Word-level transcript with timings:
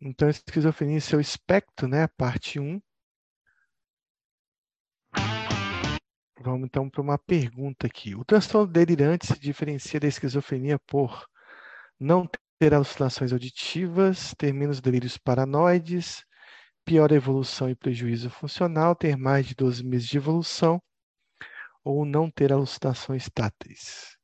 Então, 0.00 0.28
esquizofrenia, 0.28 1.00
seu 1.00 1.20
espectro, 1.20 1.88
né? 1.88 2.06
Parte 2.06 2.60
1. 2.60 2.80
Vamos 6.40 6.66
então 6.66 6.88
para 6.88 7.00
uma 7.00 7.18
pergunta 7.18 7.86
aqui. 7.86 8.14
O 8.14 8.24
transtorno 8.24 8.70
delirante 8.70 9.26
se 9.26 9.38
diferencia 9.38 9.98
da 9.98 10.06
esquizofrenia 10.06 10.78
por 10.86 11.26
não 11.98 12.28
ter 12.58 12.74
alucinações 12.74 13.32
auditivas, 13.32 14.34
ter 14.38 14.52
menos 14.52 14.80
delírios 14.80 15.16
paranoides, 15.18 16.24
pior 16.84 17.10
evolução 17.10 17.68
e 17.68 17.74
prejuízo 17.74 18.30
funcional, 18.30 18.94
ter 18.94 19.16
mais 19.16 19.46
de 19.46 19.54
12 19.54 19.84
meses 19.84 20.06
de 20.06 20.18
evolução 20.18 20.80
ou 21.82 22.04
não 22.04 22.30
ter 22.30 22.52
alucinações 22.52 23.28
táteis. 23.32 24.15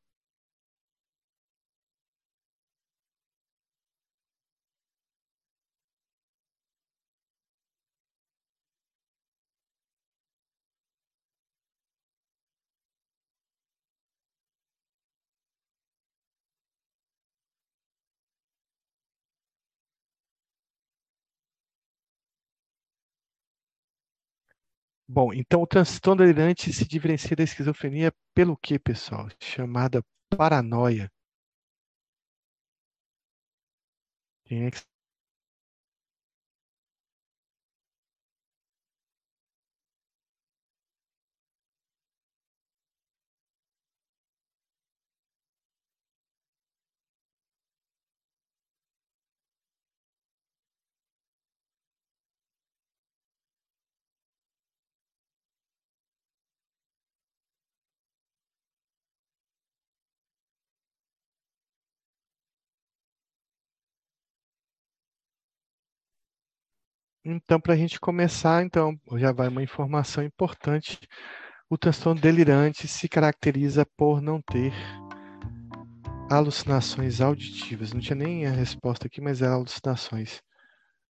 Bom, 25.09 25.33
então 25.33 25.63
o 25.63 25.67
transtorno 25.67 26.25
delirante 26.25 26.73
se 26.73 26.87
diferencia 26.87 27.37
da 27.37 27.43
esquizofrenia 27.45 28.13
pelo 28.35 28.57
que, 28.57 28.79
pessoal? 28.79 29.29
Chamada 29.41 30.03
paranoia. 30.37 31.11
Quem 34.45 34.67
é 34.67 34.71
que 34.71 34.79
Então, 67.25 67.61
para 67.61 67.75
a 67.75 67.77
gente 67.77 68.01
começar, 68.01 68.65
então, 68.65 68.99
já 69.15 69.31
vai 69.31 69.47
uma 69.47 69.63
informação 69.63 70.25
importante. 70.25 70.99
O 71.71 71.79
transtorno 71.79 72.21
delirante 72.21 72.89
se 72.89 73.09
caracteriza 73.09 73.87
por 73.97 74.21
não 74.21 74.43
ter 74.43 74.73
alucinações 76.29 77.21
auditivas. 77.21 77.93
Não 77.93 78.01
tinha 78.01 78.17
nem 78.17 78.47
a 78.47 78.51
resposta 78.51 79.07
aqui, 79.07 79.21
mas 79.21 79.41
é 79.41 79.47
alucinações 79.47 80.43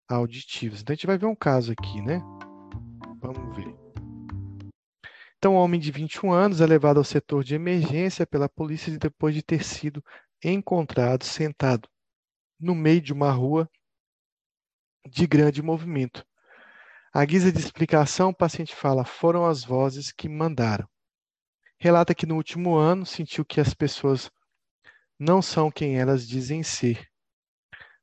auditivas. 0.07 0.83
Então, 0.83 0.93
a 0.93 0.97
gente 0.97 1.07
vai 1.07 1.17
ver 1.17 1.27
um 1.27 1.35
caso 1.35 1.73
aqui, 1.73 2.03
né? 2.03 2.21
Vamos 3.19 3.57
ver. 3.57 3.75
Então, 5.39 5.55
um 5.55 5.59
homem 5.59 5.81
de 5.81 5.91
21 5.91 6.31
anos 6.31 6.61
é 6.61 6.67
levado 6.67 6.99
ao 6.99 7.05
setor 7.05 7.43
de 7.43 7.55
emergência 7.55 8.27
pela 8.27 8.51
polícia 8.51 8.97
depois 8.99 9.35
de 9.35 9.43
ter 9.43 9.65
sido 9.65 10.05
encontrado 10.45 11.25
sentado 11.25 11.89
no 12.61 12.75
meio 12.75 13.01
de 13.01 13.15
uma 13.15 13.31
rua 13.33 13.69
de 15.07 15.27
grande 15.27 15.63
movimento. 15.63 16.25
À 17.13 17.25
guisa 17.25 17.53
de 17.53 17.59
explicação, 17.59 18.31
o 18.31 18.35
paciente 18.35 18.75
fala: 18.75 19.05
foram 19.05 19.45
as 19.45 19.65
vozes 19.65 20.13
que 20.13 20.29
mandaram. 20.29 20.89
Relata 21.79 22.15
que 22.15 22.27
no 22.27 22.37
último 22.37 22.77
ano 22.77 23.05
sentiu 23.05 23.45
que 23.45 23.61
as 23.61 23.75
pessoas 23.75 24.31
não 25.19 25.43
são 25.43 25.71
quem 25.71 25.99
elas 25.99 26.27
dizem 26.27 26.63
ser. 26.63 27.09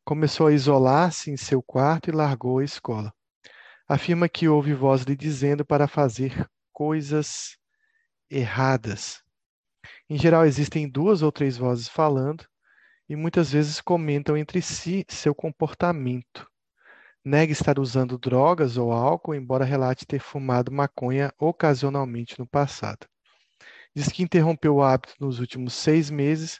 Começou 0.05 0.47
a 0.47 0.53
isolar-se 0.53 1.31
em 1.31 1.37
seu 1.37 1.61
quarto 1.61 2.09
e 2.09 2.13
largou 2.13 2.59
a 2.59 2.63
escola. 2.63 3.13
Afirma 3.87 4.29
que 4.29 4.47
ouve 4.47 4.73
voz 4.73 5.03
lhe 5.03 5.15
dizendo 5.15 5.65
para 5.65 5.87
fazer 5.87 6.49
coisas 6.71 7.57
erradas. 8.29 9.23
Em 10.09 10.17
geral, 10.17 10.45
existem 10.45 10.89
duas 10.89 11.21
ou 11.21 11.31
três 11.31 11.57
vozes 11.57 11.87
falando 11.87 12.45
e 13.07 13.15
muitas 13.15 13.51
vezes 13.51 13.81
comentam 13.81 14.37
entre 14.37 14.61
si 14.61 15.05
seu 15.09 15.33
comportamento. 15.33 16.49
Nega 17.29 17.51
estar 17.51 17.77
usando 17.77 18.17
drogas 18.17 18.75
ou 18.75 18.91
álcool, 18.91 19.35
embora 19.35 19.63
relate 19.63 20.03
ter 20.03 20.19
fumado 20.19 20.71
maconha 20.71 21.31
ocasionalmente 21.37 22.39
no 22.39 22.47
passado. 22.47 23.07
Diz 23.95 24.07
que 24.07 24.23
interrompeu 24.23 24.77
o 24.77 24.81
hábito 24.81 25.13
nos 25.19 25.39
últimos 25.39 25.75
seis 25.75 26.09
meses 26.09 26.59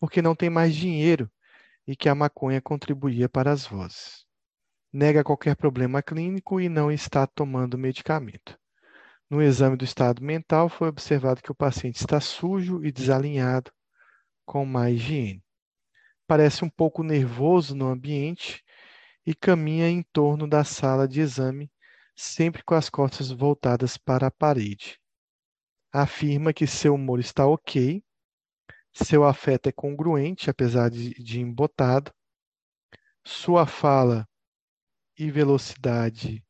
porque 0.00 0.20
não 0.20 0.34
tem 0.34 0.50
mais 0.50 0.74
dinheiro 0.74 1.30
e 1.86 1.94
que 1.94 2.08
a 2.08 2.14
maconha 2.16 2.60
contribuía 2.60 3.28
para 3.28 3.52
as 3.52 3.64
vozes. 3.64 4.26
Nega 4.92 5.22
qualquer 5.22 5.54
problema 5.54 6.02
clínico 6.02 6.60
e 6.60 6.68
não 6.68 6.90
está 6.90 7.24
tomando 7.24 7.78
medicamento. 7.78 8.58
No 9.30 9.40
exame 9.40 9.76
do 9.76 9.84
estado 9.84 10.24
mental, 10.24 10.68
foi 10.68 10.88
observado 10.88 11.40
que 11.40 11.52
o 11.52 11.54
paciente 11.54 12.00
está 12.00 12.20
sujo 12.20 12.84
e 12.84 12.90
desalinhado, 12.90 13.70
com 14.44 14.66
má 14.66 14.90
higiene. 14.90 15.40
Parece 16.26 16.64
um 16.64 16.68
pouco 16.68 17.04
nervoso 17.04 17.76
no 17.76 17.86
ambiente 17.86 18.60
e 19.26 19.34
caminha 19.34 19.88
em 19.88 20.02
torno 20.12 20.48
da 20.48 20.64
sala 20.64 21.06
de 21.06 21.20
exame, 21.20 21.70
sempre 22.16 22.62
com 22.62 22.74
as 22.74 22.88
costas 22.90 23.30
voltadas 23.30 23.96
para 23.96 24.26
a 24.26 24.30
parede. 24.30 24.98
Afirma 25.92 26.52
que 26.52 26.66
seu 26.66 26.94
humor 26.94 27.18
está 27.20 27.46
ok, 27.46 28.02
seu 28.92 29.24
afeto 29.24 29.68
é 29.68 29.72
congruente, 29.72 30.50
apesar 30.50 30.90
de, 30.90 31.10
de 31.14 31.40
embotado, 31.40 32.12
sua 33.24 33.66
fala 33.66 34.28
e 35.18 35.30
velocidade. 35.30 36.44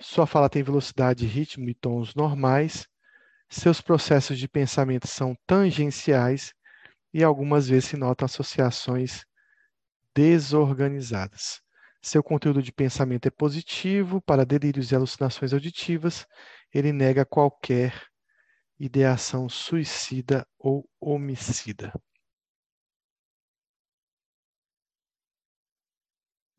Sua 0.00 0.26
fala 0.26 0.50
tem 0.50 0.62
velocidade, 0.62 1.26
ritmo 1.26 1.68
e 1.68 1.74
tons 1.74 2.14
normais. 2.14 2.86
Seus 3.48 3.80
processos 3.80 4.38
de 4.38 4.48
pensamento 4.48 5.06
são 5.06 5.36
tangenciais 5.46 6.52
e 7.12 7.22
algumas 7.22 7.68
vezes 7.68 7.90
se 7.90 7.96
notam 7.96 8.26
associações 8.26 9.24
desorganizadas. 10.14 11.60
Seu 12.02 12.22
conteúdo 12.22 12.62
de 12.62 12.72
pensamento 12.72 13.26
é 13.26 13.30
positivo 13.30 14.20
para 14.22 14.44
delírios 14.44 14.92
e 14.92 14.94
alucinações 14.94 15.52
auditivas. 15.52 16.26
Ele 16.72 16.92
nega 16.92 17.24
qualquer 17.24 18.06
ideação 18.78 19.48
suicida 19.48 20.46
ou 20.58 20.88
homicida. 21.00 21.92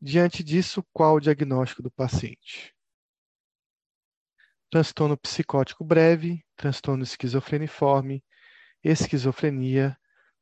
Diante 0.00 0.42
disso, 0.44 0.84
qual 0.92 1.16
o 1.16 1.20
diagnóstico 1.20 1.82
do 1.82 1.90
paciente? 1.90 2.74
Transtorno 4.70 5.16
psicótico 5.16 5.84
breve, 5.84 6.44
transtorno 6.56 7.02
esquizofreniforme, 7.02 8.22
esquizofrenia, 8.82 9.96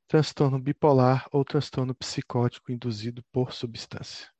transtorno 0.09 0.59
bipolar 0.61 1.29
ou 1.33 1.45
transtorno 1.45 1.95
psicótico 1.95 2.73
induzido 2.73 3.23
por 3.33 3.53
substância. 3.53 4.34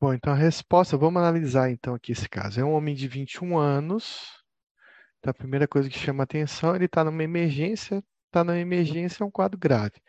Bom, 0.00 0.14
então 0.14 0.32
a 0.32 0.36
resposta, 0.36 0.96
vamos 0.96 1.20
analisar 1.20 1.70
então 1.70 1.94
aqui 1.94 2.12
esse 2.12 2.26
caso. 2.26 2.58
É 2.58 2.64
um 2.64 2.72
homem 2.72 2.94
de 2.94 3.06
21 3.06 3.58
anos. 3.58 4.42
Então, 5.18 5.30
a 5.30 5.34
primeira 5.34 5.68
coisa 5.68 5.90
que 5.90 5.98
chama 5.98 6.22
atenção, 6.24 6.74
ele 6.74 6.86
está 6.86 7.04
numa 7.04 7.22
emergência, 7.22 8.02
está 8.26 8.42
numa 8.42 8.58
emergência, 8.58 9.22
é 9.22 9.26
um 9.26 9.30
quadro 9.30 9.58
grave. 9.58 10.00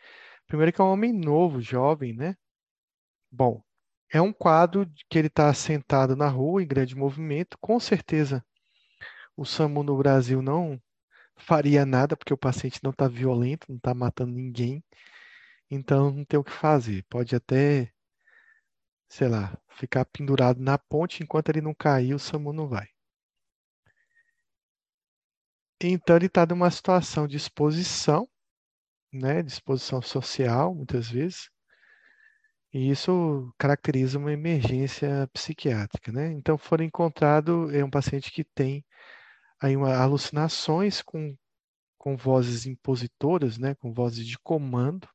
Primeiro 0.46 0.72
que 0.72 0.80
é 0.80 0.84
um 0.84 0.88
homem 0.92 1.12
novo, 1.12 1.60
jovem, 1.60 2.14
né? 2.14 2.34
Bom, 3.30 3.62
é 4.10 4.20
um 4.20 4.32
quadro 4.32 4.90
que 5.10 5.18
ele 5.18 5.28
está 5.28 5.52
sentado 5.52 6.16
na 6.16 6.28
rua, 6.28 6.62
em 6.62 6.66
grande 6.66 6.96
movimento. 6.96 7.58
Com 7.60 7.78
certeza, 7.78 8.42
o 9.36 9.44
SAMU 9.44 9.82
no 9.82 9.98
Brasil 9.98 10.40
não 10.40 10.80
faria 11.36 11.84
nada, 11.84 12.16
porque 12.16 12.32
o 12.32 12.38
paciente 12.38 12.80
não 12.82 12.92
está 12.92 13.08
violento, 13.08 13.66
não 13.68 13.76
está 13.76 13.94
matando 13.94 14.32
ninguém. 14.32 14.82
Então, 15.70 16.10
não 16.10 16.24
tem 16.24 16.40
o 16.40 16.44
que 16.44 16.52
fazer. 16.52 17.04
Pode 17.10 17.36
até 17.36 17.92
sei 19.12 19.28
lá, 19.28 19.54
ficar 19.68 20.06
pendurado 20.06 20.58
na 20.58 20.78
ponte 20.78 21.22
enquanto 21.22 21.50
ele 21.50 21.60
não 21.60 21.74
cair, 21.74 22.14
o 22.14 22.18
SAMU 22.18 22.50
não 22.50 22.66
vai. 22.66 22.88
Então 25.82 26.16
ele 26.16 26.26
está 26.26 26.46
numa 26.46 26.70
situação 26.70 27.28
de 27.28 27.36
exposição, 27.36 28.26
né, 29.12 29.42
de 29.42 29.52
exposição 29.52 30.00
social, 30.00 30.74
muitas 30.74 31.10
vezes, 31.10 31.50
e 32.72 32.90
isso 32.90 33.52
caracteriza 33.58 34.18
uma 34.18 34.32
emergência 34.32 35.28
psiquiátrica, 35.30 36.10
né? 36.10 36.32
Então, 36.32 36.56
foi 36.56 36.82
encontrado 36.84 37.70
é 37.70 37.84
um 37.84 37.90
paciente 37.90 38.32
que 38.32 38.44
tem 38.44 38.82
aí 39.60 39.76
uma, 39.76 39.94
alucinações 39.94 41.02
com, 41.02 41.36
com 41.98 42.16
vozes 42.16 42.64
impositoras, 42.64 43.58
né, 43.58 43.74
com 43.74 43.92
vozes 43.92 44.26
de 44.26 44.38
comando, 44.38 45.06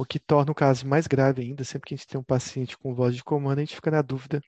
o 0.00 0.04
que 0.06 0.18
torna 0.18 0.50
o 0.50 0.54
caso 0.54 0.86
mais 0.86 1.06
grave 1.06 1.42
ainda. 1.42 1.62
Sempre 1.62 1.88
que 1.88 1.94
a 1.94 1.96
gente 1.98 2.06
tem 2.06 2.18
um 2.18 2.24
paciente 2.24 2.76
com 2.78 2.94
voz 2.94 3.14
de 3.14 3.22
comando, 3.22 3.58
a 3.58 3.60
gente 3.60 3.74
fica 3.74 3.90
na 3.90 4.00
dúvida 4.00 4.40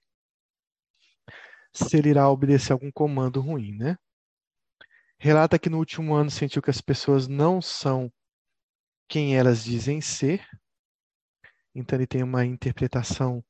se 1.75 1.97
ele 1.97 2.09
irá 2.09 2.29
obedecer 2.29 2.73
algum 2.73 2.91
comando 2.91 3.41
ruim, 3.41 3.77
né? 3.77 3.99
Relata 5.19 5.59
que 5.59 5.69
no 5.69 5.79
último 5.79 6.15
ano 6.15 6.31
sentiu 6.31 6.63
que 6.63 6.71
as 6.71 6.81
pessoas 6.81 7.29
não 7.29 7.61
são 7.61 8.11
quem 9.07 9.37
elas 9.37 9.63
dizem 9.63 10.01
ser. 10.01 10.43
Então 11.75 11.99
ele 11.99 12.07
tem 12.07 12.23
uma 12.23 12.47
interpretação 12.47 13.45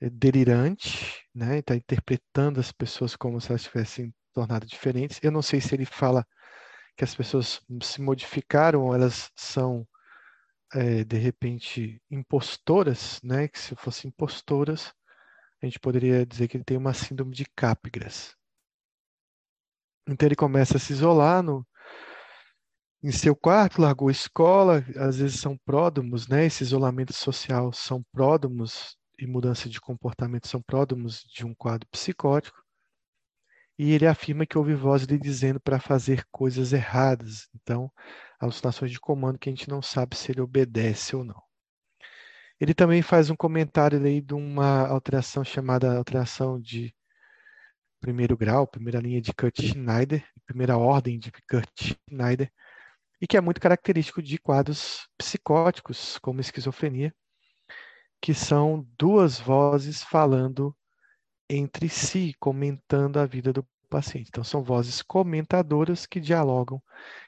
eh, 0.00 0.08
delirante, 0.08 1.24
né? 1.34 1.58
Está 1.58 1.74
interpretando 1.74 2.60
as 2.60 2.70
pessoas 2.70 3.16
como 3.16 3.40
se 3.40 3.50
elas 3.50 3.64
tivessem 3.64 4.14
tornado 4.32 4.64
diferentes. 4.64 5.18
Eu 5.22 5.32
não 5.32 5.42
sei 5.42 5.60
se 5.60 5.74
ele 5.74 5.84
fala 5.84 6.24
que 6.96 7.02
as 7.02 7.14
pessoas 7.16 7.60
se 7.82 8.00
modificaram 8.00 8.84
ou 8.84 8.94
elas 8.94 9.30
são 9.34 9.86
é, 10.74 11.04
de 11.04 11.16
repente, 11.16 12.02
impostoras, 12.10 13.20
né? 13.22 13.48
Que 13.48 13.58
se 13.58 13.74
fossem 13.76 14.08
impostoras, 14.08 14.92
a 15.62 15.66
gente 15.66 15.80
poderia 15.80 16.26
dizer 16.26 16.48
que 16.48 16.56
ele 16.56 16.64
tem 16.64 16.76
uma 16.76 16.94
síndrome 16.94 17.34
de 17.34 17.44
Capgras. 17.44 18.34
Então 20.08 20.26
ele 20.26 20.36
começa 20.36 20.76
a 20.76 20.80
se 20.80 20.92
isolar 20.92 21.42
no, 21.42 21.66
em 23.02 23.10
seu 23.12 23.34
quarto, 23.36 23.80
largou 23.80 24.08
a 24.08 24.12
escola, 24.12 24.84
às 24.96 25.18
vezes 25.18 25.40
são 25.40 25.56
pródromos, 25.58 26.28
né? 26.28 26.46
Esse 26.46 26.62
isolamento 26.62 27.12
social 27.12 27.72
são 27.72 28.04
pródromos 28.12 28.96
e 29.18 29.26
mudança 29.26 29.68
de 29.68 29.80
comportamento 29.80 30.48
são 30.48 30.60
pródromos 30.62 31.24
de 31.24 31.44
um 31.44 31.54
quadro 31.54 31.88
psicótico. 31.90 32.62
E 33.78 33.92
ele 33.92 34.06
afirma 34.06 34.46
que 34.46 34.56
ouve 34.56 34.74
voz 34.74 35.02
lhe 35.02 35.18
dizendo 35.18 35.60
para 35.60 35.78
fazer 35.78 36.24
coisas 36.30 36.72
erradas. 36.72 37.48
Então, 37.54 37.90
alucinações 38.38 38.90
de 38.90 39.00
comando 39.00 39.38
que 39.38 39.48
a 39.48 39.52
gente 39.52 39.68
não 39.68 39.80
sabe 39.82 40.16
se 40.16 40.32
ele 40.32 40.40
obedece 40.40 41.16
ou 41.16 41.24
não. 41.24 41.42
Ele 42.60 42.72
também 42.72 43.02
faz 43.02 43.28
um 43.28 43.36
comentário 43.36 44.02
aí 44.02 44.20
de 44.20 44.34
uma 44.34 44.86
alteração 44.86 45.44
chamada 45.44 45.96
alteração 45.96 46.60
de 46.60 46.94
primeiro 48.00 48.36
grau, 48.36 48.66
primeira 48.66 49.00
linha 49.00 49.20
de 49.20 49.32
Kurt 49.32 49.60
Schneider, 49.60 50.26
primeira 50.46 50.78
ordem 50.78 51.18
de 51.18 51.30
Kurt 51.30 51.96
Schneider, 52.08 52.50
e 53.20 53.26
que 53.26 53.36
é 53.36 53.40
muito 53.40 53.60
característico 53.60 54.22
de 54.22 54.38
quadros 54.38 55.08
psicóticos, 55.18 56.18
como 56.18 56.40
esquizofrenia, 56.40 57.14
que 58.20 58.32
são 58.32 58.86
duas 58.98 59.38
vozes 59.38 60.02
falando 60.02 60.74
entre 61.48 61.88
si, 61.88 62.34
comentando 62.38 63.18
a 63.18 63.26
vida 63.26 63.52
do 63.52 63.66
paciente. 63.88 64.28
Então, 64.28 64.44
são 64.44 64.62
vozes 64.62 65.02
comentadoras 65.02 66.06
que 66.06 66.20
dialogam 66.20 66.82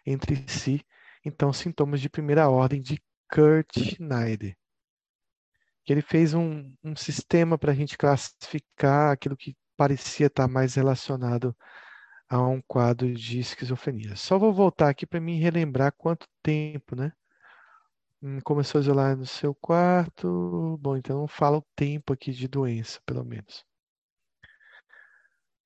entre 0.04 0.44
si 0.48 0.84
então 1.28 1.52
sintomas 1.52 2.00
de 2.00 2.08
primeira 2.08 2.48
ordem 2.48 2.80
de 2.80 3.00
Kurt 3.32 3.78
Schneider. 3.78 4.56
Que 5.84 5.92
ele 5.92 6.02
fez 6.02 6.34
um, 6.34 6.74
um 6.82 6.96
sistema 6.96 7.56
para 7.56 7.72
a 7.72 7.74
gente 7.74 7.96
classificar 7.96 9.12
aquilo 9.12 9.36
que 9.36 9.56
parecia 9.76 10.26
estar 10.26 10.48
mais 10.48 10.74
relacionado 10.74 11.56
a 12.28 12.40
um 12.42 12.60
quadro 12.66 13.12
de 13.14 13.40
esquizofrenia. 13.40 14.16
Só 14.16 14.38
vou 14.38 14.52
voltar 14.52 14.90
aqui 14.90 15.06
para 15.06 15.20
me 15.20 15.38
relembrar 15.38 15.92
quanto 15.96 16.26
tempo, 16.42 16.94
né? 16.96 17.12
Hum, 18.22 18.40
começou 18.40 18.78
a 18.78 18.82
isolar 18.82 19.16
no 19.16 19.26
seu 19.26 19.54
quarto. 19.54 20.76
Bom, 20.80 20.96
então 20.96 21.20
não 21.20 21.28
fala 21.28 21.58
o 21.58 21.66
tempo 21.76 22.12
aqui 22.12 22.32
de 22.32 22.48
doença, 22.48 23.00
pelo 23.06 23.24
menos. 23.24 23.67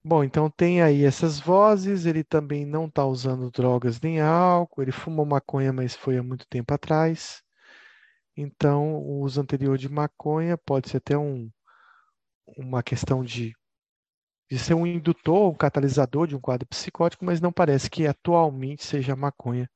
Bom, 0.05 0.25
então 0.25 0.51
tem 0.51 0.83
aí 0.83 1.05
essas 1.05 1.39
vozes, 1.41 2.07
ele 2.07 2.25
também 2.25 2.65
não 2.67 2.87
está 2.87 3.05
usando 3.07 3.51
drogas 3.51 4.01
nem 4.01 4.21
álcool, 4.21 4.83
ele 4.83 4.93
fumou 4.93 5.25
maconha, 5.25 5.73
mas 5.73 5.95
foi 5.95 6.19
há 6.19 6.23
muito 6.23 6.47
tempo 6.49 6.73
atrás. 6.75 7.43
Então, 8.37 8.97
o 8.97 9.21
uso 9.23 9.41
anterior 9.41 9.79
de 9.79 9.89
maconha 9.89 10.59
pode 10.59 10.91
ser 10.91 10.99
até 10.99 11.17
um, 11.19 11.51
uma 12.57 12.83
questão 12.83 13.25
de, 13.25 13.55
de 14.51 14.59
ser 14.59 14.75
um 14.75 14.87
indutor, 14.87 15.53
um 15.53 15.57
catalisador 15.57 16.27
de 16.27 16.37
um 16.37 16.41
quadro 16.41 16.67
psicótico, 16.69 17.25
mas 17.25 17.41
não 17.41 17.53
parece 17.53 17.91
que 17.91 18.07
atualmente 18.07 18.85
seja 18.85 19.15
a 19.15 19.17
maconha 19.17 19.71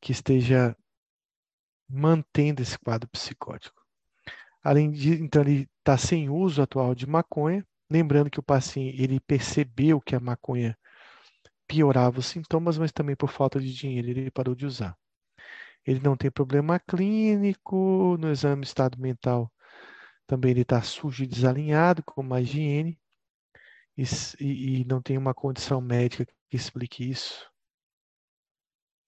que 0.00 0.12
esteja 0.12 0.76
mantendo 1.88 2.62
esse 2.62 2.78
quadro 2.78 3.08
psicótico. 3.08 3.82
Além 4.62 4.90
de, 4.90 5.14
então, 5.22 5.42
ele 5.42 5.68
está 5.78 5.96
sem 5.96 6.28
uso 6.30 6.62
atual 6.62 6.94
de 6.94 7.06
maconha, 7.06 7.66
Lembrando 7.90 8.30
que 8.30 8.40
o 8.40 8.42
paciente 8.42 9.00
ele 9.02 9.20
percebeu 9.20 10.00
que 10.00 10.14
a 10.16 10.20
maconha 10.20 10.76
piorava 11.66 12.18
os 12.18 12.26
sintomas, 12.26 12.78
mas 12.78 12.92
também 12.92 13.16
por 13.16 13.30
falta 13.30 13.60
de 13.60 13.72
dinheiro 13.72 14.08
ele 14.08 14.30
parou 14.30 14.54
de 14.54 14.66
usar. 14.66 14.96
Ele 15.84 16.00
não 16.00 16.16
tem 16.16 16.30
problema 16.30 16.80
clínico, 16.80 18.16
no 18.18 18.30
exame 18.30 18.62
de 18.62 18.68
estado 18.68 18.98
mental 19.00 19.52
também 20.26 20.50
ele 20.50 20.62
está 20.62 20.82
sujo 20.82 21.24
e 21.24 21.26
desalinhado, 21.26 22.02
com 22.02 22.22
má 22.22 22.40
higiene, 22.40 22.98
e, 23.96 24.04
e, 24.80 24.84
não 24.84 25.00
tem 25.00 25.16
uma 25.16 25.34
condição 25.34 25.80
médica 25.80 26.26
que 26.50 26.56
explique 26.56 27.08
isso. 27.08 27.50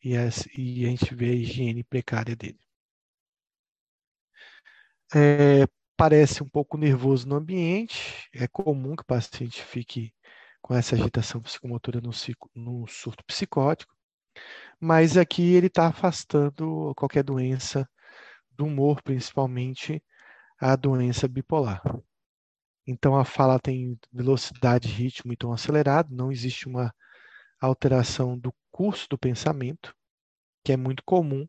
E, 0.02 0.10
e 0.56 0.86
a 0.86 0.90
gente 0.90 1.14
vê 1.14 1.30
a 1.30 1.34
higiene 1.34 1.84
precária 1.84 2.34
dele. 2.36 2.58
É, 5.14 5.66
parece 5.98 6.44
um 6.44 6.48
pouco 6.48 6.78
nervoso 6.78 7.28
no 7.28 7.34
ambiente, 7.34 8.28
é 8.32 8.46
comum 8.46 8.94
que 8.94 9.02
o 9.02 9.06
paciente 9.06 9.60
fique 9.64 10.14
com 10.62 10.72
essa 10.72 10.94
agitação 10.94 11.42
psicomotora 11.42 12.00
no, 12.00 12.10
no 12.54 12.86
surto 12.86 13.24
psicótico, 13.24 13.92
mas 14.80 15.16
aqui 15.16 15.54
ele 15.54 15.66
está 15.66 15.88
afastando 15.88 16.94
qualquer 16.96 17.24
doença 17.24 17.88
do 18.52 18.66
humor, 18.66 19.02
principalmente 19.02 20.00
a 20.60 20.76
doença 20.76 21.26
bipolar. 21.26 21.82
Então 22.86 23.16
a 23.16 23.24
fala 23.24 23.58
tem 23.58 23.98
velocidade, 24.12 24.86
ritmo 24.86 25.32
e 25.32 25.36
tom 25.36 25.52
acelerado, 25.52 26.14
não 26.14 26.30
existe 26.30 26.68
uma 26.68 26.94
alteração 27.60 28.38
do 28.38 28.54
curso 28.70 29.08
do 29.10 29.18
pensamento, 29.18 29.92
que 30.64 30.72
é 30.72 30.76
muito 30.76 31.02
comum 31.04 31.44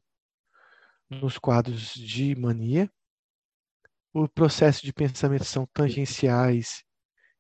nos 1.08 1.38
quadros 1.38 1.94
de 1.94 2.36
mania, 2.36 2.92
o 4.14 4.28
processo 4.28 4.84
de 4.84 4.92
pensamento 4.92 5.46
são 5.46 5.68
tangenciais 5.74 6.84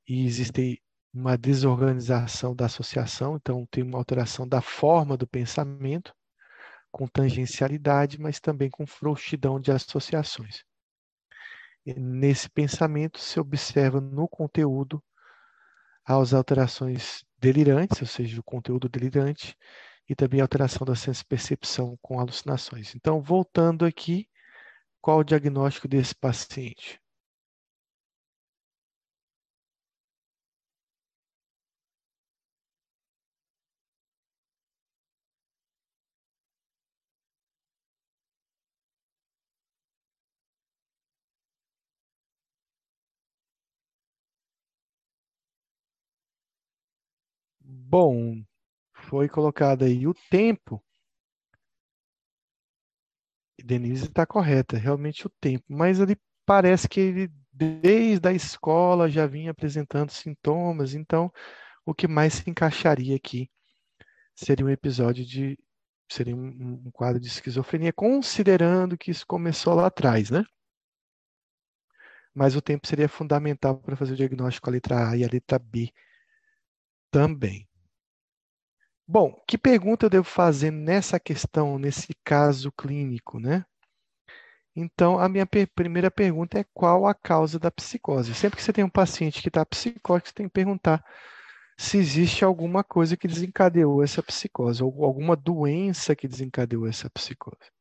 e 0.07 0.25
existe 0.25 0.81
uma 1.13 1.38
desorganização 1.38 2.55
da 2.55 2.65
associação, 2.65 3.35
então 3.35 3.67
tem 3.71 3.83
uma 3.83 3.97
alteração 3.97 4.47
da 4.47 4.61
forma 4.61 5.17
do 5.17 5.27
pensamento, 5.27 6.13
com 6.91 7.07
tangencialidade, 7.07 8.19
mas 8.19 8.39
também 8.39 8.69
com 8.69 8.85
frouxidão 8.85 9.59
de 9.59 9.71
associações. 9.71 10.63
Nesse 11.85 12.49
pensamento 12.49 13.19
se 13.19 13.39
observa 13.39 13.99
no 13.99 14.27
conteúdo 14.27 15.03
as 16.05 16.33
alterações 16.33 17.23
delirantes, 17.39 18.01
ou 18.01 18.07
seja, 18.07 18.39
o 18.39 18.43
conteúdo 18.43 18.89
delirante, 18.89 19.55
e 20.07 20.15
também 20.15 20.39
a 20.39 20.43
alteração 20.43 20.85
da 20.85 20.95
senso-percepção 20.95 21.97
com 22.01 22.19
alucinações. 22.19 22.95
Então, 22.95 23.21
voltando 23.21 23.85
aqui, 23.85 24.27
qual 25.01 25.20
o 25.20 25.24
diagnóstico 25.25 25.89
desse 25.89 26.15
paciente? 26.15 27.01
Bom, 47.62 48.44
foi 48.94 49.29
colocado 49.29 49.86
aí 49.86 50.06
o 50.06 50.13
tempo 50.29 50.84
Denise 53.63 54.05
está 54.05 54.25
correta, 54.25 54.77
realmente 54.77 55.27
o 55.27 55.31
tempo, 55.41 55.65
mas 55.69 55.99
ele 55.99 56.17
parece 56.45 56.87
que 56.87 56.99
ele 56.99 57.31
desde 57.51 58.27
a 58.27 58.33
escola 58.33 59.09
já 59.09 59.27
vinha 59.27 59.51
apresentando 59.51 60.11
sintomas, 60.11 60.93
então 60.93 61.31
o 61.85 61.93
que 61.93 62.07
mais 62.07 62.35
se 62.35 62.49
encaixaria 62.49 63.15
aqui 63.15 63.49
seria 64.35 64.65
um 64.65 64.69
episódio 64.69 65.25
de 65.25 65.57
seria 66.11 66.35
um, 66.35 66.81
um 66.85 66.91
quadro 66.91 67.19
de 67.19 67.27
esquizofrenia, 67.27 67.93
considerando 67.93 68.97
que 68.97 69.11
isso 69.11 69.25
começou 69.27 69.75
lá 69.75 69.87
atrás, 69.87 70.31
né? 70.31 70.43
Mas 72.33 72.55
o 72.55 72.61
tempo 72.61 72.87
seria 72.87 73.09
fundamental 73.09 73.77
para 73.77 73.95
fazer 73.95 74.13
o 74.13 74.17
diagnóstico 74.17 74.65
com 74.65 74.69
a 74.71 74.73
letra 74.73 75.09
A 75.09 75.17
e 75.17 75.23
a 75.23 75.29
letra 75.31 75.59
B 75.59 75.91
também. 77.11 77.68
Bom, 79.11 79.33
que 79.47 79.57
pergunta 79.57 80.05
eu 80.05 80.09
devo 80.09 80.23
fazer 80.23 80.69
nessa 80.69 81.19
questão, 81.19 81.79
nesse 81.79 82.13
caso 82.23 82.71
clínico, 82.71 83.39
né? 83.39 83.65
Então, 84.75 85.17
a 85.17 85.27
minha 85.27 85.47
primeira 85.47 86.11
pergunta 86.11 86.59
é 86.59 86.65
qual 86.75 87.07
a 87.07 87.15
causa 87.15 87.57
da 87.57 87.71
psicose? 87.71 88.35
Sempre 88.35 88.57
que 88.57 88.63
você 88.63 88.71
tem 88.71 88.83
um 88.83 88.89
paciente 88.89 89.41
que 89.41 89.47
está 89.47 89.65
psicótico, 89.65 90.29
você 90.29 90.35
tem 90.35 90.45
que 90.45 90.53
perguntar 90.53 91.03
se 91.75 91.97
existe 91.97 92.45
alguma 92.45 92.83
coisa 92.83 93.17
que 93.17 93.27
desencadeou 93.27 94.03
essa 94.03 94.21
psicose, 94.21 94.83
ou 94.83 95.03
alguma 95.03 95.35
doença 95.35 96.15
que 96.15 96.27
desencadeou 96.27 96.85
essa 96.85 97.09
psicose. 97.09 97.71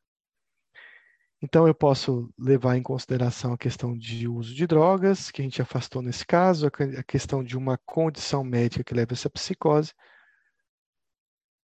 Então, 1.43 1.69
eu 1.69 1.75
posso 1.75 2.33
levar 2.39 2.79
em 2.79 2.83
consideração 2.83 3.53
a 3.53 3.59
questão 3.59 3.95
de 3.95 4.27
uso 4.27 4.55
de 4.55 4.67
drogas, 4.67 5.31
que 5.31 5.43
a 5.43 5.45
gente 5.45 5.61
afastou 5.61 6.01
nesse 6.01 6.25
caso, 6.25 6.69
a 6.69 7.03
questão 7.03 7.45
de 7.45 7.55
uma 7.55 7.77
condição 7.85 8.43
médica 8.43 8.83
que 8.83 8.95
leva 8.95 9.13
a 9.13 9.15
essa 9.15 9.29
psicose, 9.29 9.93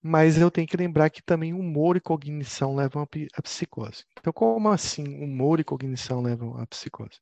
mas 0.02 0.36
eu 0.36 0.50
tenho 0.50 0.66
que 0.66 0.76
lembrar 0.76 1.10
que 1.10 1.22
também 1.22 1.54
humor 1.54 1.96
e 1.96 2.00
cognição 2.00 2.74
levam 2.74 3.06
à 3.34 3.42
psicose. 3.42 4.04
Então, 4.18 4.32
como 4.32 4.68
assim 4.68 5.04
humor 5.22 5.60
e 5.60 5.64
cognição 5.64 6.20
levam 6.20 6.58
à 6.58 6.66
psicose? 6.66 7.20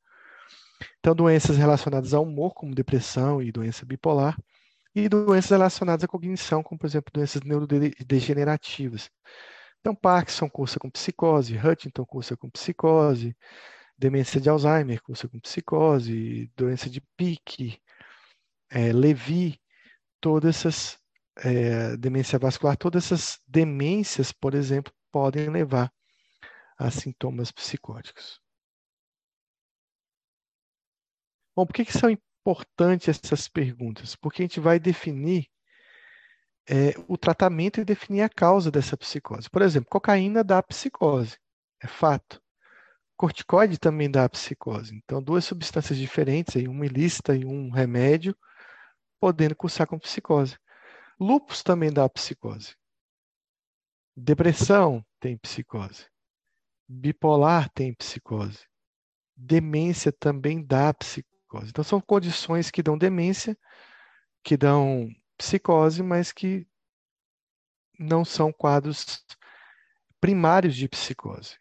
Então, 0.99 1.15
doenças 1.15 1.57
relacionadas 1.57 2.15
ao 2.15 2.23
humor, 2.23 2.55
como 2.55 2.75
depressão 2.75 3.43
e 3.43 3.53
doença 3.53 3.85
bipolar, 3.85 4.37
e 4.95 5.09
doenças 5.09 5.51
relacionadas 5.51 6.05
à 6.05 6.09
cognição, 6.09 6.63
como, 6.63 6.79
por 6.79 6.87
exemplo, 6.87 7.13
doenças 7.13 7.43
neurodegenerativas. 7.43 9.11
Então, 9.81 9.95
Parkinson 9.95 10.49
cursa 10.49 10.79
com 10.79 10.91
psicose, 10.91 11.57
Huntington 11.57 12.05
cursa 12.05 12.37
com 12.37 12.51
psicose, 12.51 13.37
demência 13.97 14.41
de 14.41 14.49
Alzheimer 14.49 15.03
cursa 15.03 15.29
com 15.29 15.39
psicose, 15.39 16.51
doença 16.57 16.89
de 16.89 17.01
Pique, 17.17 17.79
é, 18.71 18.91
todas 20.21 20.57
essas, 20.57 20.99
é, 21.37 21.97
demência 21.97 22.39
vascular, 22.39 22.77
todas 22.77 23.07
essas 23.07 23.41
demências, 23.47 24.33
por 24.33 24.55
exemplo, 24.55 24.93
podem 25.11 25.49
levar 25.49 25.93
a 26.79 26.91
sintomas 26.91 27.51
psicóticos. 27.51 28.41
Bom, 31.55 31.67
por 31.67 31.75
que, 31.75 31.85
que 31.85 31.93
são 31.93 32.11
importante 32.11 33.11
essas 33.11 33.49
perguntas, 33.49 34.17
porque 34.17 34.43
a 34.43 34.45
gente 34.45 34.61
vai 34.61 34.79
definir 34.79 35.47
é, 36.69 36.95
o 37.09 37.19
tratamento 37.19 37.81
e 37.81 37.85
definir 37.85 38.23
a 38.23 38.29
causa 38.29 38.71
dessa 38.71 38.97
psicose. 38.97 39.51
Por 39.51 39.63
exemplo, 39.63 39.91
cocaína 39.91 40.45
dá 40.45 40.63
psicose, 40.63 41.37
é 41.83 41.87
fato. 41.87 42.41
Corticoide 43.17 43.79
também 43.79 44.11
dá 44.11 44.29
psicose. 44.29 44.95
Então, 44.95 45.23
duas 45.23 45.45
substâncias 45.45 45.99
diferentes, 45.99 46.57
aí, 46.57 46.67
uma 46.69 46.87
ilícita 46.87 47.35
e 47.35 47.45
um 47.45 47.71
remédio, 47.71 48.35
podendo 49.21 49.55
cursar 49.55 49.87
com 49.87 49.99
psicose. 49.99 50.57
Lúpus 51.21 51.63
também 51.63 51.93
dá 51.93 52.09
psicose. 52.09 52.75
Depressão 54.17 55.05
tem 55.21 55.37
psicose. 55.37 56.07
Bipolar 56.89 57.69
tem 57.75 57.93
psicose. 57.93 58.67
Demência 59.37 60.11
também 60.11 60.65
dá 60.65 60.95
psicose. 60.95 61.69
Então, 61.69 61.85
são 61.85 62.01
condições 62.01 62.71
que 62.71 62.83
dão 62.83 62.97
demência, 62.97 63.59
que 64.43 64.57
dão 64.57 65.15
psicose, 65.37 66.03
mas 66.03 66.33
que 66.33 66.67
não 67.99 68.25
são 68.25 68.51
quadros 68.51 69.23
primários 70.21 70.75
de 70.75 70.89
psicose. 70.89 71.59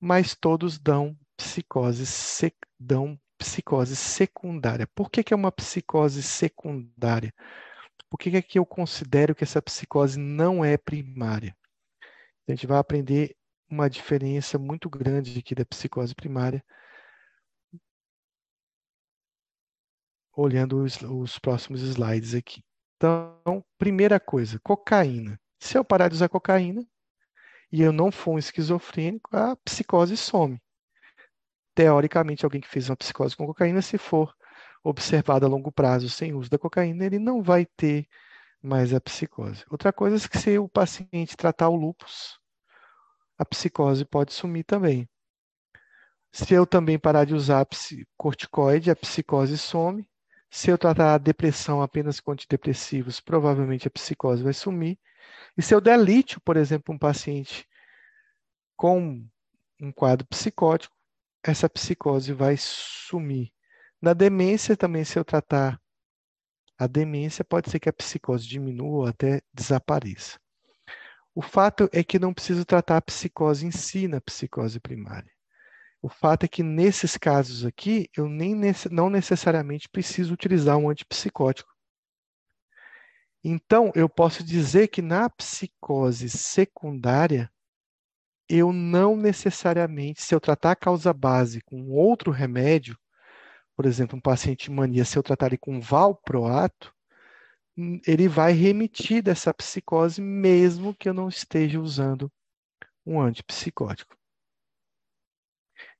Mas 0.00 0.34
todos 0.34 0.78
dão 0.78 1.18
psicose, 1.36 2.04
dão 2.78 3.20
psicose 3.38 3.96
secundária. 3.96 4.86
Por 4.86 5.10
que, 5.10 5.22
que 5.24 5.34
é 5.34 5.36
uma 5.36 5.52
psicose 5.52 6.22
secundária? 6.22 7.32
Por 8.08 8.18
que, 8.18 8.30
que 8.30 8.36
é 8.36 8.42
que 8.42 8.58
eu 8.58 8.66
considero 8.66 9.34
que 9.34 9.44
essa 9.44 9.60
psicose 9.62 10.18
não 10.18 10.64
é 10.64 10.76
primária? 10.76 11.56
A 12.46 12.52
gente 12.52 12.66
vai 12.66 12.78
aprender 12.78 13.36
uma 13.68 13.88
diferença 13.88 14.58
muito 14.58 14.88
grande 14.88 15.38
aqui 15.38 15.54
da 15.54 15.64
psicose 15.64 16.14
primária 16.14 16.62
olhando 20.36 20.82
os, 20.82 21.00
os 21.02 21.38
próximos 21.38 21.80
slides 21.82 22.34
aqui. 22.34 22.62
Então, 22.96 23.64
primeira 23.78 24.18
coisa, 24.18 24.58
cocaína. 24.60 25.38
Se 25.60 25.78
eu 25.78 25.84
parar 25.84 26.08
de 26.08 26.14
usar 26.14 26.28
cocaína 26.28 26.84
e 27.72 27.82
eu 27.82 27.92
não 27.92 28.10
for 28.10 28.32
um 28.32 28.38
esquizofrênico, 28.38 29.34
a 29.36 29.56
psicose 29.56 30.16
some. 30.16 30.60
Teoricamente, 31.74 32.44
alguém 32.44 32.60
que 32.60 32.68
fez 32.68 32.88
uma 32.88 32.96
psicose 32.96 33.36
com 33.36 33.46
cocaína, 33.46 33.82
se 33.82 33.98
for 33.98 34.34
observado 34.82 35.44
a 35.46 35.48
longo 35.48 35.72
prazo 35.72 36.08
sem 36.08 36.34
uso 36.34 36.50
da 36.50 36.58
cocaína, 36.58 37.04
ele 37.04 37.18
não 37.18 37.42
vai 37.42 37.66
ter 37.66 38.06
mais 38.62 38.94
a 38.94 39.00
psicose. 39.00 39.64
Outra 39.70 39.92
coisa 39.92 40.24
é 40.24 40.28
que 40.28 40.38
se 40.38 40.58
o 40.58 40.68
paciente 40.68 41.36
tratar 41.36 41.68
o 41.68 41.76
lúpus, 41.76 42.38
a 43.38 43.44
psicose 43.44 44.04
pode 44.04 44.32
sumir 44.32 44.64
também. 44.64 45.08
Se 46.32 46.52
eu 46.54 46.66
também 46.66 46.98
parar 46.98 47.24
de 47.24 47.34
usar 47.34 47.66
corticoide, 48.16 48.90
a 48.90 48.96
psicose 48.96 49.56
some. 49.56 50.08
Se 50.50 50.70
eu 50.70 50.78
tratar 50.78 51.14
a 51.14 51.18
depressão 51.18 51.82
apenas 51.82 52.20
com 52.20 52.32
antidepressivos, 52.32 53.20
provavelmente 53.20 53.88
a 53.88 53.90
psicose 53.90 54.42
vai 54.42 54.52
sumir. 54.52 54.98
E 55.56 55.62
se 55.62 55.74
eu 55.74 55.80
der 55.80 55.98
lítio, 55.98 56.40
por 56.40 56.56
exemplo, 56.56 56.94
um 56.94 56.98
paciente 56.98 57.68
com 58.76 59.24
um 59.80 59.92
quadro 59.92 60.26
psicótico, 60.26 60.93
essa 61.44 61.68
psicose 61.68 62.32
vai 62.32 62.56
sumir. 62.56 63.52
Na 64.00 64.12
demência 64.12 64.76
também, 64.76 65.04
se 65.04 65.18
eu 65.18 65.24
tratar 65.24 65.80
a 66.78 66.86
demência, 66.86 67.44
pode 67.44 67.70
ser 67.70 67.78
que 67.78 67.88
a 67.88 67.92
psicose 67.92 68.46
diminua 68.46 69.02
ou 69.02 69.06
até 69.06 69.40
desapareça. 69.52 70.38
O 71.34 71.42
fato 71.42 71.88
é 71.92 72.02
que 72.02 72.18
não 72.18 72.32
preciso 72.32 72.64
tratar 72.64 72.96
a 72.96 73.02
psicose 73.02 73.66
em 73.66 73.70
si 73.70 74.08
na 74.08 74.20
psicose 74.20 74.80
primária. 74.80 75.30
O 76.00 76.08
fato 76.08 76.44
é 76.44 76.48
que 76.48 76.62
nesses 76.62 77.16
casos 77.16 77.64
aqui, 77.64 78.08
eu 78.16 78.28
nem 78.28 78.54
não 78.90 79.08
necessariamente 79.08 79.88
preciso 79.88 80.34
utilizar 80.34 80.76
um 80.76 80.90
antipsicótico. 80.90 81.72
Então, 83.42 83.90
eu 83.94 84.08
posso 84.08 84.44
dizer 84.44 84.88
que 84.88 85.02
na 85.02 85.28
psicose 85.30 86.28
secundária, 86.28 87.50
eu 88.48 88.72
não 88.72 89.16
necessariamente, 89.16 90.22
se 90.22 90.34
eu 90.34 90.40
tratar 90.40 90.72
a 90.72 90.76
causa 90.76 91.12
base 91.12 91.60
com 91.62 91.90
outro 91.90 92.30
remédio, 92.30 92.98
por 93.76 93.86
exemplo, 93.86 94.16
um 94.16 94.20
paciente 94.20 94.64
de 94.64 94.70
mania, 94.70 95.04
se 95.04 95.18
eu 95.18 95.22
tratar 95.22 95.46
ele 95.46 95.58
com 95.58 95.80
valproato, 95.80 96.94
hum, 97.76 98.00
ele 98.06 98.28
vai 98.28 98.52
remitir 98.52 99.22
dessa 99.22 99.52
psicose 99.52 100.20
mesmo 100.20 100.94
que 100.94 101.08
eu 101.08 101.14
não 101.14 101.28
esteja 101.28 101.80
usando 101.80 102.30
um 103.06 103.20
antipsicótico. 103.20 104.16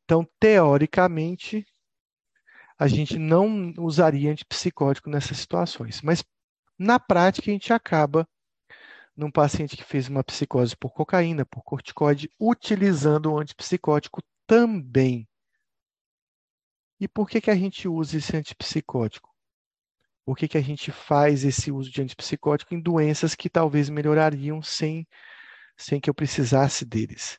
Então, 0.04 0.26
teoricamente, 0.38 1.66
a 2.78 2.86
gente 2.86 3.18
não 3.18 3.72
usaria 3.78 4.30
antipsicótico 4.30 5.08
nessas 5.08 5.38
situações, 5.38 6.02
mas 6.02 6.22
na 6.78 6.98
prática 6.98 7.50
a 7.50 7.52
gente 7.52 7.72
acaba 7.72 8.28
num 9.16 9.30
paciente 9.30 9.76
que 9.76 9.84
fez 9.84 10.08
uma 10.08 10.24
psicose 10.24 10.76
por 10.76 10.92
cocaína, 10.92 11.46
por 11.46 11.62
corticoide, 11.62 12.30
utilizando 12.38 13.32
o 13.32 13.38
antipsicótico 13.38 14.22
também. 14.46 15.28
E 17.00 17.06
por 17.06 17.28
que, 17.28 17.40
que 17.40 17.50
a 17.50 17.56
gente 17.56 17.88
usa 17.88 18.18
esse 18.18 18.36
antipsicótico? 18.36 19.32
Por 20.24 20.36
que, 20.36 20.48
que 20.48 20.58
a 20.58 20.62
gente 20.62 20.90
faz 20.90 21.44
esse 21.44 21.70
uso 21.70 21.90
de 21.90 22.00
antipsicótico 22.00 22.74
em 22.74 22.80
doenças 22.80 23.34
que 23.34 23.50
talvez 23.50 23.90
melhorariam 23.90 24.62
sem, 24.62 25.06
sem 25.76 26.00
que 26.00 26.08
eu 26.08 26.14
precisasse 26.14 26.84
deles? 26.84 27.38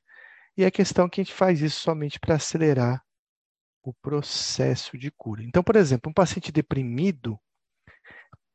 E 0.55 0.63
a 0.63 0.71
questão 0.71 1.05
é 1.05 1.09
que 1.09 1.19
a 1.19 1.23
gente 1.23 1.33
faz 1.33 1.61
isso 1.61 1.81
somente 1.81 2.19
para 2.19 2.35
acelerar 2.35 3.03
o 3.81 3.93
processo 3.93 4.97
de 4.97 5.11
cura. 5.11 5.43
Então, 5.43 5.63
por 5.63 5.75
exemplo, 5.75 6.09
um 6.09 6.13
paciente 6.13 6.51
deprimido, 6.51 7.39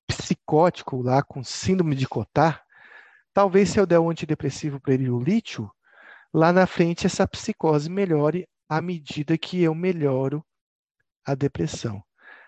psicótico 0.06 1.02
lá 1.02 1.22
com 1.22 1.42
síndrome 1.44 1.94
de 1.94 2.06
Cotard, 2.06 2.60
talvez 3.32 3.70
se 3.70 3.78
eu 3.80 3.86
der 3.86 3.98
um 3.98 4.10
antidepressivo 4.10 4.80
para 4.80 4.94
ele, 4.94 5.10
o 5.10 5.20
lítio, 5.20 5.70
lá 6.32 6.52
na 6.52 6.66
frente 6.66 7.06
essa 7.06 7.26
psicose 7.26 7.90
melhore 7.90 8.46
à 8.68 8.80
medida 8.80 9.36
que 9.36 9.62
eu 9.62 9.74
melhoro 9.74 10.44
a 11.24 11.34
depressão. 11.34 12.02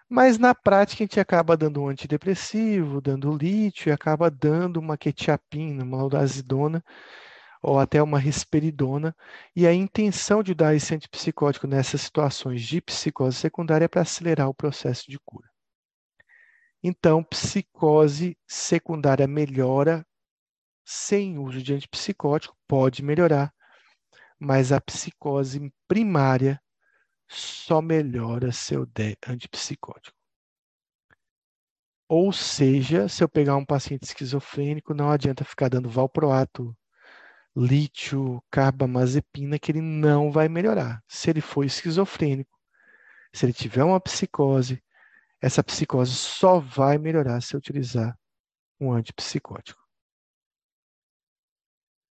Mas 0.09 0.39
na 0.39 0.55
prática 0.55 1.03
a 1.03 1.07
gente 1.07 1.19
acaba 1.19 1.57
dando 1.57 1.83
um 1.83 1.89
antidepressivo, 1.89 3.01
dando 3.01 3.35
lítio 3.35 3.89
e 3.89 3.93
acaba 3.93 4.31
dando 4.31 4.79
uma 4.79 4.97
quetiapina, 4.97 5.85
uma 5.85 5.97
laudazidona 5.97 6.85
ou 7.63 7.79
até 7.79 8.03
uma 8.03 8.19
risperidona. 8.19 9.17
E 9.57 9.67
a 9.67 9.73
intenção 9.73 10.43
de 10.43 10.55
dar 10.55 10.75
esse 10.75 10.95
antipsicótico 10.95 11.67
nessas 11.67 12.03
situações 12.03 12.63
de 12.63 12.81
psicose 12.83 13.39
secundária 13.39 13.87
é 13.87 13.89
para 13.89 14.03
acelerar 14.03 14.49
o 14.49 14.55
processo 14.55 15.11
de 15.11 15.19
cura. 15.25 15.49
Então, 16.83 17.25
psicose 17.25 18.37
secundária 18.47 19.27
melhora 19.27 20.05
sem 20.85 21.39
uso 21.39 21.63
de 21.63 21.75
antipsicótico, 21.75 22.57
pode 22.67 23.03
melhorar, 23.03 23.53
mas 24.39 24.73
a 24.73 24.81
psicose 24.81 25.73
primária 25.87 26.61
só 27.29 27.81
melhora 27.81 28.53
se 28.53 28.75
eu 28.75 28.85
der 28.87 29.17
antipsicótico. 29.27 30.17
Ou 32.09 32.33
seja, 32.33 33.09
se 33.09 33.25
eu 33.25 33.29
pegar 33.29 33.57
um 33.57 33.65
paciente 33.65 34.05
esquizofrênico, 34.05 34.93
não 34.93 35.11
adianta 35.11 35.45
ficar 35.45 35.69
dando 35.69 35.89
valproato, 35.89 36.77
lítio, 37.57 38.43
carbamazepina, 38.51 39.59
que 39.59 39.73
ele 39.73 39.81
não 39.81 40.31
vai 40.31 40.49
melhorar. 40.49 41.03
Se 41.09 41.31
ele 41.31 41.41
for 41.41 41.65
esquizofrênico, 41.65 42.59
se 43.33 43.47
ele 43.47 43.53
tiver 43.53 43.85
uma 43.85 44.01
psicose, 44.01 44.83
essa 45.41 45.65
psicose 45.65 46.15
só 46.15 46.61
vai 46.61 46.99
melhorar 46.99 47.41
se 47.41 47.55
eu 47.55 47.59
utilizar 47.59 48.17
um 48.81 48.93
antipsicótico. 48.93 49.82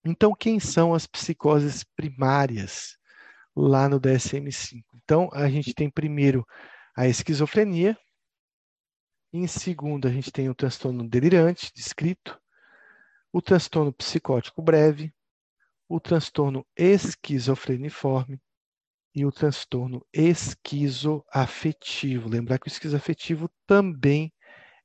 Então, 0.07 0.33
quem 0.33 0.59
são 0.59 0.93
as 0.93 1.05
psicoses 1.05 1.83
primárias? 1.83 2.97
lá 3.57 3.89
no 3.89 3.99
DSM-5. 3.99 4.83
Então, 5.03 5.29
a 5.33 5.49
gente 5.49 5.73
tem 5.73 5.89
primeiro 5.89 6.45
a 6.95 7.07
esquizofrenia, 7.07 7.97
em 9.33 9.47
segundo, 9.47 10.07
a 10.07 10.11
gente 10.11 10.31
tem 10.31 10.49
o 10.49 10.55
transtorno 10.55 11.07
delirante, 11.07 11.71
descrito, 11.75 12.39
o 13.33 13.41
transtorno 13.41 13.91
psicótico 13.91 14.61
breve, 14.61 15.13
o 15.89 15.99
transtorno 15.99 16.65
esquizofreniforme 16.75 18.39
e 19.13 19.25
o 19.25 19.31
transtorno 19.31 20.05
esquizoafetivo. 20.13 22.29
Lembrar 22.29 22.59
que 22.59 22.67
o 22.67 22.71
esquizoafetivo 22.71 23.49
também 23.65 24.31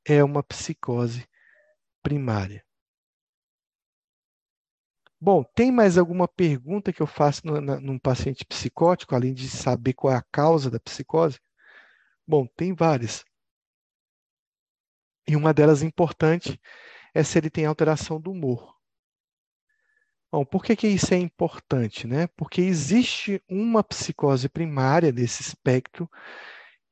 é 0.05 0.25
uma 0.25 0.43
psicose 0.43 1.27
primária. 2.03 2.65
Bom, 5.25 5.45
tem 5.55 5.71
mais 5.71 5.97
alguma 5.97 6.27
pergunta 6.27 6.93
que 6.93 7.01
eu 7.01 7.07
faço 7.07 7.47
no, 7.47 7.61
na, 7.61 7.79
num 7.81 7.97
paciente 7.97 8.45
psicótico, 8.45 9.15
além 9.15 9.33
de 9.33 9.49
saber 9.49 9.93
qual 9.93 10.13
é 10.13 10.17
a 10.17 10.25
causa 10.33 10.69
da 10.69 10.81
psicose? 10.81 11.39
Bom, 12.27 12.45
tem 12.57 12.75
várias. 12.75 13.25
E 15.25 15.37
uma 15.37 15.55
delas 15.55 15.81
importante 15.81 16.61
é 17.15 17.23
se 17.23 17.39
ele 17.39 17.51
tem 17.51 17.67
alteração 17.67 18.21
do 18.21 18.33
humor. 18.33 18.77
Bom, 20.33 20.45
por 20.45 20.65
que, 20.65 20.75
que 20.75 20.89
isso 20.89 21.15
é 21.15 21.19
importante? 21.19 22.05
Né? 22.05 22.27
Porque 22.37 22.61
existe 22.61 23.41
uma 23.49 23.85
psicose 23.85 24.49
primária 24.49 25.13
desse 25.13 25.41
espectro 25.41 26.11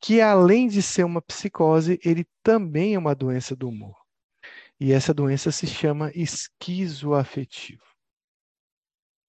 que, 0.01 0.21
além 0.21 0.69
de 0.69 0.83
ser 0.83 1.03
uma 1.03 1.21
psicose, 1.21 1.99
ele 2.05 2.25
também 2.45 2.95
é 2.95 2.99
uma 2.99 3.13
doença 3.13 3.57
do 3.57 3.69
humor. 3.69 3.97
E 4.79 4.93
essa 4.93 5.13
doença 5.13 5.51
se 5.51 5.67
chama 5.67 6.13
esquizoafetivo. 6.15 7.90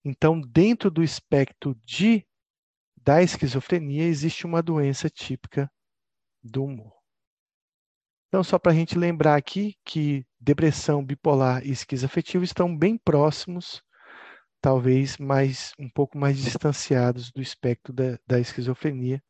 Então, 0.03 0.41
dentro 0.41 0.89
do 0.89 1.03
espectro 1.03 1.75
de 1.85 2.25
da 3.03 3.21
esquizofrenia, 3.21 4.03
existe 4.03 4.45
uma 4.45 4.61
doença 4.61 5.09
típica 5.09 5.71
do 6.43 6.63
humor. 6.63 6.93
Então, 8.27 8.43
só 8.43 8.57
para 8.57 8.71
a 8.71 8.75
gente 8.75 8.97
lembrar 8.97 9.35
aqui 9.35 9.75
que 9.83 10.25
depressão 10.39 11.03
bipolar 11.03 11.65
e 11.65 11.71
esquizoafetivo 11.71 12.43
estão 12.43 12.75
bem 12.75 12.97
próximos, 12.97 13.83
talvez 14.61 15.17
mais 15.17 15.73
um 15.77 15.89
pouco 15.89 16.17
mais 16.17 16.37
distanciados 16.37 17.31
do 17.31 17.41
espectro 17.41 17.91
da, 17.91 18.17
da 18.25 18.39
esquizofrenia. 18.39 19.21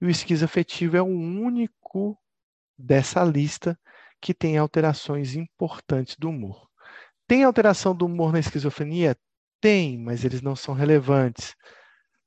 E 0.00 0.06
o 0.06 0.10
esquizoafetivo 0.10 0.96
é 0.96 1.02
o 1.02 1.06
único 1.06 2.18
dessa 2.78 3.22
lista 3.24 3.78
que 4.20 4.32
tem 4.32 4.56
alterações 4.56 5.34
importantes 5.34 6.16
do 6.16 6.30
humor. 6.30 6.68
Tem 7.26 7.44
alteração 7.44 7.94
do 7.94 8.06
humor 8.06 8.32
na 8.32 8.38
esquizofrenia? 8.38 9.16
Tem, 9.66 9.98
mas 9.98 10.24
eles 10.24 10.40
não 10.40 10.54
são 10.54 10.72
relevantes. 10.72 11.56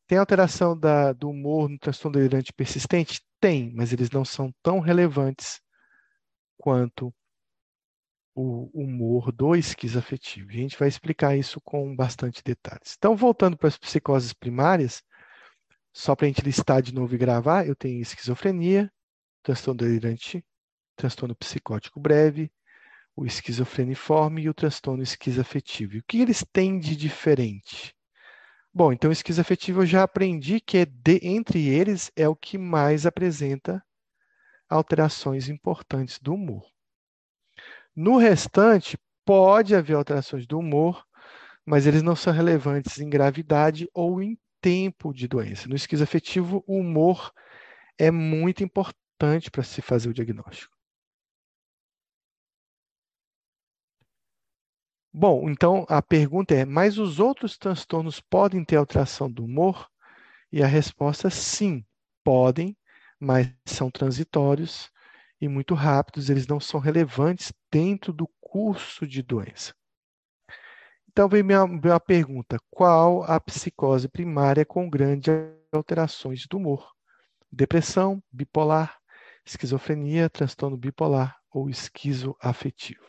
Tem 0.06 0.18
alteração 0.18 0.78
da, 0.78 1.14
do 1.14 1.30
humor 1.30 1.70
no 1.70 1.80
transtorno 1.80 2.18
delirante 2.18 2.52
persistente? 2.52 3.22
Tem, 3.40 3.72
mas 3.74 3.94
eles 3.94 4.10
não 4.12 4.26
são 4.26 4.54
tão 4.62 4.82
relevantes 4.82 5.62
quanto 6.58 7.14
o 8.36 8.70
humor 8.74 9.32
do 9.32 9.56
esquizoafetivo. 9.56 10.52
E 10.52 10.58
a 10.58 10.60
gente 10.60 10.78
vai 10.78 10.90
explicar 10.90 11.38
isso 11.38 11.62
com 11.62 11.96
bastante 11.96 12.44
detalhes. 12.44 12.96
Então, 12.98 13.16
voltando 13.16 13.56
para 13.56 13.70
as 13.70 13.78
psicoses 13.78 14.34
primárias, 14.34 15.02
só 15.94 16.18
para 16.18 16.26
a 16.26 16.28
gente 16.28 16.42
listar 16.42 16.82
de 16.82 16.94
novo 16.94 17.16
e 17.16 17.18
gravar, 17.18 17.66
eu 17.66 17.74
tenho 17.74 18.02
esquizofrenia, 18.02 18.92
transtorno 19.42 19.78
delirante, 19.78 20.44
transtorno 20.98 21.34
psicótico 21.38 22.02
breve, 22.02 22.52
o 23.16 23.26
esquizofreniforme 23.26 24.44
e 24.44 24.50
o 24.50 24.54
transtorno 24.54 25.04
esquizoafetivo. 25.04 25.96
E 25.96 26.00
o 26.00 26.04
que 26.08 26.22
eles 26.22 26.44
têm 26.54 26.80
de 26.80 26.96
diferente? 26.96 27.94
Bom, 28.74 28.94
então 28.94 29.10
o 29.10 29.14
esquizoafetivo 29.14 29.82
eu 29.82 29.86
já 29.86 30.04
aprendi 30.04 30.62
que 30.62 30.78
é 30.78 30.86
de, 30.86 31.20
entre 31.24 31.68
eles 31.68 32.12
é 32.16 32.28
o 32.28 32.36
que 32.36 32.58
mais 32.58 33.06
apresenta 33.06 33.84
alterações 34.70 35.50
importantes 35.50 36.20
do 36.20 36.34
humor. 36.34 36.66
No 37.96 38.18
restante, 38.18 38.98
pode 39.26 39.76
haver 39.76 39.96
alterações 39.96 40.48
do 40.48 40.58
humor, 40.58 41.06
mas 41.66 41.86
eles 41.86 42.02
não 42.02 42.16
são 42.16 42.32
relevantes 42.32 43.00
em 43.00 43.10
gravidade 43.10 43.90
ou 43.94 44.22
em 44.22 44.40
tempo 44.62 45.14
de 45.14 45.28
doença. 45.28 45.68
No 45.68 45.76
esquizoafetivo, 45.76 46.64
o 46.66 46.78
humor 46.78 47.32
é 47.98 48.10
muito 48.10 48.64
importante 48.64 49.52
para 49.52 49.64
se 49.64 49.82
fazer 49.82 50.10
o 50.10 50.14
diagnóstico. 50.14 50.79
Bom, 55.14 55.50
então 55.50 55.86
a 55.90 56.02
pergunta 56.02 56.54
é: 56.54 56.66
mas 56.66 56.98
os 56.98 57.20
outros 57.20 57.58
transtornos 57.58 58.20
podem 58.20 58.64
ter 58.64 58.76
alteração 58.76 59.30
do 59.32 59.44
humor? 59.44 59.88
E 60.52 60.64
a 60.64 60.68
resposta 60.68 61.28
é 61.28 61.32
sim, 61.32 61.86
podem, 62.24 62.76
mas 63.20 63.52
são 63.66 63.92
transitórios 63.92 64.90
e 65.42 65.48
muito 65.48 65.74
rápidos, 65.76 66.30
eles 66.30 66.48
não 66.48 66.60
são 66.60 66.80
relevantes 66.80 67.54
dentro 67.72 68.12
do 68.14 68.28
curso 68.42 69.08
de 69.08 69.22
doença. 69.22 69.74
Então 71.12 71.28
vem 71.28 71.44
minha, 71.44 71.68
minha 71.68 72.00
pergunta: 72.00 72.58
qual 72.70 73.24
a 73.24 73.40
psicose 73.40 74.08
primária 74.08 74.66
com 74.66 74.90
grandes 74.90 75.34
alterações 75.72 76.48
do 76.48 76.58
humor? 76.58 76.92
Depressão, 77.52 78.24
bipolar, 78.32 78.98
esquizofrenia, 79.46 80.30
transtorno 80.30 80.78
bipolar 80.78 81.38
ou 81.52 81.70
esquizoafetivo? 81.70 83.09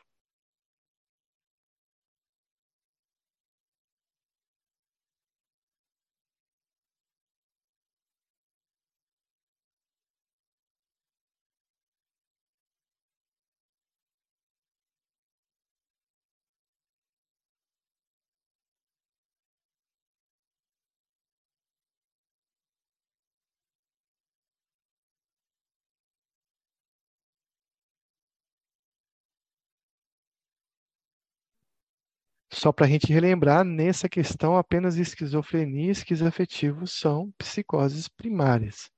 Só 32.61 32.75
para 32.75 32.85
a 32.85 32.89
gente 32.91 33.11
relembrar, 33.11 33.65
nessa 33.65 34.07
questão, 34.07 34.55
apenas 34.55 34.99
esquizofrenia 34.99 35.87
e 35.87 35.91
esquizoafetivo 35.93 36.87
são 36.87 37.33
psicoses 37.39 38.07
primárias. 38.07 38.91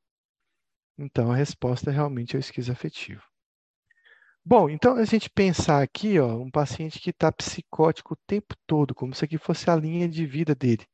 Então, 0.99 1.31
a 1.31 1.37
resposta 1.37 1.89
realmente 1.89 2.35
é 2.35 2.39
o 2.39 2.41
esquizoafetivo. 2.41 3.23
Bom, 4.45 4.69
então 4.69 4.97
a 4.97 5.05
gente 5.05 5.31
pensar 5.31 5.81
aqui, 5.81 6.19
ó, 6.19 6.39
um 6.39 6.51
paciente 6.51 6.99
que 6.99 7.11
está 7.11 7.31
psicótico 7.31 8.15
o 8.15 8.19
tempo 8.27 8.57
todo, 8.67 8.97
como 8.97 9.15
se 9.15 9.25
aqui 9.25 9.39
fosse 9.39 9.71
a 9.71 9.77
linha 9.77 10.09
de 10.09 10.27
vida 10.27 10.57
dele, 10.57 10.85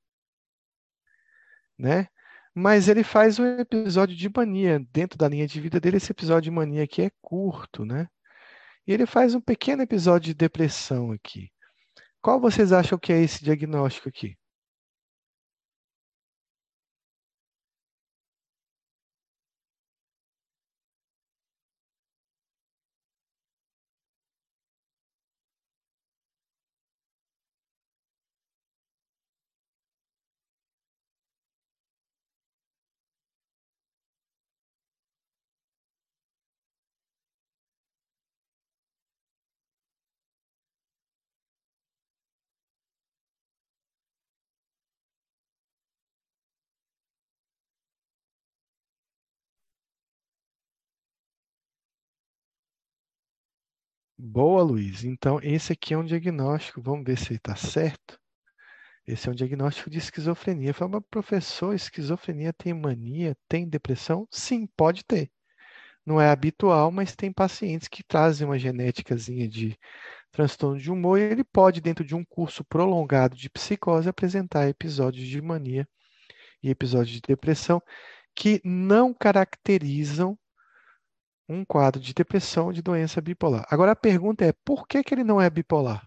né? 1.79 2.07
Mas 2.55 2.87
ele 2.87 3.03
faz 3.03 3.39
um 3.39 3.47
episódio 3.47 4.15
de 4.15 4.29
mania. 4.29 4.79
Dentro 4.93 5.17
da 5.17 5.27
linha 5.27 5.47
de 5.47 5.59
vida 5.59 5.81
dele, 5.81 5.97
esse 5.97 6.13
episódio 6.13 6.51
de 6.51 6.55
mania 6.55 6.85
aqui 6.85 7.01
é 7.01 7.11
curto, 7.23 7.87
né? 7.87 8.09
E 8.87 8.93
ele 8.93 9.07
faz 9.07 9.35
um 9.35 9.41
pequeno 9.41 9.81
episódio 9.83 10.27
de 10.27 10.35
depressão 10.35 11.13
aqui. 11.13 11.51
Qual 12.29 12.39
vocês 12.39 12.73
acham 12.75 12.99
que 12.99 13.11
é 13.11 13.23
esse 13.23 13.43
diagnóstico 13.43 14.11
aqui? 14.11 14.37
Boa, 54.21 54.63
Luiz. 54.63 55.05
Então, 55.05 55.39
esse 55.43 55.73
aqui 55.73 55.95
é 55.95 55.99
um 55.99 56.05
diagnóstico, 56.05 56.83
vamos 56.83 57.05
ver 57.05 57.17
se 57.17 57.35
está 57.35 57.55
certo. 57.55 58.19
Esse 59.07 59.29
é 59.29 59.33
um 59.33 59.35
diagnóstico 59.35 59.89
de 59.89 59.99
esquizofrenia. 59.99 60.75
Fala, 60.75 61.01
professor, 61.01 61.73
esquizofrenia 61.75 62.53
tem 62.53 62.75
mania, 62.75 63.37
tem 63.49 63.69
depressão? 63.69 64.27
Sim, 64.31 64.67
pode 64.77 65.05
ter. 65.05 65.31
Não 66.05 66.21
é 66.21 66.31
habitual, 66.31 66.91
mas 66.91 67.15
tem 67.15 67.33
pacientes 67.33 67.87
que 67.87 68.03
trazem 68.03 68.47
uma 68.47 68.59
genéticazinha 68.59 69.49
de 69.49 69.79
transtorno 70.33 70.81
de 70.81 70.91
humor 70.91 71.19
e 71.19 71.23
ele 71.23 71.45
pode, 71.45 71.81
dentro 71.81 72.05
de 72.05 72.15
um 72.15 72.25
curso 72.25 72.65
prolongado 72.65 73.37
de 73.37 73.49
psicose, 73.49 74.09
apresentar 74.09 74.69
episódios 74.69 75.29
de 75.29 75.41
mania 75.41 75.89
e 76.63 76.71
episódios 76.71 77.11
de 77.11 77.21
depressão 77.21 77.81
que 78.35 78.61
não 78.65 79.15
caracterizam 79.15 80.37
um 81.49 81.65
quadro 81.65 82.01
de 82.01 82.15
depressão 82.15 82.73
de 82.73 82.83
doença 82.83 83.21
bipolar. 83.21 83.67
Agora 83.71 83.93
a 83.93 83.97
pergunta 83.97 84.45
é: 84.45 84.53
por 84.65 84.87
que, 84.87 85.03
que 85.03 85.15
ele 85.15 85.25
não 85.25 85.41
é 85.41 85.51
bipolar? 85.51 86.05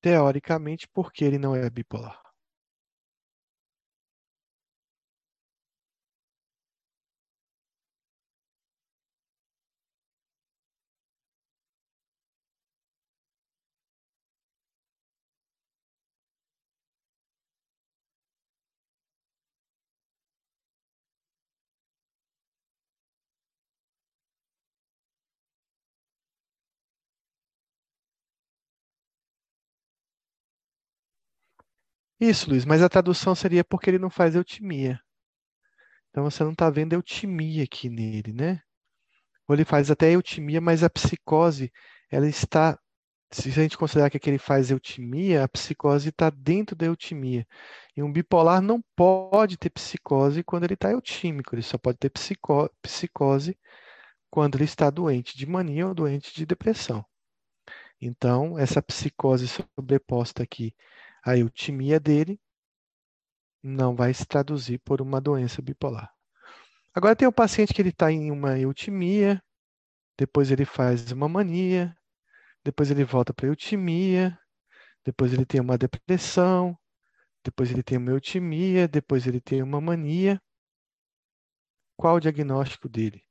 Teoricamente, 0.00 0.86
por 0.86 1.12
que 1.12 1.24
ele 1.24 1.36
não 1.36 1.56
é 1.56 1.68
bipolar? 1.68 2.23
Isso, 32.28 32.48
Luiz, 32.48 32.64
mas 32.64 32.80
a 32.80 32.88
tradução 32.88 33.34
seria 33.34 33.62
porque 33.62 33.90
ele 33.90 33.98
não 33.98 34.08
faz 34.08 34.34
eutimia. 34.34 34.98
Então 36.08 36.24
você 36.24 36.42
não 36.42 36.52
está 36.52 36.70
vendo 36.70 36.94
eutimia 36.94 37.64
aqui 37.64 37.90
nele, 37.90 38.32
né? 38.32 38.62
Ou 39.46 39.54
ele 39.54 39.64
faz 39.64 39.90
até 39.90 40.10
eutimia, 40.10 40.58
mas 40.58 40.82
a 40.82 40.88
psicose, 40.88 41.70
ela 42.10 42.26
está. 42.26 42.78
Se 43.30 43.50
a 43.50 43.52
gente 43.52 43.76
considerar 43.76 44.08
que 44.08 44.16
aqui 44.16 44.30
ele 44.30 44.38
faz 44.38 44.70
eutimia, 44.70 45.44
a 45.44 45.48
psicose 45.48 46.08
está 46.08 46.30
dentro 46.30 46.74
da 46.74 46.86
eutimia. 46.86 47.46
E 47.94 48.02
um 48.02 48.10
bipolar 48.10 48.62
não 48.62 48.82
pode 48.96 49.58
ter 49.58 49.68
psicose 49.68 50.42
quando 50.42 50.64
ele 50.64 50.74
está 50.74 50.92
eutímico, 50.92 51.54
ele 51.54 51.62
só 51.62 51.76
pode 51.76 51.98
ter 51.98 52.08
psico, 52.08 52.70
psicose 52.80 53.58
quando 54.30 54.54
ele 54.56 54.64
está 54.64 54.88
doente 54.88 55.36
de 55.36 55.44
mania 55.46 55.88
ou 55.88 55.94
doente 55.94 56.34
de 56.34 56.46
depressão. 56.46 57.04
Então, 58.00 58.58
essa 58.58 58.80
psicose 58.80 59.46
sobreposta 59.46 60.42
aqui 60.42 60.74
à 61.24 61.36
eutimia 61.36 61.98
dele 61.98 62.38
não 63.62 63.96
vai 63.96 64.12
se 64.12 64.26
traduzir 64.26 64.78
por 64.80 65.00
uma 65.00 65.20
doença 65.20 65.62
bipolar. 65.62 66.12
Agora 66.94 67.16
tem 67.16 67.26
o 67.26 67.32
paciente 67.32 67.72
que 67.72 67.80
ele 67.80 67.88
está 67.88 68.12
em 68.12 68.30
uma 68.30 68.58
eutimia, 68.58 69.42
depois 70.18 70.50
ele 70.50 70.64
faz 70.64 71.10
uma 71.10 71.28
mania, 71.28 71.96
depois 72.62 72.90
ele 72.90 73.04
volta 73.04 73.32
para 73.34 73.48
eutimia, 73.48 74.38
depois 75.04 75.32
ele 75.32 75.44
tem 75.44 75.60
uma 75.60 75.78
depressão, 75.78 76.78
depois 77.44 77.70
ele 77.70 77.82
tem 77.82 77.98
uma 77.98 78.10
eutimia, 78.10 78.86
depois 78.86 79.26
ele 79.26 79.40
tem 79.40 79.62
uma 79.62 79.80
mania. 79.80 80.40
Qual 81.96 82.16
o 82.16 82.20
diagnóstico 82.20 82.88
dele? 82.88 83.22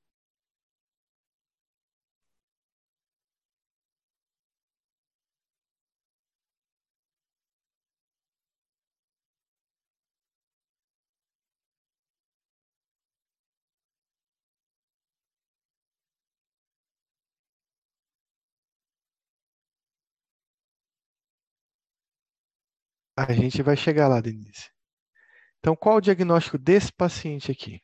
A 23.17 23.33
gente 23.33 23.63
vai 23.63 23.75
chegar 23.75 24.07
lá, 24.07 24.21
Denise. 24.21 24.69
Então, 25.59 25.75
qual 25.75 25.97
o 25.97 26.01
diagnóstico 26.01 26.57
desse 26.57 26.91
paciente 26.93 27.51
aqui? 27.51 27.81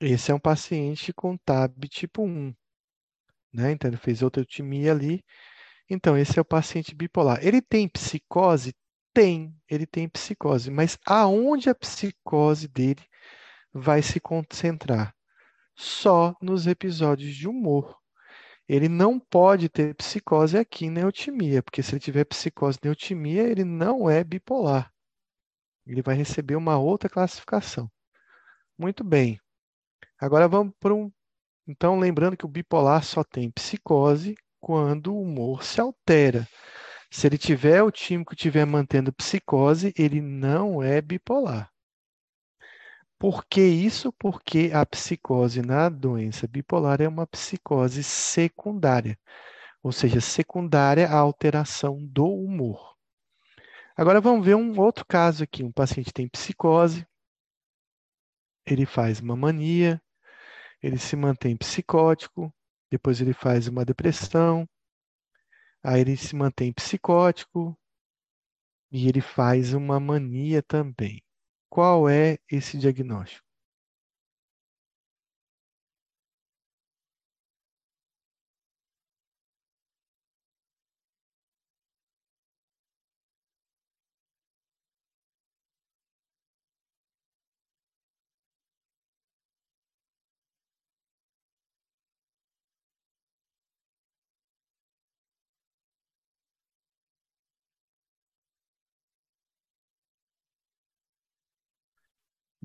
Esse 0.00 0.30
é 0.30 0.34
um 0.34 0.38
paciente 0.40 1.12
com 1.12 1.36
TAB 1.36 1.86
tipo 1.88 2.22
1, 2.22 2.54
né? 3.52 3.72
Então, 3.72 3.90
ele 3.90 3.96
fez 3.98 4.22
outra 4.22 4.42
eutimia 4.42 4.92
ali. 4.92 5.24
Então, 5.90 6.18
esse 6.18 6.38
é 6.38 6.42
o 6.42 6.46
paciente 6.46 6.94
bipolar. 6.94 7.40
Ele 7.46 7.62
tem 7.62 7.88
psicose? 7.88 8.74
Tem, 9.14 9.56
ele 9.70 9.86
tem 9.86 10.08
psicose. 10.08 10.70
Mas 10.70 10.98
aonde 11.06 11.70
a 11.70 11.76
psicose 11.76 12.68
dele 12.68 13.02
vai 13.74 14.02
se 14.02 14.20
concentrar? 14.20 15.15
Só 15.76 16.34
nos 16.40 16.66
episódios 16.66 17.34
de 17.34 17.46
humor. 17.46 17.96
Ele 18.68 18.88
não 18.88 19.20
pode 19.20 19.68
ter 19.68 19.94
psicose 19.94 20.58
aqui 20.58 20.90
na 20.90 21.02
eutimia, 21.02 21.62
porque 21.62 21.82
se 21.82 21.92
ele 21.92 22.00
tiver 22.00 22.24
psicose 22.24 22.78
na 22.82 22.90
eutimia, 22.90 23.42
ele 23.42 23.62
não 23.62 24.10
é 24.10 24.24
bipolar. 24.24 24.92
Ele 25.86 26.02
vai 26.02 26.16
receber 26.16 26.56
uma 26.56 26.78
outra 26.78 27.08
classificação. 27.08 27.90
Muito 28.76 29.04
bem. 29.04 29.38
Agora 30.18 30.48
vamos 30.48 30.74
para 30.80 30.94
um. 30.94 31.12
Então, 31.68 31.98
lembrando 31.98 32.36
que 32.36 32.46
o 32.46 32.48
bipolar 32.48 33.04
só 33.04 33.22
tem 33.22 33.50
psicose 33.50 34.34
quando 34.60 35.14
o 35.14 35.20
humor 35.20 35.62
se 35.62 35.80
altera. 35.80 36.48
Se 37.10 37.26
ele 37.26 37.38
tiver 37.38 37.82
o 37.82 37.90
tímico 37.90 38.34
estiver 38.34 38.64
mantendo 38.66 39.12
psicose, 39.12 39.92
ele 39.96 40.20
não 40.20 40.82
é 40.82 41.00
bipolar. 41.00 41.70
Por 43.18 43.46
que 43.46 43.62
isso? 43.62 44.12
Porque 44.12 44.70
a 44.74 44.84
psicose 44.84 45.62
na 45.62 45.88
doença 45.88 46.46
bipolar 46.46 47.00
é 47.00 47.08
uma 47.08 47.26
psicose 47.26 48.02
secundária, 48.02 49.18
ou 49.82 49.90
seja, 49.90 50.20
secundária 50.20 51.08
à 51.08 51.16
alteração 51.16 51.98
do 52.04 52.26
humor. 52.26 52.94
Agora 53.96 54.20
vamos 54.20 54.44
ver 54.44 54.54
um 54.54 54.78
outro 54.78 55.06
caso 55.06 55.42
aqui. 55.44 55.64
Um 55.64 55.72
paciente 55.72 56.12
tem 56.12 56.28
psicose, 56.28 57.06
ele 58.66 58.84
faz 58.84 59.20
uma 59.20 59.34
mania, 59.34 60.00
ele 60.82 60.98
se 60.98 61.16
mantém 61.16 61.56
psicótico, 61.56 62.52
depois 62.90 63.20
ele 63.20 63.32
faz 63.32 63.66
uma 63.66 63.84
depressão, 63.84 64.68
aí 65.82 66.02
ele 66.02 66.16
se 66.16 66.36
mantém 66.36 66.72
psicótico 66.72 67.78
e 68.90 69.08
ele 69.08 69.20
faz 69.22 69.72
uma 69.72 69.98
mania 69.98 70.62
também. 70.62 71.25
Qual 71.70 72.08
é 72.08 72.38
esse 72.50 72.76
diagnóstico? 72.76 73.45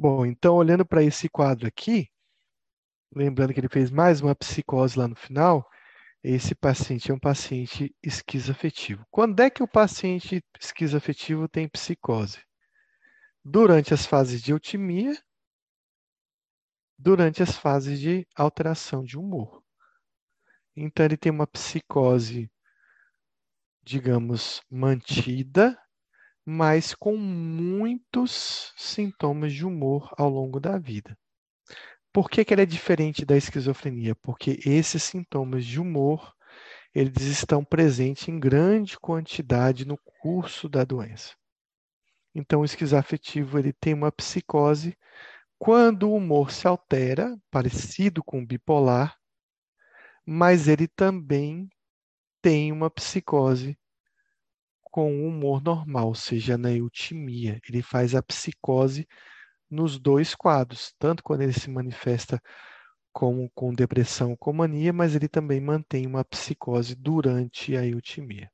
Bom, 0.02 0.26
então 0.26 0.56
olhando 0.56 0.84
para 0.84 1.04
esse 1.04 1.30
quadro 1.30 1.68
aqui, 1.68 2.10
lembrando 3.16 3.54
que 3.54 3.60
ele 3.60 3.70
fez 3.70 3.92
mais 3.92 4.20
uma 4.20 4.34
psicose 4.34 4.98
lá 4.98 5.08
no 5.08 5.16
final, 5.16 5.70
esse 6.24 6.56
paciente 6.56 7.12
é 7.12 7.14
um 7.14 7.20
paciente 7.20 7.96
esquizoafetivo. 8.02 9.06
Quando 9.12 9.40
é 9.42 9.48
que 9.52 9.62
o 9.62 9.68
paciente 9.68 10.44
esquizoafetivo 10.60 11.48
tem 11.48 11.70
psicose? 11.70 12.40
Durante 13.46 13.94
as 13.94 14.04
fases 14.04 14.42
de 14.42 14.52
eutimia, 14.52 15.16
durante 16.98 17.44
as 17.44 17.56
fases 17.56 18.00
de 18.00 18.28
alteração 18.36 19.04
de 19.04 19.20
humor. 19.20 19.64
Então 20.76 21.06
ele 21.06 21.16
tem 21.16 21.32
uma 21.32 21.46
psicose, 21.46 22.52
digamos, 23.84 24.64
mantida, 24.68 25.80
mas 26.54 26.94
com 26.94 27.16
muitos 27.16 28.74
sintomas 28.76 29.54
de 29.54 29.66
humor 29.66 30.14
ao 30.18 30.30
longo 30.30 30.60
da 30.60 30.78
vida. 30.78 31.18
Por 32.12 32.30
que, 32.30 32.44
que 32.44 32.54
ela 32.54 32.64
é 32.64 32.66
diferente 32.66 33.24
da 33.24 33.38
esquizofrenia? 33.38 34.14
Porque 34.16 34.60
esses 34.66 35.02
sintomas 35.02 35.66
de 35.66 35.80
humor 35.80 36.36
eles 36.94 37.24
estão 37.24 37.64
presentes 37.64 38.28
em 38.28 38.38
grande 38.38 39.00
quantidade 39.00 39.88
no 39.88 39.98
curso 39.98 40.68
da 40.68 40.84
doença. 40.84 41.34
Então, 42.36 42.60
o 42.60 42.66
esquizoafetivo 42.66 43.58
ele 43.58 43.72
tem 43.72 43.94
uma 43.94 44.12
psicose 44.12 44.98
quando 45.58 46.10
o 46.10 46.16
humor 46.16 46.52
se 46.52 46.68
altera, 46.68 47.34
parecido 47.50 48.22
com 48.22 48.42
o 48.42 48.46
bipolar, 48.46 49.18
mas 50.26 50.68
ele 50.68 50.90
também 50.90 51.70
tem 52.42 52.74
uma 52.74 52.90
psicose 52.90 53.80
com 54.91 55.23
o 55.23 55.27
humor 55.27 55.63
normal, 55.63 56.10
ou 56.10 56.15
seja, 56.15 56.58
na 56.58 56.71
eutimia. 56.71 57.60
Ele 57.67 57.82
faz 57.82 58.13
a 58.13 58.21
psicose 58.21 59.08
nos 59.69 59.97
dois 59.97 60.36
quadros, 60.36 60.93
tanto 60.99 61.23
quando 61.23 61.41
ele 61.41 61.54
se 61.54 61.69
manifesta 61.69 62.41
como 63.13 63.49
com 63.56 63.73
depressão 63.73 64.36
com 64.36 64.54
mania, 64.54 64.93
mas 64.93 65.15
ele 65.15 65.27
também 65.27 65.62
mantém 65.62 66.06
uma 66.08 66.23
psicose 66.23 66.95
durante 66.95 67.75
a 67.75 67.86
eutimia. 67.86 68.51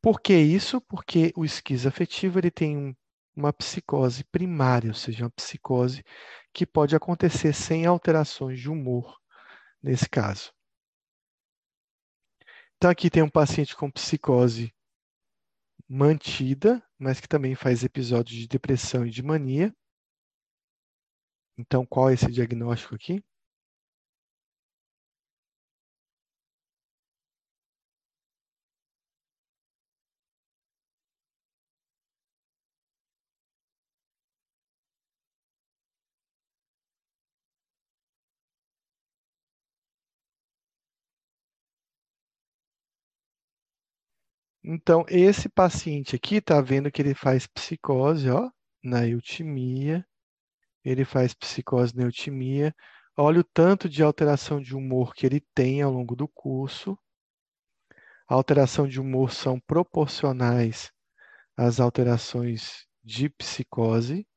Por 0.00 0.20
que 0.20 0.34
isso? 0.34 0.80
Porque 0.80 1.32
o 1.36 1.44
esquizoafetivo 1.44 2.38
ele 2.38 2.50
tem 2.50 2.76
um, 2.76 2.94
uma 3.36 3.52
psicose 3.52 4.24
primária, 4.24 4.90
ou 4.90 4.94
seja, 4.94 5.24
uma 5.24 5.30
psicose 5.30 6.04
que 6.52 6.66
pode 6.66 6.94
acontecer 6.96 7.52
sem 7.52 7.84
alterações 7.86 8.60
de 8.60 8.70
humor 8.70 9.18
nesse 9.82 10.08
caso. 10.08 10.52
Então 12.76 12.90
aqui 12.90 13.10
tem 13.10 13.22
um 13.22 13.28
paciente 13.28 13.76
com 13.76 13.90
psicose 13.90 14.72
mantida, 15.88 16.82
mas 16.98 17.20
que 17.20 17.28
também 17.28 17.54
faz 17.54 17.82
episódios 17.82 18.38
de 18.38 18.46
depressão 18.48 19.06
e 19.06 19.10
de 19.10 19.22
mania. 19.22 19.74
Então, 21.58 21.84
qual 21.86 22.10
é 22.10 22.14
esse 22.14 22.30
diagnóstico 22.30 22.94
aqui? 22.94 23.22
Então, 44.70 45.02
esse 45.08 45.48
paciente 45.48 46.14
aqui 46.14 46.36
está 46.36 46.60
vendo 46.60 46.92
que 46.92 47.00
ele 47.00 47.14
faz 47.14 47.46
psicose, 47.46 48.28
ó, 48.28 48.50
na 48.84 49.08
eutimia, 49.08 50.06
ele 50.84 51.06
faz 51.06 51.32
psicose 51.32 51.96
na 51.96 52.02
eutimia. 52.02 52.74
Olha 53.16 53.40
o 53.40 53.44
tanto 53.44 53.88
de 53.88 54.02
alteração 54.02 54.60
de 54.60 54.76
humor 54.76 55.14
que 55.14 55.24
ele 55.24 55.40
tem 55.54 55.80
ao 55.80 55.90
longo 55.90 56.14
do 56.14 56.28
curso. 56.28 56.98
A 58.28 58.34
alteração 58.34 58.86
de 58.86 59.00
humor 59.00 59.32
são 59.32 59.58
proporcionais 59.58 60.92
às 61.56 61.80
alterações 61.80 62.86
de 63.02 63.30
psicose. 63.30 64.28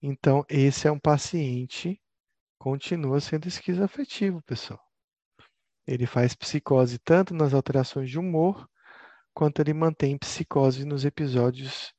Então, 0.00 0.44
esse 0.48 0.86
é 0.86 0.92
um 0.92 1.00
paciente 1.00 2.00
continua 2.56 3.20
sendo 3.20 3.48
esquizoafetivo, 3.48 4.40
pessoal. 4.42 4.89
Ele 5.86 6.06
faz 6.06 6.34
psicose 6.34 6.98
tanto 6.98 7.34
nas 7.34 7.54
alterações 7.54 8.10
de 8.10 8.18
humor, 8.18 8.68
quanto 9.34 9.60
ele 9.60 9.72
mantém 9.72 10.18
psicose 10.18 10.84
nos 10.84 11.04
episódios, 11.04 11.92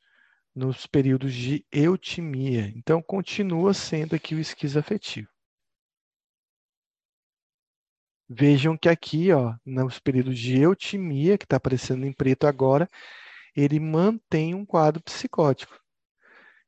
nos 0.56 0.86
períodos 0.86 1.34
de 1.34 1.66
eutimia. 1.72 2.72
Então, 2.76 3.02
continua 3.02 3.74
sendo 3.74 4.16
aqui 4.16 4.36
o 4.36 4.40
esquizoafetivo. 4.40 5.30
Vejam 8.30 8.78
que 8.78 8.88
aqui, 8.88 9.32
ó, 9.32 9.56
nos 9.66 10.00
períodos 10.00 10.40
de 10.40 10.58
eutimia, 10.58 11.38
que 11.38 11.44
está 11.44 11.58
aparecendo 11.58 12.06
em 12.06 12.14
preto 12.14 12.48
agora, 12.48 12.88
ele 13.56 13.80
mantém 13.80 14.56
um 14.56 14.66
quadro 14.66 15.04
psicótico. 15.04 15.78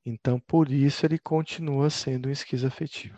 Então, 0.05 0.39
por 0.39 0.69
isso, 0.69 1.05
ele 1.05 1.17
continua 1.17 1.89
sendo 1.89 2.27
um 2.27 2.31
esquizoafetivo. 2.31 3.17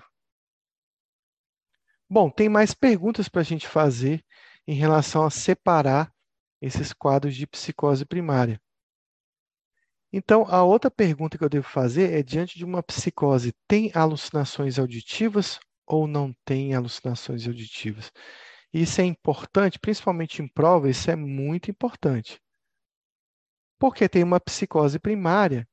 Bom, 2.09 2.29
tem 2.29 2.47
mais 2.47 2.73
perguntas 2.73 3.27
para 3.27 3.41
a 3.41 3.43
gente 3.43 3.67
fazer 3.67 4.23
em 4.67 4.75
relação 4.75 5.23
a 5.25 5.29
separar 5.29 6.13
esses 6.61 6.93
quadros 6.93 7.35
de 7.35 7.47
psicose 7.47 8.05
primária. 8.05 8.59
Então, 10.13 10.45
a 10.47 10.63
outra 10.63 10.89
pergunta 10.89 11.37
que 11.37 11.43
eu 11.43 11.49
devo 11.49 11.67
fazer 11.67 12.13
é: 12.13 12.23
diante 12.23 12.57
de 12.57 12.63
uma 12.63 12.81
psicose, 12.81 13.53
tem 13.67 13.91
alucinações 13.93 14.79
auditivas 14.79 15.59
ou 15.85 16.07
não 16.07 16.33
tem 16.45 16.73
alucinações 16.73 17.47
auditivas? 17.47 18.11
Isso 18.73 19.01
é 19.01 19.03
importante, 19.05 19.79
principalmente 19.79 20.41
em 20.41 20.47
prova, 20.47 20.89
isso 20.89 21.09
é 21.09 21.15
muito 21.15 21.71
importante. 21.71 22.39
Porque 23.79 24.07
tem 24.09 24.23
uma 24.23 24.39
psicose 24.39 24.99
primária 24.99 25.67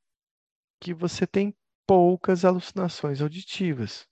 que 0.80 0.94
você 0.94 1.26
tem 1.26 1.54
poucas 1.86 2.44
alucinações 2.44 3.20
auditivas. 3.20 4.06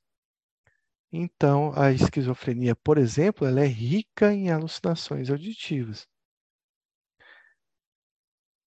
Então, 1.12 1.72
a 1.76 1.92
esquizofrenia, 1.92 2.74
por 2.74 2.98
exemplo, 2.98 3.46
ela 3.46 3.60
é 3.60 3.66
rica 3.66 4.32
em 4.32 4.50
alucinações 4.50 5.30
auditivas. 5.30 6.08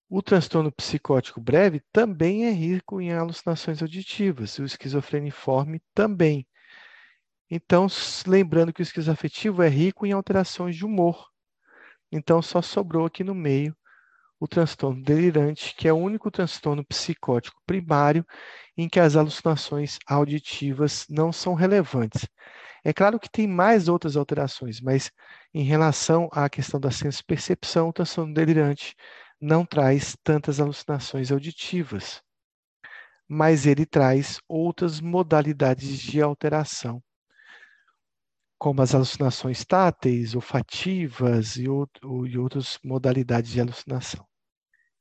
O 0.10 0.21
transtorno 0.21 0.71
psicótico 0.71 1.41
breve 1.41 1.82
também 1.91 2.45
é 2.45 2.51
rico 2.51 3.01
em 3.01 3.12
alucinações 3.12 3.82
auditivas, 3.82 4.58
o 4.60 4.63
esquizofreniforme 4.63 5.82
também. 5.93 6.47
Então, 7.49 7.88
lembrando 8.27 8.73
que 8.73 8.82
o 8.82 8.84
esquizoafetivo 8.84 9.62
é 9.62 9.69
rico 9.69 10.06
em 10.06 10.12
alterações 10.12 10.75
de 10.75 10.86
humor. 10.86 11.29
Então, 12.12 12.41
só 12.41 12.62
sobrou 12.62 13.06
aqui 13.06 13.23
no 13.23 13.36
meio 13.36 13.75
o 14.43 14.47
transtorno 14.47 15.01
delirante, 15.01 15.73
que 15.73 15.88
é 15.88 15.93
o 15.93 15.95
único 15.95 16.29
transtorno 16.29 16.84
psicótico 16.84 17.62
primário 17.65 18.25
em 18.75 18.89
que 18.89 18.99
as 18.99 19.15
alucinações 19.15 19.97
auditivas 20.06 21.06
não 21.10 21.32
são 21.32 21.53
relevantes. 21.53 22.27
É 22.84 22.91
claro 22.91 23.17
que 23.17 23.29
tem 23.29 23.47
mais 23.47 23.88
outras 23.88 24.17
alterações, 24.17 24.82
mas 24.82 25.10
em 25.53 25.63
relação 25.63 26.27
à 26.34 26.49
questão 26.49 26.77
da 26.77 26.91
senso-percepção, 26.91 27.88
o 27.88 27.93
transtorno 27.93 28.34
delirante 28.34 28.95
não 29.39 29.65
traz 29.65 30.13
tantas 30.21 30.60
alucinações 30.60 31.32
auditivas, 31.32 32.21
mas 33.25 33.65
ele 33.65 33.86
traz 33.86 34.41
outras 34.45 34.99
modalidades 34.99 35.97
de 35.99 36.21
alteração, 36.21 37.01
como 38.58 38.82
as 38.82 38.93
alucinações 38.93 39.63
táteis, 39.63 40.36
olfativas 40.36 41.56
e, 41.56 41.69
outro, 41.69 42.27
e 42.27 42.38
outras 42.38 42.77
modalidades 42.84 43.51
de 43.51 43.62
alucinação 43.62 44.33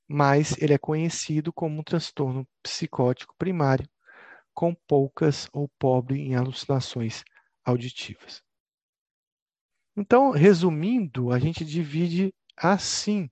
mas 0.08 0.56
ele 0.58 0.74
é 0.74 0.78
conhecido 0.78 1.52
como 1.52 1.80
um 1.80 1.82
transtorno 1.82 2.46
psicótico 2.62 3.34
primário, 3.38 3.88
com 4.54 4.74
poucas 4.86 5.48
ou 5.52 5.68
pobre 5.78 6.20
em 6.20 6.34
alucinações 6.34 7.24
auditivas. 7.64 8.42
Então, 9.96 10.30
resumindo, 10.30 11.30
a 11.30 11.38
gente 11.38 11.64
divide 11.64 12.34
assim 12.56 13.30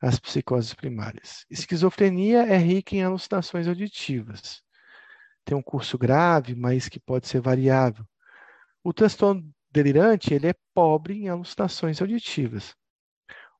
as 0.00 0.18
psicoses 0.18 0.74
primárias. 0.74 1.44
Esquizofrenia 1.50 2.42
é 2.42 2.56
rica 2.56 2.94
em 2.94 3.02
alucinações 3.02 3.66
auditivas. 3.66 4.62
Tem 5.44 5.56
um 5.56 5.62
curso 5.62 5.98
grave, 5.98 6.54
mas 6.54 6.88
que 6.88 7.00
pode 7.00 7.26
ser 7.26 7.40
variável. 7.40 8.04
O 8.82 8.92
transtorno 8.92 9.50
delirante, 9.70 10.32
ele 10.32 10.48
é 10.48 10.54
pobre 10.74 11.14
em 11.14 11.28
alucinações 11.28 12.00
auditivas. 12.00 12.74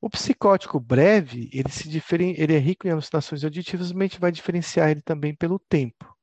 O 0.00 0.08
psicótico 0.08 0.78
breve, 0.78 1.50
ele, 1.52 1.70
se 1.70 1.88
diferen... 1.88 2.34
ele 2.38 2.54
é 2.54 2.58
rico 2.58 2.86
em 2.86 2.90
alucinações 2.90 3.42
auditivas, 3.42 3.90
mas 3.92 4.02
a 4.02 4.04
gente 4.06 4.20
vai 4.20 4.30
diferenciar 4.30 4.90
ele 4.90 5.02
também 5.02 5.34
pelo 5.34 5.58
tempo. 5.58 6.16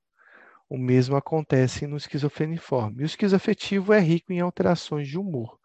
O 0.70 0.78
mesmo 0.78 1.16
acontece 1.16 1.86
no 1.86 1.98
esquizofreniforme. 1.98 3.04
O 3.04 3.06
esquizoafetivo 3.06 3.94
é 3.94 4.00
rico 4.00 4.32
em 4.32 4.40
alterações 4.40 5.08
de 5.08 5.18
humor. 5.18 5.60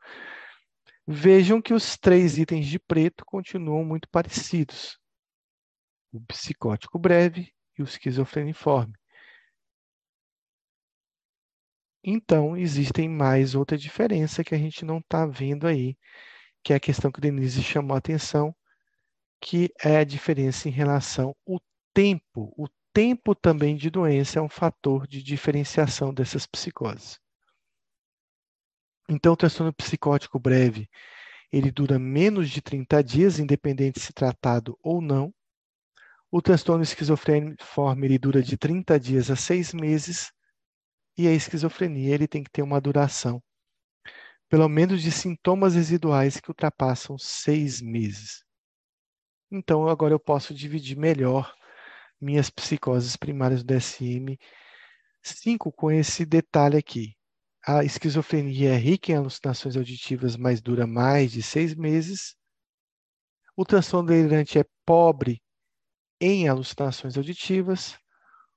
Vejam 1.06 1.62
que 1.62 1.72
os 1.72 1.96
três 1.96 2.36
itens 2.36 2.66
de 2.66 2.78
preto 2.78 3.24
continuam 3.24 3.84
muito 3.84 4.08
parecidos. 4.10 4.98
O 6.12 6.20
psicótico 6.20 6.98
breve 6.98 7.52
e 7.78 7.82
o 7.82 7.84
esquizofreniforme. 7.84 8.94
Então, 12.02 12.56
existem 12.56 13.08
mais 13.08 13.54
outra 13.54 13.78
diferença 13.78 14.42
que 14.42 14.54
a 14.54 14.58
gente 14.58 14.84
não 14.84 14.98
está 14.98 15.26
vendo 15.26 15.66
aí 15.66 15.96
que 16.62 16.72
é 16.72 16.76
a 16.76 16.80
questão 16.80 17.10
que 17.10 17.20
Denise 17.20 17.62
chamou 17.62 17.94
a 17.94 17.98
atenção, 17.98 18.54
que 19.40 19.72
é 19.82 19.96
a 19.98 20.04
diferença 20.04 20.68
em 20.68 20.72
relação 20.72 21.34
ao 21.46 21.60
tempo. 21.94 22.52
O 22.56 22.68
tempo 22.92 23.34
também 23.34 23.76
de 23.76 23.90
doença 23.90 24.38
é 24.38 24.42
um 24.42 24.48
fator 24.48 25.06
de 25.06 25.22
diferenciação 25.22 26.12
dessas 26.12 26.46
psicoses. 26.46 27.18
Então, 29.08 29.32
o 29.32 29.36
transtorno 29.36 29.72
psicótico 29.72 30.38
breve, 30.38 30.88
ele 31.50 31.70
dura 31.70 31.98
menos 31.98 32.48
de 32.48 32.60
30 32.60 33.02
dias, 33.02 33.38
independente 33.38 33.98
se 33.98 34.12
tratado 34.12 34.78
ou 34.82 35.00
não. 35.00 35.34
O 36.30 36.40
transtorno 36.40 36.84
esquizofreniforme 36.84 38.06
ele 38.06 38.18
dura 38.18 38.40
de 38.40 38.56
30 38.56 39.00
dias 39.00 39.30
a 39.30 39.36
6 39.36 39.74
meses. 39.74 40.30
E 41.18 41.26
a 41.26 41.32
esquizofrenia 41.32 42.14
ele 42.14 42.28
tem 42.28 42.44
que 42.44 42.50
ter 42.50 42.62
uma 42.62 42.80
duração, 42.80 43.42
pelo 44.50 44.68
menos 44.68 45.00
de 45.00 45.12
sintomas 45.12 45.76
residuais 45.76 46.40
que 46.40 46.50
ultrapassam 46.50 47.16
6 47.16 47.80
meses. 47.80 48.44
Então, 49.50 49.88
agora 49.88 50.12
eu 50.12 50.18
posso 50.18 50.52
dividir 50.52 50.98
melhor 50.98 51.54
minhas 52.20 52.50
psicoses 52.50 53.16
primárias 53.16 53.62
do 53.62 53.66
DSM 53.68 54.36
5 55.22 55.72
com 55.72 55.90
esse 55.90 56.26
detalhe 56.26 56.76
aqui. 56.76 57.16
A 57.64 57.84
esquizofrenia 57.84 58.74
é 58.74 58.76
rica 58.76 59.12
em 59.12 59.16
alucinações 59.16 59.76
auditivas, 59.76 60.36
mas 60.36 60.60
dura 60.60 60.86
mais 60.86 61.30
de 61.30 61.42
seis 61.42 61.74
meses. 61.74 62.34
O 63.56 63.64
transtorno 63.64 64.08
delirante 64.08 64.58
é 64.58 64.64
pobre 64.84 65.40
em 66.20 66.48
alucinações 66.48 67.16
auditivas. 67.16 67.96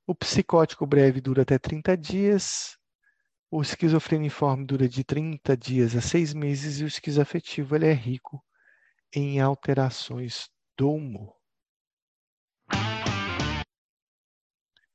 O 0.08 0.16
psicótico 0.16 0.88
breve 0.88 1.22
dura 1.22 1.44
até 1.44 1.60
30 1.60 1.96
dias. 1.96 2.78
O 3.56 3.62
esquizofreniforme 3.62 4.66
dura 4.66 4.90
de 4.90 5.04
30 5.04 5.56
dias 5.56 5.96
a 5.96 6.02
6 6.02 6.34
meses. 6.34 6.80
E 6.80 6.86
o 6.86 6.88
esquizoafetivo 6.88 7.76
ele 7.76 7.86
é 7.86 7.94
rico 7.94 8.44
em 9.14 9.40
alterações 9.40 10.50
do 10.76 10.92
humor. 10.92 11.36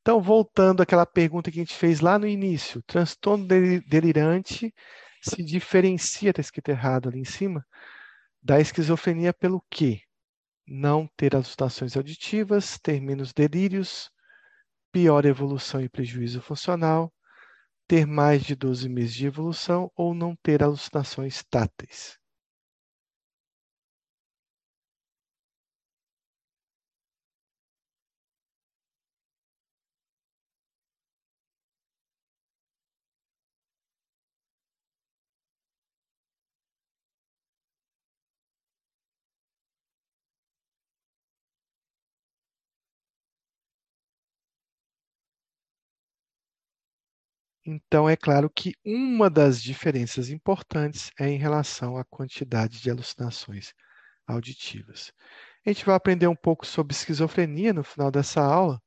Então, 0.00 0.20
voltando 0.20 0.82
àquela 0.82 1.06
pergunta 1.06 1.52
que 1.52 1.60
a 1.60 1.62
gente 1.62 1.76
fez 1.76 2.00
lá 2.00 2.18
no 2.18 2.26
início, 2.26 2.82
transtorno 2.82 3.46
delirante 3.46 4.74
se 5.22 5.44
diferencia, 5.44 6.30
está 6.30 6.40
escrito 6.40 6.70
errado 6.70 7.08
ali 7.08 7.20
em 7.20 7.24
cima, 7.24 7.64
da 8.42 8.58
esquizofrenia 8.58 9.32
pelo 9.32 9.64
quê? 9.70 10.00
Não 10.66 11.08
ter 11.16 11.36
alucinações 11.36 11.96
auditivas, 11.96 12.76
ter 12.76 13.00
menos 13.00 13.32
delírios, 13.32 14.10
pior 14.90 15.24
evolução 15.24 15.80
e 15.80 15.88
prejuízo 15.88 16.42
funcional, 16.42 17.12
ter 17.88 18.06
mais 18.06 18.42
de 18.44 18.54
12 18.54 18.88
meses 18.88 19.14
de 19.14 19.26
evolução 19.26 19.90
ou 19.96 20.14
não 20.14 20.36
ter 20.36 20.62
alucinações 20.62 21.42
táteis. 21.50 22.18
Então, 47.70 48.08
é 48.08 48.16
claro 48.16 48.48
que 48.48 48.72
uma 48.82 49.28
das 49.28 49.62
diferenças 49.62 50.30
importantes 50.30 51.10
é 51.20 51.28
em 51.28 51.36
relação 51.36 51.98
à 51.98 52.04
quantidade 52.06 52.80
de 52.80 52.90
alucinações 52.90 53.74
auditivas. 54.26 55.12
A 55.66 55.68
gente 55.70 55.84
vai 55.84 55.94
aprender 55.94 56.26
um 56.28 56.34
pouco 56.34 56.66
sobre 56.66 56.94
esquizofrenia 56.94 57.74
no 57.74 57.84
final 57.84 58.10
dessa 58.10 58.40
aula. 58.40 58.80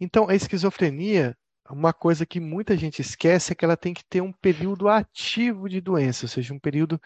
Então, 0.00 0.28
a 0.28 0.34
esquizofrenia, 0.34 1.36
uma 1.70 1.92
coisa 1.92 2.26
que 2.26 2.40
muita 2.40 2.76
gente 2.76 3.00
esquece 3.00 3.52
é 3.52 3.54
que 3.54 3.64
ela 3.64 3.76
tem 3.76 3.94
que 3.94 4.04
ter 4.04 4.20
um 4.20 4.32
período 4.32 4.88
ativo 4.88 5.68
de 5.68 5.80
doença, 5.80 6.24
ou 6.24 6.28
seja, 6.28 6.52
um 6.52 6.58
período 6.58 7.00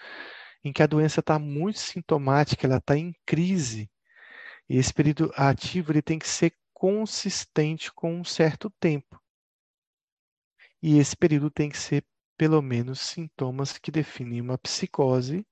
em 0.65 0.73
que 0.73 0.83
a 0.83 0.87
doença 0.87 1.21
está 1.21 1.39
muito 1.39 1.79
sintomática, 1.79 2.67
ela 2.67 2.79
está 2.79 2.97
em 2.97 3.13
crise. 3.27 3.91
E 4.67 4.79
esse 4.79 4.95
período 4.95 5.31
ativo 5.37 5.93
ele 5.93 6.01
tem 6.01 6.19
que 6.19 6.29
ser 6.29 6.53
consistente 6.79 7.93
com 7.93 8.21
um 8.21 8.23
certo 8.23 8.71
tempo. 8.79 9.21
E 10.81 10.97
esse 10.99 11.17
período 11.17 11.51
tem 11.51 11.69
que 11.69 11.77
ser 11.77 12.07
pelo 12.37 12.63
menos 12.63 13.01
sintomas 13.01 13.77
que 13.77 13.91
definem 13.91 14.41
uma 14.41 14.57
psicose, 14.57 15.45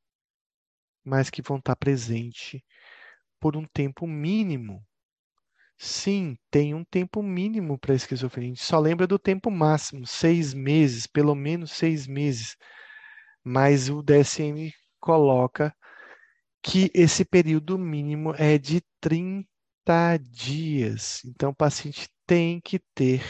mas 1.05 1.29
que 1.29 1.43
vão 1.43 1.57
estar 1.57 1.75
presentes 1.75 2.62
por 3.41 3.57
um 3.57 3.67
tempo 3.67 4.07
mínimo. 4.07 4.87
Sim, 5.77 6.39
tem 6.49 6.75
um 6.75 6.85
tempo 6.85 7.21
mínimo 7.25 7.77
para 7.77 7.93
a 7.93 7.97
esquizofrenia. 7.97 8.53
A 8.53 8.55
gente 8.55 8.65
só 8.65 8.79
lembra 8.79 9.05
do 9.05 9.19
tempo 9.19 9.51
máximo, 9.51 10.07
seis 10.07 10.55
meses, 10.55 11.09
pelo 11.09 11.35
menos 11.35 11.73
seis 11.73 12.07
meses. 12.07 12.57
Mas 13.43 13.91
o 13.91 14.01
DSM 14.01 14.73
coloca 15.01 15.75
que 16.62 16.89
esse 16.95 17.25
período 17.25 17.77
mínimo 17.77 18.33
é 18.37 18.57
de 18.59 18.81
30 19.01 19.56
dias. 20.20 21.22
Então, 21.25 21.51
o 21.51 21.55
paciente 21.55 22.09
tem 22.27 22.61
que 22.61 22.79
ter 22.94 23.22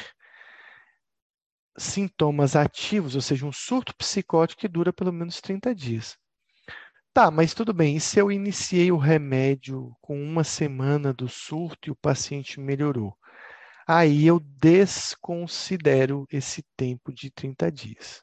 sintomas 1.78 2.56
ativos, 2.56 3.14
ou 3.14 3.20
seja, 3.20 3.46
um 3.46 3.52
surto 3.52 3.94
psicótico 3.96 4.60
que 4.60 4.68
dura 4.68 4.92
pelo 4.92 5.12
menos 5.12 5.40
30 5.40 5.74
dias. 5.74 6.16
Tá, 7.12 7.30
mas 7.30 7.54
tudo 7.54 7.72
bem. 7.72 7.96
E 7.96 8.00
se 8.00 8.18
eu 8.18 8.30
iniciei 8.30 8.92
o 8.92 8.98
remédio 8.98 9.96
com 10.00 10.22
uma 10.22 10.44
semana 10.44 11.12
do 11.12 11.28
surto 11.28 11.88
e 11.88 11.90
o 11.90 11.96
paciente 11.96 12.60
melhorou? 12.60 13.16
Aí 13.88 14.26
eu 14.26 14.40
desconsidero 14.40 16.26
esse 16.30 16.62
tempo 16.76 17.12
de 17.12 17.30
30 17.30 17.70
dias. 17.70 18.22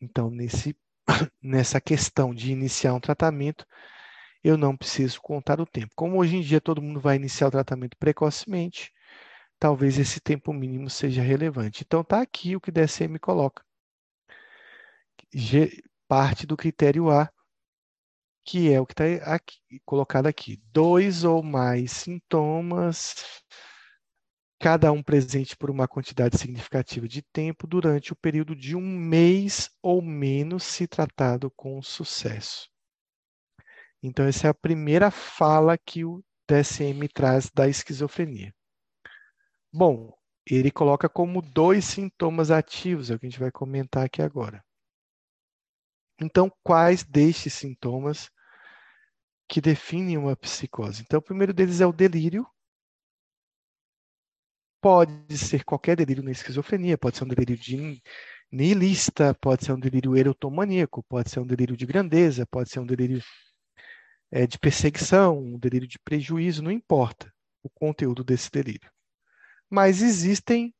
Então, 0.00 0.30
nesse, 0.30 0.76
nessa 1.42 1.80
questão 1.80 2.34
de 2.34 2.52
iniciar 2.52 2.94
um 2.94 3.00
tratamento, 3.00 3.66
eu 4.42 4.56
não 4.56 4.76
preciso 4.76 5.20
contar 5.20 5.60
o 5.60 5.66
tempo. 5.66 5.92
Como 5.94 6.18
hoje 6.18 6.36
em 6.36 6.40
dia 6.40 6.60
todo 6.60 6.82
mundo 6.82 7.00
vai 7.00 7.16
iniciar 7.16 7.48
o 7.48 7.50
tratamento 7.50 7.96
precocemente, 7.98 8.92
talvez 9.58 9.98
esse 9.98 10.20
tempo 10.20 10.52
mínimo 10.52 10.88
seja 10.88 11.22
relevante. 11.22 11.84
Então, 11.86 12.00
está 12.00 12.22
aqui 12.22 12.56
o 12.56 12.60
que 12.60 12.70
o 12.70 12.72
DSM 12.72 13.18
coloca. 13.18 13.62
Parte 16.08 16.46
do 16.46 16.56
critério 16.56 17.10
A, 17.10 17.30
que 18.44 18.72
é 18.72 18.80
o 18.80 18.86
que 18.86 18.94
está 18.94 19.38
colocado 19.84 20.26
aqui. 20.26 20.60
Dois 20.72 21.24
ou 21.24 21.42
mais 21.42 21.92
sintomas, 21.92 23.42
cada 24.58 24.90
um 24.92 25.02
presente 25.02 25.56
por 25.56 25.70
uma 25.70 25.86
quantidade 25.86 26.38
significativa 26.38 27.06
de 27.06 27.22
tempo 27.22 27.66
durante 27.66 28.12
o 28.12 28.16
período 28.16 28.56
de 28.56 28.74
um 28.74 28.80
mês 28.80 29.70
ou 29.82 30.00
menos, 30.02 30.64
se 30.64 30.86
tratado 30.86 31.50
com 31.50 31.82
sucesso. 31.82 32.69
Então, 34.02 34.26
essa 34.26 34.46
é 34.46 34.50
a 34.50 34.54
primeira 34.54 35.10
fala 35.10 35.76
que 35.76 36.04
o 36.04 36.22
DSM 36.48 37.06
traz 37.08 37.50
da 37.50 37.68
esquizofrenia. 37.68 38.54
Bom, 39.72 40.12
ele 40.46 40.70
coloca 40.70 41.08
como 41.08 41.42
dois 41.42 41.84
sintomas 41.84 42.50
ativos, 42.50 43.10
é 43.10 43.14
o 43.14 43.18
que 43.18 43.26
a 43.26 43.30
gente 43.30 43.38
vai 43.38 43.52
comentar 43.52 44.04
aqui 44.04 44.22
agora. 44.22 44.64
Então, 46.20 46.50
quais 46.62 47.04
destes 47.04 47.54
sintomas 47.54 48.30
que 49.48 49.60
definem 49.60 50.18
uma 50.18 50.36
psicose? 50.36 51.02
Então, 51.02 51.18
o 51.18 51.22
primeiro 51.22 51.52
deles 51.52 51.80
é 51.80 51.86
o 51.86 51.92
delírio. 51.92 52.46
Pode 54.82 55.36
ser 55.36 55.62
qualquer 55.64 55.94
delírio 55.96 56.22
na 56.22 56.30
esquizofrenia, 56.30 56.96
pode 56.96 57.16
ser 57.16 57.24
um 57.24 57.28
delírio 57.28 57.56
de 57.56 58.02
nihilista, 58.50 59.34
pode 59.34 59.64
ser 59.64 59.72
um 59.72 59.78
delírio 59.78 60.16
erotomaníaco, 60.16 61.02
pode 61.04 61.30
ser 61.30 61.40
um 61.40 61.46
delírio 61.46 61.76
de 61.76 61.86
grandeza, 61.86 62.46
pode 62.46 62.70
ser 62.70 62.80
um 62.80 62.86
delírio 62.86 63.22
é, 64.30 64.46
de 64.46 64.58
perseguição, 64.58 65.38
um 65.38 65.58
delírio 65.58 65.88
de 65.88 65.98
prejuízo, 65.98 66.62
não 66.62 66.70
importa 66.70 67.32
o 67.62 67.68
conteúdo 67.68 68.22
desse 68.24 68.50
delírio. 68.50 68.90
Mas 69.68 70.02
existem 70.02 70.74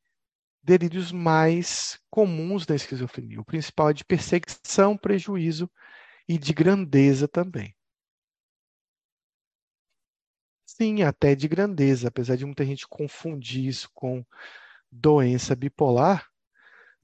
delírios 0.63 1.11
mais 1.11 1.99
comuns 2.11 2.67
da 2.67 2.75
esquizofrenia. 2.75 3.41
O 3.41 3.45
principal 3.45 3.91
é 3.91 3.95
de 3.95 4.05
perseguição, 4.05 4.97
prejuízo 4.97 5.71
e 6.29 6.39
de 6.39 6.53
grandeza 6.53 7.27
também. 7.27 7.75
Sim, 10.67 11.03
até 11.03 11.35
de 11.35 11.49
grandeza, 11.49 12.09
apesar 12.09 12.37
de 12.37 12.47
muita 12.47 12.65
gente 12.65 12.87
confundir 12.89 13.67
isso 13.67 13.91
com 13.93 14.25
doença 14.91 15.55
bipolar, 15.55 16.27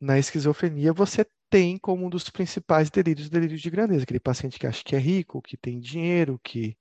na 0.01 0.18
esquizofrenia 0.18 0.92
você 0.92 1.26
tem 1.57 1.78
como 1.78 2.04
um 2.04 2.11
dos 2.11 2.28
principais 2.28 2.90
delírios, 2.90 3.30
delírios 3.30 3.62
de 3.62 3.70
grandeza, 3.70 4.02
aquele 4.02 4.20
paciente 4.20 4.59
que 4.59 4.66
acha 4.66 4.84
que 4.84 4.94
é 4.94 4.98
rico, 4.98 5.40
que 5.40 5.57
tem 5.57 5.80
dinheiro, 5.80 6.38
que 6.44 6.76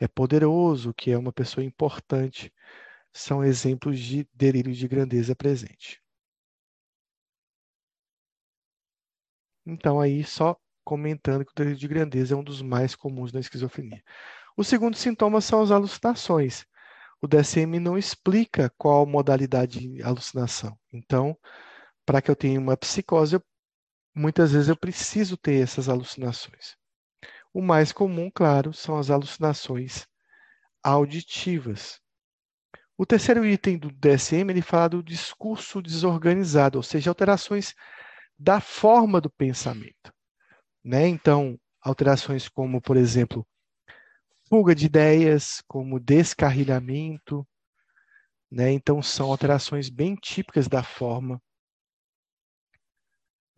é 0.00 0.08
poderoso, 0.08 0.92
que 0.92 1.12
é 1.12 1.16
uma 1.16 1.32
pessoa 1.32 1.64
importante, 1.64 2.52
são 3.12 3.44
exemplos 3.44 4.00
de 4.00 4.28
delírios 4.34 4.76
de 4.76 4.88
grandeza 4.88 5.36
presente. 5.36 6.02
Então, 9.64 10.00
aí, 10.00 10.24
só 10.24 10.58
comentando 10.82 11.44
que 11.44 11.52
o 11.52 11.54
delírio 11.54 11.78
de 11.78 11.86
grandeza 11.86 12.34
é 12.34 12.36
um 12.36 12.42
dos 12.42 12.60
mais 12.60 12.96
comuns 12.96 13.32
na 13.32 13.38
esquizofrenia. 13.38 14.02
O 14.56 14.64
segundo 14.64 14.96
sintoma 14.96 15.40
são 15.40 15.62
as 15.62 15.70
alucinações. 15.70 16.66
O 17.22 17.28
DSM 17.28 17.78
não 17.78 17.96
explica 17.96 18.68
qual 18.76 19.06
modalidade 19.06 19.78
de 19.78 20.02
alucinação. 20.02 20.76
Então, 20.92 21.38
para 22.04 22.20
que 22.20 22.30
eu 22.30 22.36
tenha 22.36 22.58
uma 22.58 22.76
psicose, 22.76 23.36
eu 23.36 23.42
muitas 24.18 24.52
vezes 24.52 24.68
eu 24.68 24.76
preciso 24.76 25.36
ter 25.36 25.62
essas 25.62 25.88
alucinações. 25.88 26.76
O 27.54 27.62
mais 27.62 27.92
comum, 27.92 28.30
claro, 28.32 28.72
são 28.74 28.98
as 28.98 29.10
alucinações 29.10 30.06
auditivas. 30.82 32.00
O 32.96 33.06
terceiro 33.06 33.46
item 33.46 33.78
do 33.78 33.90
DSM 33.92 34.50
ele 34.50 34.60
fala 34.60 34.88
do 34.88 35.02
discurso 35.02 35.80
desorganizado, 35.80 36.78
ou 36.78 36.82
seja, 36.82 37.10
alterações 37.10 37.74
da 38.36 38.60
forma 38.60 39.20
do 39.20 39.30
pensamento. 39.30 40.12
Né? 40.84 41.06
Então, 41.06 41.58
alterações 41.80 42.48
como, 42.48 42.80
por 42.80 42.96
exemplo, 42.96 43.46
fuga 44.48 44.74
de 44.74 44.86
ideias, 44.86 45.62
como 45.68 46.00
descarrilhamento. 46.00 47.46
Né? 48.50 48.72
Então, 48.72 49.00
são 49.00 49.30
alterações 49.30 49.88
bem 49.88 50.16
típicas 50.16 50.66
da 50.66 50.82
forma 50.82 51.40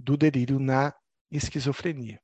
do 0.00 0.16
delírio 0.16 0.58
na 0.58 0.94
esquizofrenia. 1.30 2.20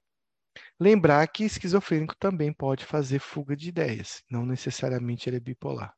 Lembrar 0.80 1.26
que 1.28 1.44
esquizofrênico 1.44 2.16
também 2.16 2.52
pode 2.52 2.84
fazer 2.84 3.18
fuga 3.18 3.54
de 3.54 3.68
ideias, 3.68 4.22
não 4.30 4.46
necessariamente 4.46 5.28
ele 5.28 5.36
é 5.36 5.40
bipolar. 5.40 5.94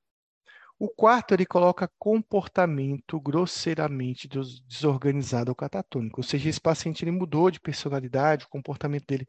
O 0.81 0.89
quarto, 0.89 1.35
ele 1.35 1.45
coloca 1.45 1.91
comportamento 1.99 3.20
grosseiramente 3.20 4.29
desorganizado 4.66 5.51
ou 5.51 5.55
catatônico, 5.55 6.20
ou 6.20 6.24
seja, 6.24 6.49
esse 6.49 6.61
paciente 6.61 7.05
ele 7.05 7.11
mudou 7.11 7.51
de 7.51 7.61
personalidade, 7.61 8.45
o 8.45 8.49
comportamento 8.49 9.05
dele 9.07 9.26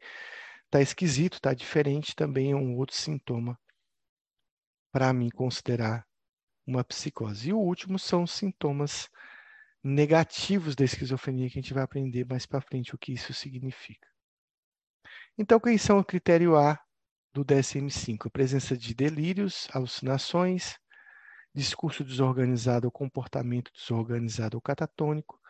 está 0.66 0.80
esquisito, 0.80 1.34
está 1.34 1.52
diferente, 1.52 2.14
também 2.14 2.52
é 2.52 2.56
um 2.56 2.76
outro 2.76 2.94
sintoma 2.96 3.58
para 4.92 5.12
mim 5.12 5.28
considerar 5.28 6.04
uma 6.66 6.84
psicose. 6.84 7.50
E 7.50 7.52
o 7.52 7.58
último 7.58 7.98
são 7.98 8.26
sintomas 8.26 9.08
negativos 9.82 10.76
da 10.76 10.84
esquizofrenia, 10.84 11.48
que 11.48 11.58
a 11.58 11.62
gente 11.62 11.74
vai 11.74 11.82
aprender 11.82 12.26
mais 12.26 12.46
para 12.46 12.60
frente 12.60 12.94
o 12.94 12.98
que 12.98 13.12
isso 13.12 13.32
significa. 13.32 14.08
Então, 15.38 15.58
quais 15.58 15.80
são 15.80 15.98
o 15.98 16.04
critério 16.04 16.56
A 16.56 16.78
do 17.32 17.44
DSM-5? 17.44 18.26
A 18.26 18.30
presença 18.30 18.76
de 18.76 18.94
delírios, 18.94 19.68
alucinações, 19.72 20.78
discurso 21.54 22.04
desorganizado 22.04 22.86
ou 22.86 22.92
comportamento 22.92 23.72
desorganizado 23.72 24.56
ou 24.56 24.60
catatônico, 24.60 25.40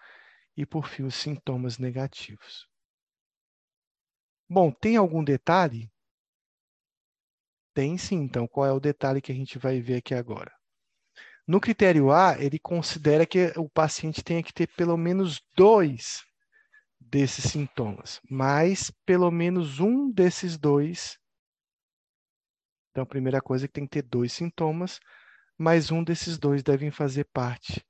e, 0.56 0.66
por 0.66 0.86
fim, 0.86 1.04
os 1.04 1.14
sintomas 1.14 1.78
negativos. 1.78 2.68
Bom, 4.48 4.70
tem 4.70 4.96
algum 4.96 5.24
detalhe? 5.24 5.90
Tem 7.74 7.96
sim, 7.96 8.16
então, 8.16 8.46
qual 8.46 8.66
é 8.66 8.72
o 8.72 8.80
detalhe 8.80 9.20
que 9.20 9.32
a 9.32 9.34
gente 9.34 9.58
vai 9.58 9.80
ver 9.80 9.96
aqui 9.96 10.14
agora? 10.14 10.59
No 11.46 11.60
critério 11.60 12.10
A, 12.12 12.36
ele 12.38 12.58
considera 12.58 13.26
que 13.26 13.52
o 13.56 13.68
paciente 13.68 14.22
tenha 14.22 14.42
que 14.42 14.52
ter 14.52 14.68
pelo 14.68 14.96
menos 14.96 15.40
dois 15.56 16.22
desses 17.00 17.50
sintomas, 17.50 18.20
mas 18.30 18.90
pelo 19.04 19.30
menos 19.30 19.80
um 19.80 20.10
desses 20.10 20.56
dois. 20.56 21.18
Então, 22.90 23.02
a 23.02 23.06
primeira 23.06 23.40
coisa 23.40 23.64
é 23.64 23.68
que 23.68 23.74
tem 23.74 23.84
que 23.84 23.90
ter 23.90 24.02
dois 24.02 24.32
sintomas, 24.32 25.00
mas 25.58 25.90
um 25.90 26.04
desses 26.04 26.38
dois 26.38 26.62
devem 26.62 26.90
fazer 26.90 27.24
parte 27.24 27.84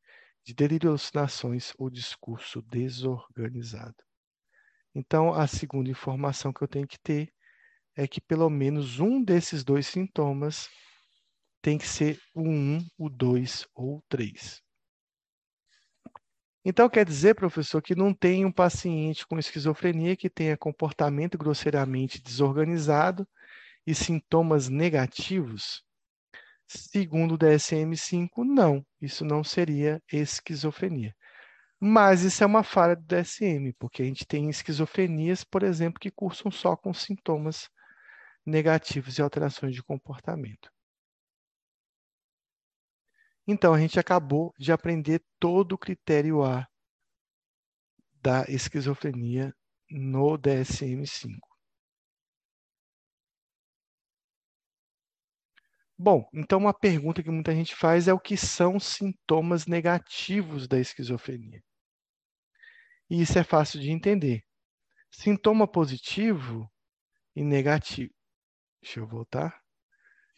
de 0.45 0.55
delírio 0.55 0.91
alucinações 0.91 1.73
ou 1.79 1.91
discurso 1.91 2.63
desorganizado. 2.63 3.97
Então, 4.95 5.33
a 5.33 5.47
segunda 5.47 5.91
informação 5.91 6.53
que 6.53 6.63
eu 6.63 6.69
tenho 6.69 6.87
que 6.87 6.99
ter 6.99 7.33
é 7.97 8.09
que 8.09 8.21
pelo 8.21 8.49
menos 8.49 8.99
um 8.99 9.23
desses 9.23 9.63
dois 9.63 9.87
sintomas 9.87 10.69
tem 11.63 11.79
que 11.79 11.87
ser 11.87 12.19
o 12.35 12.43
1, 12.43 12.87
o 12.99 13.09
2 13.09 13.67
ou 13.75 13.99
o 13.99 14.03
3. 14.09 14.63
Então, 16.65 16.89
quer 16.91 17.07
dizer, 17.07 17.35
professor, 17.35 17.81
que 17.81 17.95
não 17.95 18.13
tem 18.13 18.45
um 18.45 18.53
paciente 18.53 19.27
com 19.27 19.39
esquizofrenia 19.39 20.17
que 20.17 20.29
tenha 20.29 20.59
comportamento 20.59 21.39
grosseiramente 21.39 22.21
desorganizado 22.21 23.27
e 23.87 23.95
sintomas 23.95 24.69
negativos? 24.69 25.83
Segundo 26.69 27.35
o 27.35 27.39
DSM-5, 27.39 28.29
não, 28.45 28.85
isso 29.01 29.25
não 29.25 29.43
seria 29.43 30.03
esquizofrenia. 30.13 31.15
Mas 31.81 32.23
isso 32.23 32.45
é 32.45 32.47
uma 32.47 32.63
falha 32.63 32.95
do 32.95 33.07
DSM, 33.07 33.73
porque 33.79 34.03
a 34.03 34.05
gente 34.05 34.27
tem 34.27 34.51
esquizofrenias, 34.51 35.43
por 35.43 35.63
exemplo, 35.63 35.99
que 35.99 36.11
cursam 36.11 36.51
só 36.51 36.77
com 36.77 36.93
sintomas 36.93 37.71
negativos 38.45 39.17
e 39.19 39.23
alterações 39.23 39.75
de 39.75 39.83
comportamento. 39.83 40.71
Então, 43.47 43.75
a 43.75 43.81
gente 43.81 43.99
acabou 43.99 44.53
de 44.59 44.73
aprender 44.73 45.23
todo 45.39 45.73
o 45.73 45.79
critério 45.79 46.43
A 46.45 46.67
da 48.23 48.45
esquizofrenia 48.49 49.55
no 49.91 50.39
DSM-5. 50.39 51.39
Bom, 56.03 56.27
então 56.33 56.61
uma 56.61 56.73
pergunta 56.73 57.23
que 57.23 57.31
muita 57.31 57.55
gente 57.55 57.77
faz 57.77 58.09
é 58.09 58.13
o 58.13 58.19
que 58.19 58.35
são 58.37 58.81
sintomas 58.81 59.67
negativos 59.67 60.67
da 60.67 60.79
esquizofrenia. 60.79 61.63
E 63.11 63.21
isso 63.21 63.39
é 63.39 63.45
fácil 63.45 63.81
de 63.81 63.91
entender. 63.91 64.43
Sintoma 65.11 65.69
positivo 65.69 66.71
e 67.37 67.43
negativo. 67.43 68.15
Deixa 68.83 69.01
eu 69.01 69.07
voltar. 69.07 69.61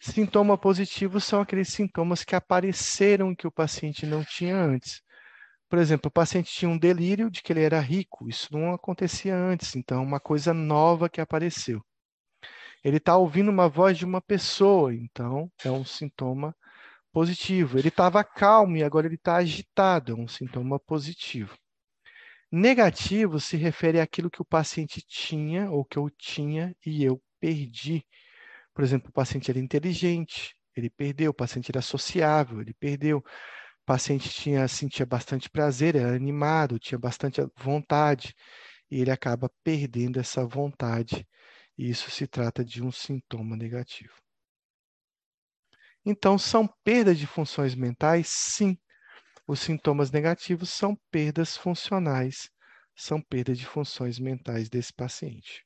Sintoma 0.04 0.58
positivo 0.58 1.20
são 1.20 1.40
aqueles 1.40 1.68
sintomas 1.68 2.24
que 2.24 2.34
apareceram 2.34 3.36
que 3.36 3.46
o 3.46 3.52
paciente 3.52 4.04
não 4.04 4.24
tinha 4.24 4.56
antes. 4.56 5.00
Por 5.68 5.78
exemplo, 5.78 6.08
o 6.08 6.12
paciente 6.12 6.52
tinha 6.52 6.68
um 6.68 6.76
delírio 6.76 7.30
de 7.30 7.40
que 7.40 7.52
ele 7.52 7.62
era 7.62 7.78
rico, 7.78 8.28
isso 8.28 8.48
não 8.50 8.74
acontecia 8.74 9.36
antes, 9.36 9.76
então 9.76 9.98
é 9.98 10.04
uma 10.04 10.18
coisa 10.18 10.52
nova 10.52 11.08
que 11.08 11.20
apareceu. 11.20 11.80
Ele 12.82 12.96
está 12.96 13.16
ouvindo 13.16 13.48
uma 13.48 13.68
voz 13.68 13.96
de 13.96 14.04
uma 14.04 14.20
pessoa, 14.20 14.92
então 14.92 15.48
é 15.64 15.70
um 15.70 15.84
sintoma 15.84 16.52
positivo. 17.12 17.78
Ele 17.78 17.86
estava 17.86 18.24
calmo 18.24 18.76
e 18.76 18.82
agora 18.82 19.06
ele 19.06 19.14
está 19.14 19.36
agitado, 19.36 20.12
é 20.12 20.16
um 20.16 20.26
sintoma 20.26 20.80
positivo. 20.80 21.56
Negativo 22.50 23.38
se 23.38 23.56
refere 23.56 24.00
àquilo 24.00 24.28
que 24.28 24.42
o 24.42 24.44
paciente 24.44 25.00
tinha 25.06 25.70
ou 25.70 25.84
que 25.84 25.96
eu 25.96 26.10
tinha 26.10 26.74
e 26.84 27.04
eu 27.04 27.22
perdi. 27.38 28.04
Por 28.74 28.82
exemplo, 28.84 29.10
o 29.10 29.12
paciente 29.12 29.50
era 29.50 29.58
inteligente, 29.58 30.54
ele 30.76 30.90
perdeu, 30.90 31.30
o 31.30 31.34
paciente 31.34 31.70
era 31.70 31.82
sociável, 31.82 32.60
ele 32.60 32.74
perdeu. 32.74 33.18
O 33.18 33.84
paciente 33.84 34.30
tinha, 34.30 34.66
sentia 34.68 35.04
bastante 35.04 35.50
prazer, 35.50 35.96
era 35.96 36.14
animado, 36.14 36.78
tinha 36.78 36.98
bastante 36.98 37.40
vontade, 37.56 38.34
e 38.90 39.00
ele 39.00 39.10
acaba 39.10 39.50
perdendo 39.64 40.20
essa 40.20 40.46
vontade. 40.46 41.26
E 41.76 41.90
isso 41.90 42.10
se 42.10 42.26
trata 42.26 42.64
de 42.64 42.82
um 42.82 42.92
sintoma 42.92 43.56
negativo. 43.56 44.14
Então, 46.04 46.38
são 46.38 46.68
perdas 46.84 47.18
de 47.18 47.26
funções 47.26 47.74
mentais? 47.74 48.28
Sim. 48.28 48.76
Os 49.46 49.60
sintomas 49.60 50.10
negativos 50.10 50.70
são 50.70 50.96
perdas 51.10 51.56
funcionais, 51.56 52.48
são 52.96 53.20
perdas 53.20 53.58
de 53.58 53.66
funções 53.66 54.18
mentais 54.18 54.68
desse 54.68 54.92
paciente. 54.92 55.64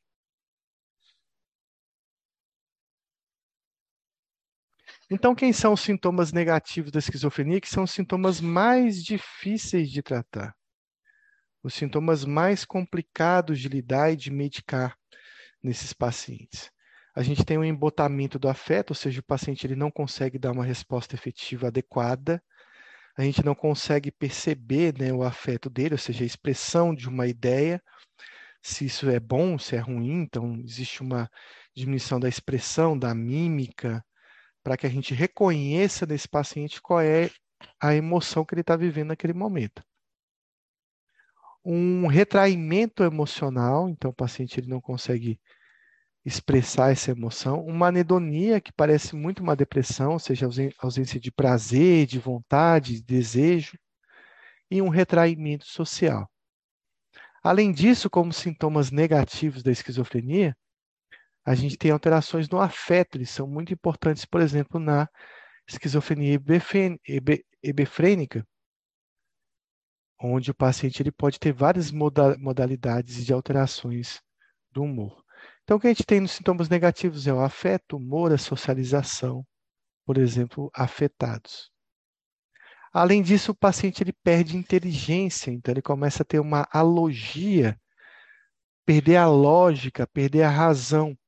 Então, 5.08 5.34
quem 5.34 5.52
são 5.52 5.72
os 5.72 5.80
sintomas 5.80 6.32
negativos 6.32 6.90
da 6.90 6.98
esquizofrenia? 6.98 7.60
Que 7.60 7.68
são 7.68 7.84
os 7.84 7.92
sintomas 7.92 8.40
mais 8.40 9.02
difíceis 9.04 9.90
de 9.90 10.02
tratar, 10.02 10.54
os 11.62 11.74
sintomas 11.74 12.24
mais 12.24 12.64
complicados 12.64 13.60
de 13.60 13.68
lidar 13.68 14.12
e 14.12 14.16
de 14.16 14.30
medicar 14.32 14.96
nesses 15.62 15.92
pacientes. 15.92 16.70
A 17.14 17.22
gente 17.22 17.44
tem 17.44 17.56
um 17.56 17.64
embotamento 17.64 18.38
do 18.38 18.48
afeto, 18.48 18.90
ou 18.90 18.96
seja, 18.96 19.20
o 19.20 19.24
paciente 19.24 19.66
ele 19.66 19.76
não 19.76 19.90
consegue 19.90 20.38
dar 20.38 20.52
uma 20.52 20.64
resposta 20.64 21.14
efetiva 21.14 21.68
adequada, 21.68 22.42
a 23.16 23.22
gente 23.22 23.44
não 23.44 23.54
consegue 23.54 24.10
perceber 24.10 24.92
né, 24.98 25.12
o 25.12 25.22
afeto 25.22 25.70
dele, 25.70 25.94
ou 25.94 25.98
seja, 25.98 26.24
a 26.24 26.26
expressão 26.26 26.94
de 26.94 27.08
uma 27.08 27.26
ideia, 27.26 27.82
se 28.60 28.84
isso 28.84 29.08
é 29.08 29.18
bom, 29.18 29.58
se 29.58 29.76
é 29.76 29.78
ruim, 29.78 30.22
então 30.22 30.60
existe 30.62 31.00
uma 31.00 31.30
diminuição 31.74 32.20
da 32.20 32.28
expressão, 32.28 32.98
da 32.98 33.14
mímica, 33.14 34.04
para 34.66 34.76
que 34.76 34.84
a 34.84 34.90
gente 34.90 35.14
reconheça 35.14 36.04
nesse 36.04 36.26
paciente 36.26 36.82
qual 36.82 37.00
é 37.00 37.30
a 37.80 37.94
emoção 37.94 38.44
que 38.44 38.52
ele 38.52 38.62
está 38.62 38.74
vivendo 38.74 39.10
naquele 39.10 39.32
momento. 39.32 39.80
Um 41.64 42.08
retraimento 42.08 43.04
emocional, 43.04 43.88
então 43.88 44.10
o 44.10 44.14
paciente 44.14 44.58
ele 44.58 44.66
não 44.66 44.80
consegue 44.80 45.40
expressar 46.24 46.90
essa 46.90 47.12
emoção. 47.12 47.64
Uma 47.64 47.86
anedonia, 47.86 48.60
que 48.60 48.72
parece 48.72 49.14
muito 49.14 49.40
uma 49.40 49.54
depressão, 49.54 50.14
ou 50.14 50.18
seja, 50.18 50.48
ausência 50.80 51.20
de 51.20 51.30
prazer, 51.30 52.04
de 52.04 52.18
vontade, 52.18 52.94
de 52.94 53.02
desejo. 53.04 53.78
E 54.68 54.82
um 54.82 54.88
retraimento 54.88 55.64
social. 55.64 56.28
Além 57.40 57.70
disso, 57.70 58.10
como 58.10 58.32
sintomas 58.32 58.90
negativos 58.90 59.62
da 59.62 59.70
esquizofrenia, 59.70 60.56
a 61.46 61.54
gente 61.54 61.78
tem 61.78 61.90
alterações 61.90 62.48
no 62.48 62.60
afeto, 62.60 63.16
eles 63.16 63.30
são 63.30 63.46
muito 63.46 63.72
importantes, 63.72 64.24
por 64.26 64.40
exemplo, 64.40 64.78
na 64.78 65.08
esquizofrenia 65.66 66.38
hebefrênica, 67.62 68.46
onde 70.20 70.50
o 70.50 70.54
paciente 70.54 71.02
ele 71.02 71.12
pode 71.12 71.38
ter 71.38 71.52
várias 71.52 71.90
modalidades 71.90 73.24
de 73.24 73.32
alterações 73.32 74.20
do 74.70 74.82
humor. 74.82 75.24
Então, 75.62 75.76
o 75.76 75.80
que 75.80 75.86
a 75.86 75.90
gente 75.90 76.04
tem 76.04 76.20
nos 76.20 76.32
sintomas 76.32 76.68
negativos 76.68 77.26
é 77.26 77.32
o 77.32 77.40
afeto, 77.40 77.96
humor, 77.96 78.32
a 78.32 78.38
socialização 78.38 79.44
por 80.06 80.16
exemplo, 80.16 80.70
afetados. 80.72 81.68
Além 82.92 83.20
disso, 83.20 83.50
o 83.50 83.56
paciente 83.56 84.02
ele 84.02 84.12
perde 84.12 84.56
inteligência, 84.56 85.50
então 85.50 85.72
ele 85.72 85.82
começa 85.82 86.22
a 86.22 86.24
ter 86.24 86.38
uma 86.38 86.66
alogia, 86.70 87.78
perder 88.86 89.16
a 89.16 89.28
lógica, 89.28 90.06
perder 90.06 90.44
a 90.44 90.50
razão. 90.50 91.18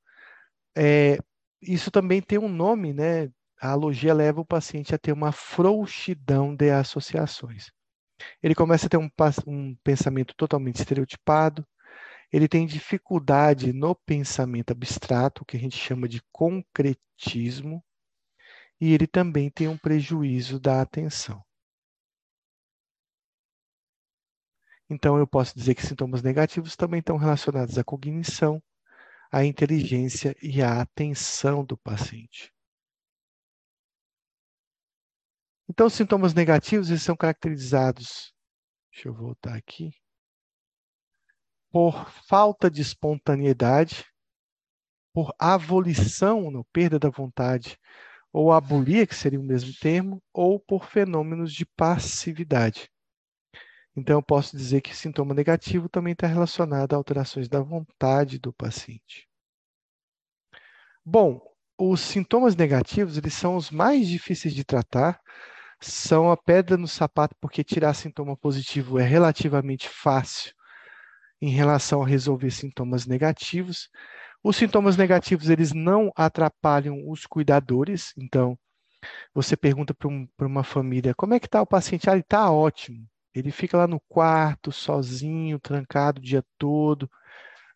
É, 0.81 1.19
isso 1.61 1.91
também 1.91 2.23
tem 2.23 2.39
um 2.39 2.49
nome, 2.49 2.93
né? 2.93 3.29
A 3.61 3.73
alogia 3.73 4.15
leva 4.15 4.41
o 4.41 4.47
paciente 4.47 4.95
a 4.95 4.99
ter 4.99 5.11
uma 5.13 5.33
frouxidão 5.33 6.55
de 6.55 6.71
associações. 6.71 7.73
Ele 8.41 8.55
começa 8.55 8.87
a 8.87 8.89
ter 8.89 8.97
um, 8.97 9.11
um 9.45 9.77
pensamento 9.83 10.35
totalmente 10.37 10.77
estereotipado, 10.77 11.67
ele 12.33 12.47
tem 12.47 12.65
dificuldade 12.65 13.73
no 13.73 13.93
pensamento 13.95 14.71
abstrato, 14.71 15.45
que 15.45 15.57
a 15.57 15.61
gente 15.61 15.77
chama 15.77 16.07
de 16.09 16.23
concretismo, 16.31 17.83
e 18.81 18.93
ele 18.95 19.09
também 19.09 19.51
tem 19.51 19.67
um 19.67 19.77
prejuízo 19.77 20.61
da 20.61 20.81
atenção. 20.81 21.43
Então, 24.89 25.19
eu 25.19 25.27
posso 25.27 25.55
dizer 25.57 25.75
que 25.75 25.85
sintomas 25.85 26.23
negativos 26.23 26.77
também 26.77 27.01
estão 27.01 27.17
relacionados 27.17 27.77
à 27.79 27.85
cognição, 27.85 28.63
à 29.31 29.45
inteligência 29.45 30.35
e 30.43 30.63
à 30.63 30.81
atenção 30.81 31.65
do 31.65 31.77
paciente. 31.77 32.53
Então, 35.69 35.89
sintomas 35.91 36.33
negativos 36.33 36.89
eles 36.89 37.03
são 37.03 37.17
caracterizados, 37.17 38.33
deixa 38.91 39.09
eu 39.09 39.15
voltar 39.15 39.55
aqui, 39.55 39.93
por 41.71 42.11
falta 42.27 42.71
de 42.71 42.81
espontaneidade, 42.81 44.05
por 45.13 45.35
avolição, 45.39 46.51
no 46.51 46.65
perda 46.67 46.99
da 46.99 47.11
vontade, 47.11 47.79
ou 48.33 48.53
abulia, 48.53 49.07
que 49.07 49.15
seria 49.15 49.41
o 49.41 49.45
mesmo 49.45 49.73
termo, 49.81 50.23
ou 50.33 50.59
por 50.59 50.87
fenômenos 50.87 51.53
de 51.53 51.67
passividade. 51.67 52.91
Então, 53.99 54.17
eu 54.19 54.23
posso 54.23 54.57
dizer 54.57 54.81
que 54.81 54.95
sintoma 54.95 55.35
negativo 55.35 55.89
também 55.89 56.13
está 56.13 56.27
relacionado 56.27 56.93
a 56.93 56.97
alterações 56.97 57.49
da 57.49 57.61
vontade 57.61 58.39
do 58.39 58.53
paciente. 58.53 59.29
Bom, 61.05 61.41
os 61.77 62.01
sintomas 62.01 62.55
negativos, 62.55 63.17
eles 63.19 63.35
são 63.35 63.57
os 63.57 63.71
mais 63.71 64.07
difíceis 64.07 64.55
de 64.55 64.63
tratar, 64.65 65.21
são 65.81 66.31
a 66.31 66.37
pedra 66.37 66.77
no 66.77 66.87
sapato, 66.87 67.35
porque 67.41 67.65
tirar 67.65 67.95
sintoma 67.95 68.37
positivo 68.37 68.99
é 68.99 69.05
relativamente 69.05 69.89
fácil 69.89 70.53
em 71.41 71.51
relação 71.51 72.03
a 72.03 72.07
resolver 72.07 72.51
sintomas 72.51 73.07
negativos. 73.07 73.89
Os 74.45 74.57
sintomas 74.57 74.97
negativos, 74.97 75.51
eles 75.51 75.73
não 75.73 76.13
atrapalham 76.17 77.09
os 77.09 77.27
cuidadores, 77.27 78.13
então, 78.17 78.57
você 79.35 79.57
pergunta 79.57 79.95
para 79.95 80.09
um, 80.09 80.29
uma 80.41 80.65
família, 80.65 81.15
como 81.15 81.35
é 81.35 81.41
que 81.41 81.47
está 81.47 81.61
o 81.63 81.67
paciente? 81.67 82.09
Ah, 82.09 82.13
ele 82.13 82.21
está 82.21 82.51
ótimo. 82.51 83.09
Ele 83.39 83.51
fica 83.53 83.77
lá 83.77 83.87
no 83.87 84.01
quarto, 84.09 84.73
sozinho, 84.73 85.59
trancado 85.61 86.21
o 86.21 86.25
dia 86.25 86.45
todo, 86.59 87.11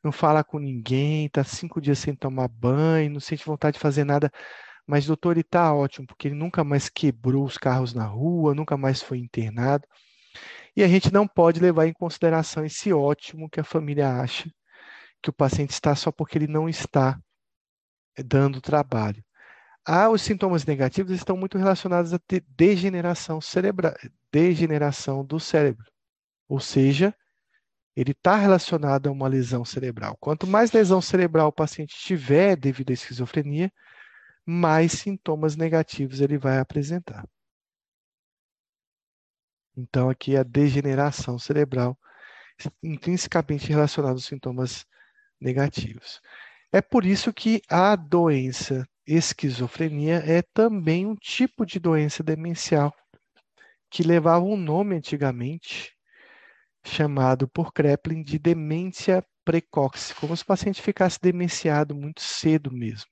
não 0.03 0.13
fala 0.13 0.45
com 0.45 0.59
ninguém, 0.59 1.27
está 1.27 1.45
cinco 1.45 1.81
dias 1.81 1.99
sem 1.99 2.15
tomar 2.15 2.49
banho, 2.49 3.13
não 3.13 3.21
sente 3.21 3.45
vontade 3.45 3.75
de 3.75 3.81
fazer 3.81 4.05
nada. 4.05 4.31
Mas, 4.87 5.07
doutor, 5.07 5.33
ele 5.33 5.41
está 5.43 5.73
ótimo, 5.75 6.07
porque 6.07 6.29
ele 6.29 6.35
nunca 6.35 6.65
mais 6.65 6.89
quebrou 6.89 7.45
os 7.45 7.57
carros 7.59 7.95
na 7.95 8.05
rua, 8.05 8.55
nunca 8.55 8.77
mais 8.77 9.03
foi 9.03 9.19
internado. 9.19 9.87
E 10.77 10.83
a 10.83 10.89
gente 10.89 11.13
não 11.13 11.27
pode 11.29 11.61
levar 11.61 11.87
em 11.87 11.93
consideração 11.93 12.65
esse 12.65 12.93
ótimo 12.93 13.49
que 13.51 13.61
a 13.61 13.65
família 13.65 14.21
acha 14.21 14.51
que 15.23 15.31
o 15.31 15.33
paciente 15.33 15.71
está 15.71 15.95
só 15.95 16.11
porque 16.11 16.39
ele 16.39 16.49
não 16.49 16.69
está 16.69 17.19
dando 18.19 18.61
trabalho. 18.61 19.25
Ah, 19.85 20.09
os 20.11 20.23
sintomas 20.23 20.65
negativos 20.65 21.13
estão 21.13 21.37
muito 21.37 21.59
relacionados 21.59 22.15
a 22.15 22.21
degeneração 22.57 23.41
cerebral, 23.41 23.95
degeneração 24.31 25.25
do 25.25 25.41
cérebro. 25.41 25.91
Ou 26.49 26.61
seja, 26.61 27.15
ele 27.97 28.13
está 28.13 28.37
relacionado 28.37 29.09
a 29.09 29.13
uma 29.13 29.29
lesão 29.29 29.65
cerebral. 29.65 30.17
Quanto 30.21 30.47
mais 30.47 30.73
lesão 30.73 31.01
cerebral 31.01 31.49
o 31.49 31.53
paciente 31.53 31.97
tiver 31.97 32.57
devido 32.57 32.91
à 32.91 32.95
esquizofrenia, 32.95 33.73
mais 34.47 34.93
sintomas 34.93 35.57
negativos 35.57 36.21
ele 36.21 36.39
vai 36.39 36.59
apresentar. 36.59 37.27
Então, 39.77 40.11
aqui 40.11 40.37
é 40.37 40.41
a 40.41 40.43
degeneração 40.43 41.39
cerebral, 41.39 41.99
intrinsecamente 42.83 43.69
relacionada 43.69 44.15
aos 44.15 44.27
sintomas 44.27 44.87
negativos. 45.41 46.21
É 46.71 46.81
por 46.81 47.05
isso 47.05 47.33
que 47.33 47.63
a 47.69 47.97
doença 47.97 48.87
esquizofrenia 49.07 50.23
é 50.27 50.43
também 50.43 51.07
um 51.07 51.15
tipo 51.15 51.67
de 51.67 51.79
doença 51.79 52.23
demencial 52.23 52.95
que 53.91 54.03
levava 54.03 54.45
um 54.45 54.57
nome 54.57 54.97
antigamente 54.97 55.93
chamado 56.85 57.47
por 57.47 57.73
Kreplin 57.73 58.23
de 58.23 58.39
demência 58.39 59.25
precoce, 59.45 60.15
como 60.15 60.37
se 60.37 60.43
o 60.43 60.47
paciente 60.47 60.81
ficasse 60.81 61.19
demenciado 61.21 61.95
muito 61.95 62.23
cedo 62.23 62.71
mesmo. 62.73 63.11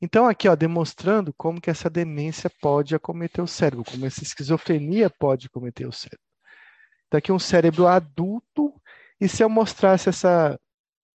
Então 0.00 0.26
aqui, 0.26 0.48
ó, 0.48 0.54
demonstrando 0.54 1.32
como 1.34 1.60
que 1.60 1.70
essa 1.70 1.88
demência 1.88 2.50
pode 2.60 2.94
acometer 2.94 3.42
o 3.42 3.46
cérebro, 3.46 3.84
como 3.84 4.04
essa 4.06 4.22
esquizofrenia 4.22 5.08
pode 5.10 5.46
acometer 5.46 5.86
o 5.86 5.92
cérebro. 5.92 6.24
Então 7.06 7.18
aqui 7.18 7.32
um 7.32 7.38
cérebro 7.38 7.86
adulto, 7.86 8.74
e 9.20 9.28
se 9.28 9.42
eu 9.42 9.48
mostrasse 9.48 10.08
essa 10.08 10.58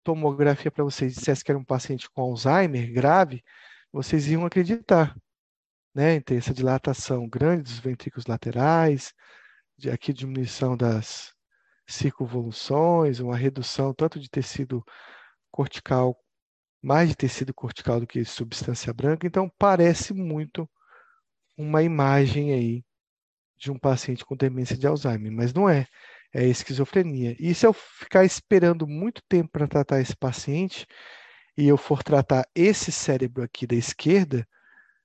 tomografia 0.09 0.71
para 0.71 0.85
vocês 0.85 1.15
dissesse 1.15 1.45
que 1.45 1.51
era 1.51 1.59
um 1.59 1.65
paciente 1.65 2.09
com 2.09 2.23
Alzheimer 2.23 2.91
grave, 2.91 3.45
vocês 3.93 4.27
iam 4.27 4.47
acreditar. 4.47 5.15
Né? 5.95 6.19
Tem 6.21 6.39
essa 6.39 6.55
dilatação 6.55 7.29
grande 7.29 7.65
dos 7.65 7.79
ventrículos 7.79 8.25
laterais, 8.25 9.13
de 9.77 9.91
aqui 9.91 10.15
diminuição 10.15 10.79
das 10.79 11.35
circunvoluções, 11.87 13.21
uma 13.21 13.37
redução 13.37 13.93
tanto 13.93 14.19
de 14.19 14.31
tecido 14.31 14.83
cortical, 15.51 16.19
mais 16.83 17.11
de 17.11 17.15
tecido 17.15 17.53
cortical 17.53 18.01
do 18.01 18.07
que 18.07 18.25
substância 18.25 18.95
branca. 18.95 19.27
Então, 19.27 19.53
parece 19.59 20.15
muito 20.15 20.67
uma 21.55 21.83
imagem 21.83 22.55
aí 22.55 22.85
de 23.59 23.71
um 23.71 23.79
paciente 23.79 24.25
com 24.25 24.35
demência 24.35 24.77
de 24.77 24.87
Alzheimer, 24.87 25.31
mas 25.31 25.53
não 25.53 25.69
é 25.69 25.87
é 26.33 26.45
esquizofrenia. 26.47 27.37
E 27.39 27.55
se 27.55 27.67
eu 27.67 27.73
ficar 27.73 28.25
esperando 28.25 28.87
muito 28.87 29.23
tempo 29.29 29.51
para 29.51 29.69
tratar 29.69 30.01
esse 30.01 30.17
paciente 30.17 30.87
e 31.57 31.67
eu 31.67 31.77
for 31.77 32.03
tratar 32.03 32.47
esse 32.55 32.93
cérebro 32.93 33.43
aqui 33.43 33.67
da 33.67 33.75
esquerda, 33.75 34.47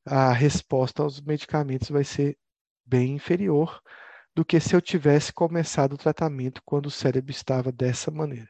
a 0.05 0.32
resposta 0.34 1.01
aos 1.01 1.21
medicamentos 1.21 1.89
vai 1.89 2.03
ser 2.03 2.38
bem 2.86 3.15
inferior 3.15 3.82
do 4.36 4.43
que 4.43 4.59
se 4.59 4.76
eu 4.76 4.82
tivesse 4.82 5.32
começado 5.32 5.93
o 5.93 5.97
tratamento 5.97 6.61
quando 6.65 6.88
o 6.88 6.91
cérebro 6.91 7.32
estava 7.32 7.71
dessa 7.71 8.11
maneira. 8.11 8.49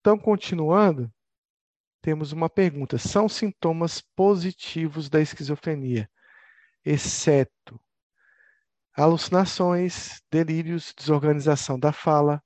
Então, 0.00 0.18
continuando, 0.18 1.12
temos 2.00 2.32
uma 2.32 2.48
pergunta: 2.48 2.98
são 2.98 3.28
sintomas 3.28 4.00
positivos 4.16 5.08
da 5.08 5.20
esquizofrenia, 5.20 6.10
exceto 6.84 7.80
alucinações, 9.00 10.22
delírios, 10.30 10.94
desorganização 10.96 11.78
da 11.78 11.92
fala, 11.92 12.42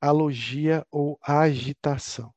alogia 0.00 0.86
ou 0.90 1.18
agitação. 1.22 2.32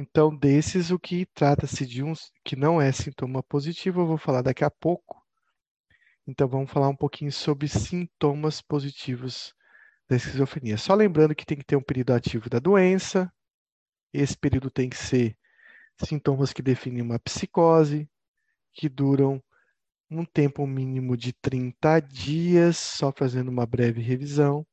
Então, 0.00 0.32
desses, 0.32 0.92
o 0.92 0.98
que 0.98 1.26
trata-se 1.34 1.84
de 1.84 2.04
um 2.04 2.12
que 2.44 2.54
não 2.54 2.80
é 2.80 2.92
sintoma 2.92 3.42
positivo, 3.42 4.02
eu 4.02 4.06
vou 4.06 4.16
falar 4.16 4.42
daqui 4.42 4.62
a 4.62 4.70
pouco. 4.70 5.20
Então, 6.24 6.46
vamos 6.46 6.70
falar 6.70 6.88
um 6.88 6.94
pouquinho 6.94 7.32
sobre 7.32 7.66
sintomas 7.66 8.62
positivos 8.62 9.52
da 10.08 10.14
esquizofrenia. 10.14 10.78
Só 10.78 10.94
lembrando 10.94 11.34
que 11.34 11.44
tem 11.44 11.58
que 11.58 11.64
ter 11.64 11.74
um 11.74 11.82
período 11.82 12.12
ativo 12.12 12.48
da 12.48 12.60
doença. 12.60 13.28
Esse 14.12 14.38
período 14.38 14.70
tem 14.70 14.88
que 14.88 14.96
ser 14.96 15.36
sintomas 16.04 16.52
que 16.52 16.62
definem 16.62 17.02
uma 17.02 17.18
psicose, 17.18 18.08
que 18.72 18.88
duram 18.88 19.42
um 20.08 20.24
tempo 20.24 20.64
mínimo 20.64 21.16
de 21.16 21.32
30 21.32 21.98
dias, 21.98 22.76
só 22.76 23.10
fazendo 23.10 23.48
uma 23.48 23.66
breve 23.66 24.00
revisão. 24.00 24.64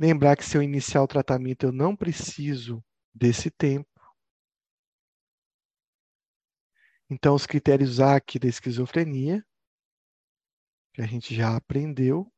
Lembrar 0.00 0.34
que 0.34 0.46
se 0.46 0.56
eu 0.56 0.62
iniciar 0.62 1.02
o 1.02 1.06
tratamento, 1.06 1.66
eu 1.66 1.72
não 1.72 1.94
preciso 1.94 2.82
desse 3.14 3.50
tempo. 3.50 3.86
Então, 7.10 7.34
os 7.34 7.44
critérios 7.44 8.00
aqui 8.00 8.38
da 8.38 8.48
esquizofrenia, 8.48 9.44
que 10.94 11.02
a 11.02 11.06
gente 11.06 11.34
já 11.34 11.54
aprendeu. 11.54 12.32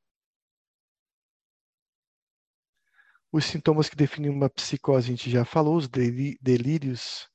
Os 3.31 3.45
sintomas 3.45 3.89
que 3.89 3.95
definem 3.95 4.29
uma 4.29 4.51
psicose, 4.51 5.07
a 5.07 5.11
gente 5.13 5.31
já 5.31 5.45
falou, 5.45 5.77
os 5.77 5.89
delírios 5.89 7.31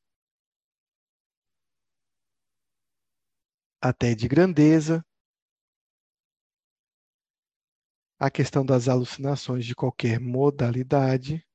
até 3.81 4.13
de 4.13 4.27
grandeza, 4.27 5.05
a 8.19 8.29
questão 8.31 8.65
das 8.65 8.87
alucinações 8.87 9.65
de 9.65 9.75
qualquer 9.75 10.19
modalidade, 10.19 11.45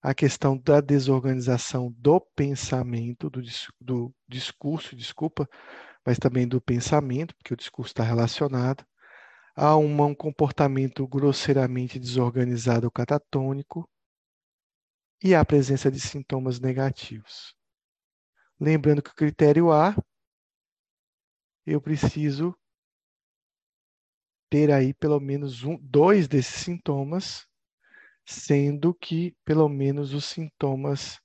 a 0.00 0.14
questão 0.14 0.58
da 0.58 0.80
desorganização 0.80 1.92
do 1.92 2.20
pensamento, 2.20 3.30
do, 3.30 3.40
do 3.80 4.14
discurso, 4.26 4.96
desculpa, 4.96 5.48
mas 6.04 6.18
também 6.18 6.48
do 6.48 6.60
pensamento, 6.60 7.34
porque 7.36 7.54
o 7.54 7.56
discurso 7.56 7.90
está 7.90 8.02
relacionado, 8.02 8.84
a 9.54 9.76
um 9.76 10.14
comportamento 10.14 11.06
grosseiramente 11.06 11.98
desorganizado 11.98 12.86
ou 12.86 12.90
catatônico. 12.90 13.88
E 15.22 15.36
a 15.36 15.44
presença 15.44 15.88
de 15.88 16.00
sintomas 16.00 16.58
negativos. 16.58 17.54
Lembrando 18.58 19.02
que 19.02 19.10
o 19.10 19.14
critério 19.14 19.70
A, 19.70 19.94
eu 21.64 21.80
preciso 21.80 22.56
ter 24.52 24.70
aí 24.70 24.92
pelo 24.92 25.18
menos 25.18 25.64
um, 25.64 25.78
dois 25.80 26.28
desses 26.28 26.56
sintomas, 26.56 27.46
sendo 28.22 28.92
que 28.92 29.34
pelo 29.46 29.66
menos 29.66 30.12
os 30.12 30.26
sintomas 30.26 31.18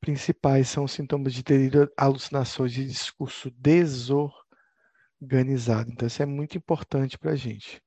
principais 0.00 0.68
são 0.68 0.88
sintomas 0.88 1.32
de 1.32 1.44
delírio, 1.44 1.88
alucinações 1.96 2.76
e 2.76 2.84
discurso 2.84 3.48
desorganizado. 3.52 5.92
Então, 5.92 6.08
isso 6.08 6.20
é 6.20 6.26
muito 6.26 6.58
importante 6.58 7.16
para 7.16 7.30
a 7.30 7.36
gente. 7.36 7.80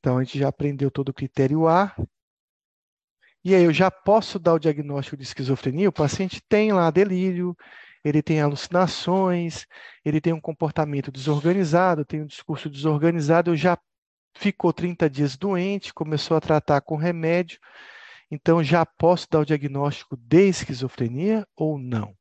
Então, 0.00 0.18
a 0.18 0.22
gente 0.22 0.38
já 0.38 0.48
aprendeu 0.48 0.90
todo 0.90 1.08
o 1.08 1.14
critério 1.14 1.66
A. 1.66 1.96
E 3.42 3.54
aí, 3.54 3.64
eu 3.64 3.72
já 3.72 3.90
posso 3.90 4.38
dar 4.38 4.52
o 4.52 4.58
diagnóstico 4.58 5.16
de 5.16 5.22
esquizofrenia? 5.22 5.88
O 5.88 5.92
paciente 5.92 6.42
tem 6.46 6.74
lá 6.74 6.90
delírio, 6.90 7.56
ele 8.08 8.22
tem 8.22 8.40
alucinações, 8.40 9.66
ele 10.04 10.20
tem 10.20 10.32
um 10.32 10.40
comportamento 10.40 11.10
desorganizado, 11.10 12.04
tem 12.04 12.22
um 12.22 12.26
discurso 12.26 12.70
desorganizado, 12.70 13.56
já 13.56 13.76
ficou 14.32 14.72
30 14.72 15.10
dias 15.10 15.36
doente, 15.36 15.92
começou 15.92 16.36
a 16.36 16.40
tratar 16.40 16.80
com 16.82 16.94
remédio, 16.94 17.58
então 18.30 18.62
já 18.62 18.86
posso 18.86 19.26
dar 19.28 19.40
o 19.40 19.44
diagnóstico 19.44 20.16
de 20.16 20.48
esquizofrenia 20.48 21.44
ou 21.56 21.78
não? 21.80 22.16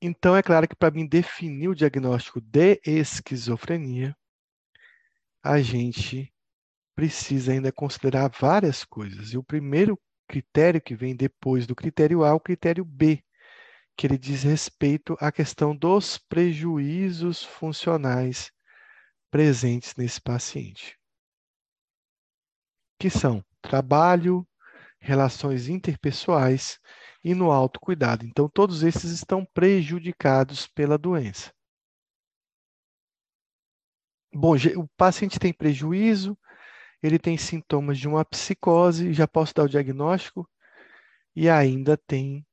Então, 0.00 0.36
é 0.36 0.42
claro 0.42 0.68
que 0.68 0.76
para 0.76 0.94
mim 0.94 1.06
definir 1.06 1.68
o 1.68 1.74
diagnóstico 1.74 2.40
de 2.40 2.80
esquizofrenia, 2.84 4.16
a 5.42 5.60
gente 5.60 6.32
precisa 6.94 7.52
ainda 7.52 7.72
considerar 7.72 8.28
várias 8.28 8.84
coisas. 8.84 9.32
E 9.32 9.38
o 9.38 9.42
primeiro 9.42 9.98
critério 10.28 10.80
que 10.80 10.94
vem 10.94 11.16
depois 11.16 11.66
do 11.66 11.74
critério 11.74 12.22
A 12.22 12.28
é 12.28 12.32
o 12.32 12.40
critério 12.40 12.84
B, 12.84 13.24
que 13.96 14.06
ele 14.06 14.18
diz 14.18 14.44
respeito 14.44 15.16
à 15.20 15.32
questão 15.32 15.74
dos 15.74 16.18
prejuízos 16.18 17.42
funcionais 17.42 18.52
presentes 19.30 19.94
nesse 19.96 20.20
paciente, 20.20 20.96
que 22.98 23.10
são 23.10 23.44
trabalho, 23.60 24.46
relações 25.00 25.68
interpessoais 25.68 26.78
e 27.22 27.34
no 27.34 27.50
autocuidado. 27.50 28.24
Então, 28.24 28.48
todos 28.48 28.82
esses 28.82 29.10
estão 29.10 29.44
prejudicados 29.44 30.66
pela 30.66 30.98
doença. 30.98 31.52
Bom, 34.32 34.54
o 34.76 34.88
paciente 34.96 35.38
tem 35.38 35.52
prejuízo, 35.52 36.38
ele 37.02 37.18
tem 37.18 37.36
sintomas 37.36 37.98
de 37.98 38.06
uma 38.06 38.24
psicose, 38.24 39.12
já 39.12 39.26
posso 39.26 39.54
dar 39.54 39.64
o 39.64 39.68
diagnóstico, 39.68 40.48
e 41.34 41.48
ainda 41.48 41.96
tem 41.96 42.46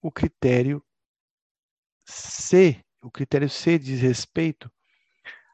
o 0.00 0.10
critério 0.10 0.84
C. 2.04 2.84
O 3.02 3.10
critério 3.10 3.48
C 3.48 3.78
diz 3.78 4.00
respeito 4.00 4.70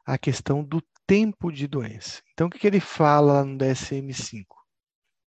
à 0.05 0.17
questão 0.17 0.63
do 0.63 0.81
tempo 1.07 1.51
de 1.51 1.67
doença. 1.67 2.21
Então, 2.33 2.47
o 2.47 2.49
que, 2.49 2.67
ele 2.67 2.79
fala 2.79 3.43
no 3.43 3.57
DSM-5? 3.57 4.58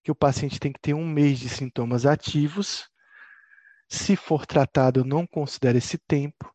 Que 0.03 0.11
o 0.11 0.15
paciente 0.15 0.59
tem 0.59 0.71
que 0.71 0.79
ter 0.79 0.93
um 0.93 1.07
mês 1.07 1.39
de 1.39 1.49
sintomas 1.49 2.05
ativos 2.05 2.89
se 3.91 4.15
for 4.15 4.45
tratado, 4.45 4.99
eu 4.99 5.03
não 5.03 5.25
considero 5.25 5.79
esse 5.79 5.97
tempo, 5.97 6.53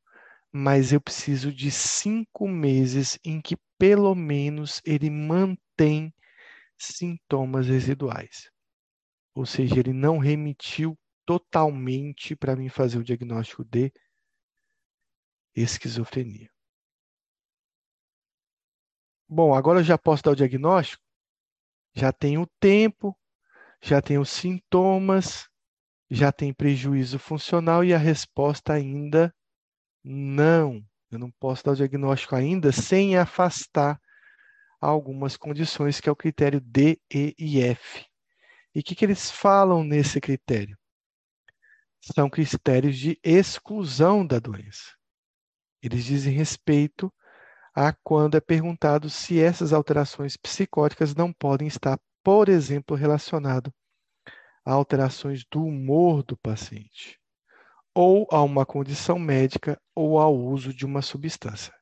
mas 0.53 0.93
eu 0.93 1.01
preciso 1.01 1.53
de 1.53 1.69
cinco 1.69 2.47
meses 2.47 3.19
em 3.25 3.41
que 3.41 3.57
pelo 3.77 4.15
menos 4.15 4.81
ele 4.85 5.11
mantém 5.11 6.15
sintomas 6.79 7.67
residuais. 7.67 8.49
Ou 9.35 9.45
seja, 9.45 9.81
ele 9.81 9.93
não 9.93 10.19
remitiu 10.19 10.97
totalmente 11.27 12.37
para 12.37 12.55
mim 12.55 12.69
fazer 12.69 12.99
o 12.99 13.05
diagnóstico 13.05 13.65
de 13.65 13.93
esquizofrenia. 15.57 16.49
Bom, 19.29 19.55
agora 19.55 19.81
eu 19.81 19.85
já 19.85 19.99
posso 19.99 20.23
dar 20.23 20.31
o 20.31 20.37
diagnóstico? 20.37 21.03
Já 21.95 22.13
tenho 22.13 22.43
o 22.43 22.51
tempo, 22.61 23.19
já 23.85 24.01
tenho 24.01 24.23
os 24.23 24.31
sintomas, 24.31 25.47
já 26.11 26.33
tem 26.33 26.55
prejuízo 26.55 27.19
funcional 27.19 27.85
e 27.85 27.93
a 27.93 27.99
resposta 27.99 28.73
ainda 28.73 29.35
não. 30.03 30.83
Eu 31.11 31.19
não 31.19 31.31
posso 31.33 31.63
dar 31.63 31.73
o 31.73 31.77
diagnóstico 31.77 32.35
ainda 32.35 32.73
sem 32.73 33.19
afastar 33.19 34.01
algumas 34.81 35.37
condições, 35.37 36.01
que 36.01 36.09
é 36.09 36.13
o 36.13 36.17
critério 36.17 36.63
D, 36.63 36.99
E 37.13 37.35
e 37.39 37.61
F. 37.61 38.07
E 38.75 38.81
o 38.81 38.83
que, 38.83 38.95
que 38.95 39.05
eles 39.05 39.31
falam 39.31 39.85
nesse 39.85 40.19
critério? 40.19 40.79
São 42.01 42.31
critérios 42.31 42.97
de 42.97 43.19
exclusão 43.23 44.27
da 44.27 44.39
doença. 44.39 44.95
Eles 45.83 46.05
dizem 46.05 46.33
respeito 46.33 47.13
a 47.75 47.93
quando 47.93 48.37
é 48.37 48.41
perguntado 48.41 49.11
se 49.11 49.39
essas 49.39 49.75
alterações 49.75 50.39
psicóticas 50.39 51.15
não 51.15 51.33
podem 51.33 51.69
estar, 51.69 51.99
por 52.25 52.49
exemplo, 52.49 52.97
relacionado 52.97 53.73
a 54.65 54.73
alterações 54.73 55.45
do 55.51 55.63
humor 55.63 56.23
do 56.23 56.37
paciente, 56.39 57.21
ou 57.95 58.27
a 58.33 58.43
uma 58.43 58.65
condição 58.65 59.19
médica 59.19 59.79
ou 59.95 60.19
ao 60.19 60.35
uso 60.35 60.73
de 60.73 60.87
uma 60.87 61.03
substância. 61.03 61.73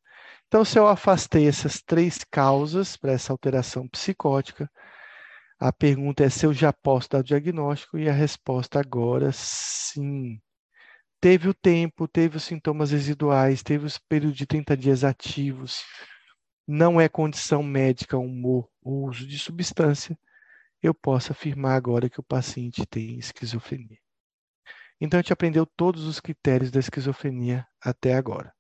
Então, 0.49 0.65
se 0.65 0.79
eu 0.79 0.87
afastei 0.87 1.47
essas 1.47 1.81
três 1.81 2.25
causas 2.25 2.97
para 2.97 3.13
essa 3.13 3.33
alteração 3.33 3.89
psicótica, 3.89 4.69
a 5.59 5.73
pergunta 5.73 6.25
é 6.25 6.29
se 6.29 6.45
eu 6.45 6.53
já 6.53 6.73
posso 6.73 7.09
dar 7.09 7.21
o 7.21 7.25
diagnóstico 7.25 7.97
e 7.97 8.09
a 8.09 8.13
resposta 8.13 8.81
agora 8.81 9.31
sim. 9.33 10.41
Teve 11.21 11.49
o 11.49 11.55
tempo, 11.55 12.09
teve 12.09 12.37
os 12.37 12.43
sintomas 12.43 12.91
residuais, 12.91 13.63
teve 13.63 13.87
os 13.87 13.97
períodos 13.97 14.37
de 14.37 14.45
30 14.45 14.77
dias 14.77 15.05
ativos, 15.05 15.85
não 16.67 17.01
é 17.01 17.09
condição 17.09 17.63
médica, 17.63 18.19
humor 18.19 18.69
ou 18.83 19.09
uso 19.09 19.27
de 19.27 19.39
substância, 19.39 20.19
eu 20.83 20.93
posso 20.93 21.33
afirmar 21.33 21.77
agora 21.77 22.11
que 22.11 22.21
o 22.21 22.25
paciente 22.25 22.85
tem 22.87 23.19
esquizofrenia. 23.19 23.99
Então, 25.01 25.19
a 25.19 25.23
gente 25.23 25.33
aprendeu 25.33 25.67
todos 25.67 26.05
os 26.05 26.21
critérios 26.21 26.71
da 26.71 26.81
esquizofrenia 26.81 27.67
até 27.81 28.15
agora. 28.15 28.53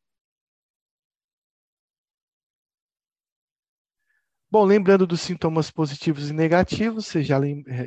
Bom, 4.50 4.64
lembrando 4.64 5.06
dos 5.06 5.20
sintomas 5.22 5.70
positivos 5.70 6.28
e 6.28 6.32
negativos, 6.32 7.06
vocês 7.06 7.26
já, 7.26 7.38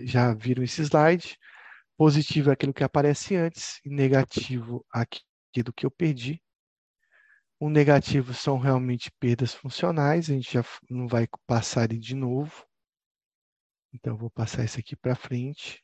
já 0.03 0.33
viram 0.33 0.63
esse 0.63 0.81
slide. 0.81 1.37
Positivo 1.97 2.49
é 2.49 2.53
aquilo 2.53 2.73
que 2.73 2.83
aparece 2.83 3.35
antes, 3.35 3.79
e 3.85 3.89
negativo 3.89 4.85
aquilo 4.91 5.71
que 5.75 5.85
eu 5.85 5.91
perdi. 5.91 6.41
O 7.59 7.69
negativo 7.69 8.33
são 8.33 8.57
realmente 8.57 9.11
perdas 9.19 9.53
funcionais, 9.53 10.29
a 10.29 10.33
gente 10.33 10.53
já 10.53 10.63
não 10.89 11.07
vai 11.07 11.27
passar 11.47 11.87
de 11.87 12.15
novo. 12.15 12.65
Então, 13.95 14.17
vou 14.17 14.29
passar 14.29 14.63
isso 14.65 14.79
aqui 14.79 14.95
para 14.95 15.15
frente. 15.15 15.81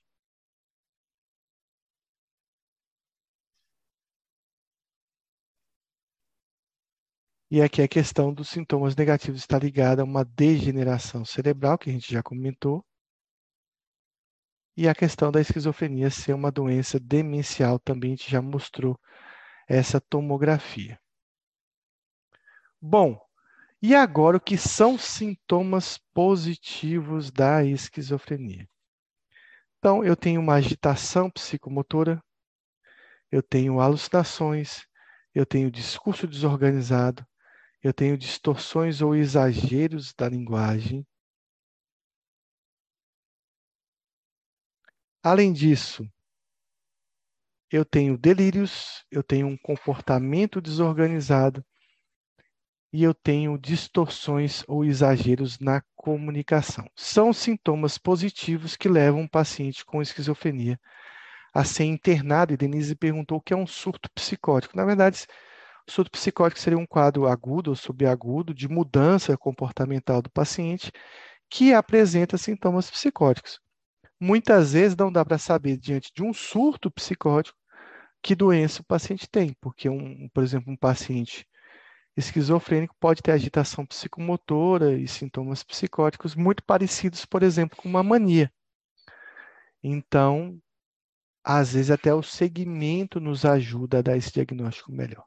E 7.51 7.61
aqui 7.61 7.81
a 7.81 7.87
questão 7.87 8.33
dos 8.33 8.49
sintomas 8.49 8.95
negativos 8.95 9.41
está 9.41 9.59
ligada 9.59 10.01
a 10.01 10.05
uma 10.05 10.25
degeneração 10.25 11.23
cerebral, 11.23 11.77
que 11.77 11.89
a 11.89 11.93
gente 11.93 12.11
já 12.11 12.23
comentou, 12.23 12.83
e 14.75 14.87
a 14.89 14.93
questão 14.93 15.31
da 15.31 15.39
esquizofrenia 15.39 16.09
ser 16.09 16.33
uma 16.33 16.51
doença 16.51 16.99
demencial 16.99 17.79
também 17.79 18.13
a 18.13 18.15
gente 18.17 18.29
já 18.29 18.41
mostrou 18.41 18.99
essa 19.67 20.01
tomografia. 20.01 20.99
Bom, 22.81 23.19
e 23.81 23.95
agora 23.95 24.37
o 24.37 24.41
que 24.41 24.57
são 24.57 24.97
sintomas 24.97 25.97
positivos 26.13 27.31
da 27.31 27.63
esquizofrenia? 27.65 28.67
Então, 29.79 30.03
eu 30.03 30.15
tenho 30.15 30.39
uma 30.39 30.53
agitação 30.53 31.29
psicomotora, 31.29 32.23
eu 33.31 33.41
tenho 33.41 33.79
alucinações, 33.79 34.85
eu 35.33 35.45
tenho 35.45 35.71
discurso 35.71 36.27
desorganizado, 36.27 37.25
eu 37.81 37.93
tenho 37.93 38.17
distorções 38.17 39.01
ou 39.01 39.15
exageros 39.15 40.13
da 40.13 40.29
linguagem. 40.29 41.03
Além 45.23 45.51
disso, 45.51 46.07
eu 47.71 47.85
tenho 47.85 48.17
delírios, 48.17 49.03
eu 49.09 49.23
tenho 49.23 49.47
um 49.47 49.57
comportamento 49.57 50.61
desorganizado 50.61 51.65
e 52.93 53.03
eu 53.03 53.13
tenho 53.13 53.57
distorções 53.57 54.63
ou 54.67 54.83
exageros 54.83 55.59
na 55.59 55.81
comunicação. 55.95 56.85
São 56.95 57.31
sintomas 57.33 57.97
positivos 57.97 58.75
que 58.75 58.89
levam 58.89 59.21
um 59.21 59.27
paciente 59.27 59.85
com 59.85 60.01
esquizofrenia 60.01 60.79
a 61.53 61.63
ser 61.63 61.85
internado. 61.85 62.53
E 62.53 62.57
Denise 62.57 62.95
perguntou 62.95 63.37
o 63.37 63.41
que 63.41 63.53
é 63.53 63.57
um 63.57 63.67
surto 63.67 64.09
psicótico. 64.13 64.75
Na 64.75 64.85
verdade, 64.85 65.25
surto 65.89 66.11
psicótico 66.11 66.59
seria 66.59 66.77
um 66.77 66.85
quadro 66.85 67.27
agudo 67.27 67.69
ou 67.71 67.75
subagudo 67.75 68.53
de 68.53 68.67
mudança 68.67 69.37
comportamental 69.37 70.21
do 70.21 70.29
paciente 70.31 70.91
que 71.49 71.73
apresenta 71.73 72.37
sintomas 72.37 72.89
psicóticos. 72.89 73.59
Muitas 74.19 74.73
vezes 74.73 74.95
não 74.95 75.11
dá 75.11 75.25
para 75.25 75.37
saber, 75.37 75.77
diante 75.77 76.11
de 76.15 76.23
um 76.23 76.33
surto 76.33 76.91
psicótico, 76.91 77.57
que 78.21 78.35
doença 78.35 78.81
o 78.81 78.85
paciente 78.85 79.27
tem, 79.29 79.55
porque, 79.59 79.89
um, 79.89 80.29
por 80.33 80.43
exemplo, 80.43 80.71
um 80.71 80.77
paciente 80.77 81.45
esquizofrênico 82.21 82.95
pode 82.99 83.21
ter 83.21 83.31
agitação 83.31 83.85
psicomotora 83.85 84.93
e 84.93 85.07
sintomas 85.07 85.63
psicóticos 85.63 86.35
muito 86.35 86.63
parecidos, 86.63 87.25
por 87.25 87.43
exemplo, 87.43 87.77
com 87.77 87.89
uma 87.89 88.01
mania. 88.01 88.51
Então, 89.83 90.59
às 91.43 91.73
vezes 91.73 91.91
até 91.91 92.13
o 92.13 92.23
segmento 92.23 93.19
nos 93.19 93.45
ajuda 93.45 93.99
a 93.99 94.01
dar 94.01 94.17
esse 94.17 94.31
diagnóstico 94.31 94.91
melhor. 94.91 95.25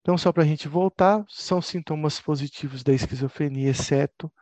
Então, 0.00 0.16
só 0.16 0.32
para 0.32 0.42
a 0.42 0.46
gente 0.46 0.68
voltar, 0.68 1.24
são 1.28 1.60
sintomas 1.60 2.20
positivos 2.20 2.82
da 2.82 2.92
esquizofrenia, 2.92 3.70
exceto 3.70 4.32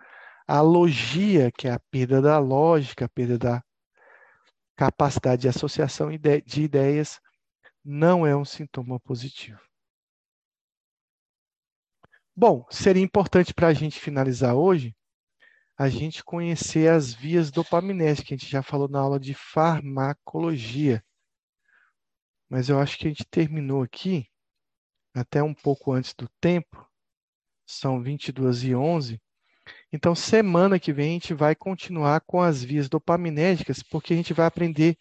a 0.47 0.61
logia, 0.61 1.51
que 1.53 1.69
é 1.69 1.73
a 1.73 1.81
perda 1.91 2.23
da 2.23 2.39
lógica, 2.39 3.05
a 3.05 3.09
perda 3.09 3.39
da 3.39 3.65
capacidade 4.77 5.43
de 5.43 5.49
associação 5.49 6.09
de 6.47 6.63
ideias, 6.63 7.21
não 7.85 8.27
é 8.27 8.37
um 8.37 8.45
sintoma 8.45 9.01
positivo. 9.01 9.68
Bom, 12.41 12.65
seria 12.71 13.03
importante 13.03 13.53
para 13.53 13.67
a 13.67 13.75
gente 13.75 13.99
finalizar 13.99 14.55
hoje 14.55 14.95
a 15.77 15.89
gente 15.89 16.23
conhecer 16.23 16.89
as 16.89 17.13
vias 17.13 17.51
dopaminérgicas, 17.51 18.29
que 18.29 18.35
a 18.35 18.37
gente 18.37 18.49
já 18.49 18.63
falou 18.63 18.89
na 18.89 19.01
aula 19.01 19.19
de 19.19 19.35
farmacologia. 19.35 21.03
Mas 22.49 22.69
eu 22.69 22.79
acho 22.79 22.97
que 22.97 23.09
a 23.09 23.11
gente 23.11 23.25
terminou 23.25 23.83
aqui, 23.83 24.29
até 25.13 25.43
um 25.43 25.53
pouco 25.53 25.91
antes 25.91 26.15
do 26.15 26.29
tempo, 26.41 26.89
são 27.67 28.01
22 28.01 28.63
e 28.63 28.73
11. 28.73 29.21
Então, 29.93 30.15
semana 30.15 30.79
que 30.79 30.93
vem, 30.93 31.11
a 31.11 31.15
gente 31.15 31.35
vai 31.35 31.57
continuar 31.57 32.21
com 32.21 32.41
as 32.41 32.63
vias 32.63 32.89
dopaminérgicas, 32.89 33.83
porque 33.83 34.13
a 34.13 34.17
gente 34.17 34.33
vai 34.33 34.47
aprender 34.47 34.97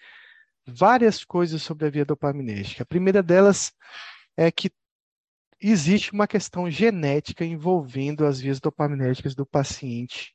várias 0.66 1.24
coisas 1.24 1.62
sobre 1.62 1.86
a 1.86 1.92
via 1.92 2.04
dopaminérgica. 2.04 2.82
A 2.82 2.88
primeira 2.88 3.22
delas 3.22 3.72
é 4.36 4.52
que 4.52 4.72
existe 5.62 6.12
uma 6.14 6.28
questão 6.28 6.70
genética 6.70 7.44
envolvendo 7.46 8.26
as 8.26 8.40
vias 8.40 8.60
dopaminérgicas 8.60 9.36
do 9.36 9.46
paciente 9.46 10.34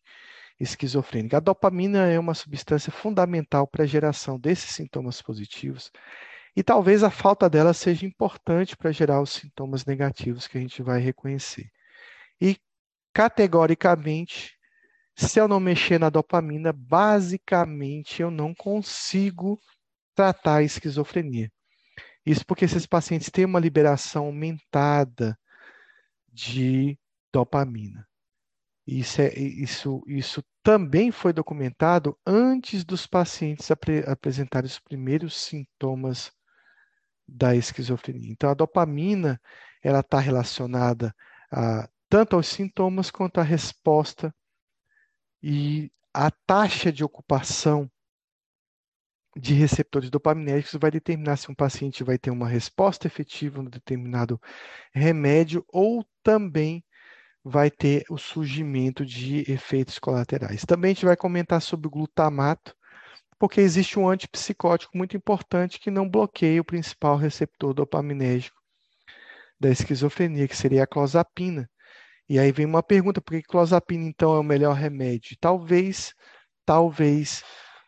esquizofrênica. 0.59 1.37
A 1.37 1.41
dopamina 1.41 2.07
é 2.09 2.18
uma 2.18 2.35
substância 2.35 2.93
fundamental 2.93 3.66
para 3.66 3.85
a 3.85 3.87
geração 3.87 4.39
desses 4.39 4.70
sintomas 4.70 5.20
positivos 5.23 5.91
e 6.55 6.62
talvez 6.62 7.03
a 7.03 7.11
falta 7.11 7.49
dela 7.49 7.73
seja 7.73 8.05
importante 8.07 8.77
para 8.77 8.93
gerar 8.93 9.23
os 9.23 9.31
sintomas 9.31 9.85
negativos 9.87 10.47
que 10.47 10.59
a 10.59 10.61
gente 10.61 10.83
vai 10.83 11.01
reconhecer. 11.01 11.70
E 12.41 12.59
categoricamente, 13.12 14.57
se 15.16 15.41
eu 15.41 15.49
não 15.49 15.61
mexer 15.61 15.99
na 15.99 16.11
dopamina, 16.11 16.73
basicamente 16.73 18.20
eu 18.20 18.31
não 18.31 18.55
consigo 18.55 19.59
tratar 20.14 20.57
a 20.57 20.62
esquizofrenia. 20.62 21.51
Isso 22.25 22.47
porque 22.47 22.64
esses 22.64 22.87
pacientes 22.87 23.31
têm 23.31 23.45
uma 23.45 23.61
liberação 23.61 24.27
aumentada 24.27 25.39
de 26.33 26.99
dopamina. 27.33 28.07
Isso, 28.87 29.20
é, 29.20 29.33
isso, 29.39 30.03
isso 30.07 30.43
também 30.62 31.11
foi 31.11 31.33
documentado 31.33 32.18
antes 32.27 32.85
dos 32.85 33.07
pacientes 33.07 33.70
apre, 33.70 34.05
apresentarem 34.07 34.66
os 34.66 34.79
primeiros 34.79 35.37
sintomas 35.37 36.33
da 37.27 37.55
esquizofrenia. 37.55 38.31
Então, 38.31 38.51
a 38.51 38.55
dopamina 38.55 39.41
ela 39.83 40.01
está 40.01 40.18
relacionada 40.18 41.14
a, 41.51 41.89
tanto 42.09 42.37
aos 42.37 42.47
sintomas 42.47 43.11
quanto 43.11 43.39
à 43.39 43.43
resposta 43.43 44.35
e 45.43 45.91
a 46.12 46.31
taxa 46.31 46.93
de 46.93 47.03
ocupação 47.03 47.91
de 49.37 49.55
receptores 49.55 50.11
dopaminérgicos 50.11 50.78
vai 50.80 50.91
determinar 50.91 51.37
se 51.37 51.51
um 51.51 51.55
paciente 51.55 52.05
vai 52.05 52.18
ter 52.18 52.30
uma 52.30 52.49
resposta 52.49 53.07
efetiva 53.07 53.61
um 53.61 53.64
determinado 53.64 54.41
remédio 54.93 55.64
ou 55.68 56.05
também 56.22 56.85
vai 57.45 57.70
ter 57.70 58.05
o 58.09 58.16
surgimento 58.16 59.05
de 59.05 59.51
efeitos 59.51 59.99
colaterais. 59.99 60.64
Também 60.64 60.93
a 60.93 60.95
gente 60.95 61.05
vai 61.05 61.16
comentar 61.16 61.61
sobre 61.61 61.89
o 61.89 61.91
glutamato, 61.91 62.74
porque 63.39 63.61
existe 63.61 63.99
um 63.99 64.09
antipsicótico 64.09 64.97
muito 64.97 65.16
importante 65.16 65.80
que 65.80 65.91
não 65.91 66.09
bloqueia 66.09 66.61
o 66.61 66.64
principal 66.64 67.16
receptor 67.16 67.74
dopaminérgico 67.74 68.57
da 69.59 69.70
esquizofrenia, 69.70 70.47
que 70.47 70.57
seria 70.57 70.85
a 70.85 70.87
clozapina. 70.87 71.68
E 72.28 72.39
aí 72.39 72.53
vem 72.53 72.66
uma 72.66 72.83
pergunta, 72.83 73.20
por 73.20 73.37
que 73.37 73.43
clozapina 73.43 74.05
então 74.05 74.35
é 74.37 74.39
o 74.39 74.45
melhor 74.45 74.74
remédio? 74.74 75.37
Talvez, 75.41 76.14
talvez 76.64 77.43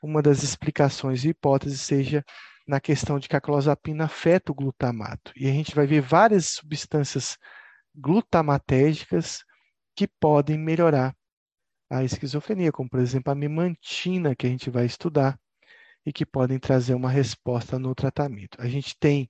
uma 0.05 0.23
das 0.23 0.43
explicações 0.43 1.25
e 1.25 1.31
hipóteses 1.31 1.81
seja 1.81 2.25
na 2.67 2.81
questão 2.81 3.19
de 3.19 3.29
que 3.29 3.37
a 3.37 3.41
clozapina 3.41 4.05
afeta 4.05 4.53
o 4.53 4.55
glutamato. 4.55 5.33
E 5.37 5.49
a 5.49 5.53
gente 5.53 5.75
vai 5.75 5.87
ver 5.87 6.01
várias 6.01 6.47
substâncias 6.47 7.37
glutamatérgicas 7.95 9.45
que 9.95 10.07
podem 10.09 10.59
melhorar 10.59 11.15
a 11.91 12.03
esquizofrenia, 12.03 12.73
como 12.73 12.89
por 12.89 13.01
exemplo 13.01 13.33
a 13.33 13.35
memantina, 13.35 14.35
que 14.35 14.47
a 14.47 14.51
gente 14.51 14.71
vai 14.71 14.87
estudar, 14.87 15.39
e 16.07 16.13
que 16.13 16.27
podem 16.27 16.59
trazer 16.59 16.95
uma 16.95 17.11
resposta 17.11 17.79
no 17.79 17.95
tratamento. 17.95 18.61
A 18.61 18.69
gente 18.69 18.97
tem 18.99 19.29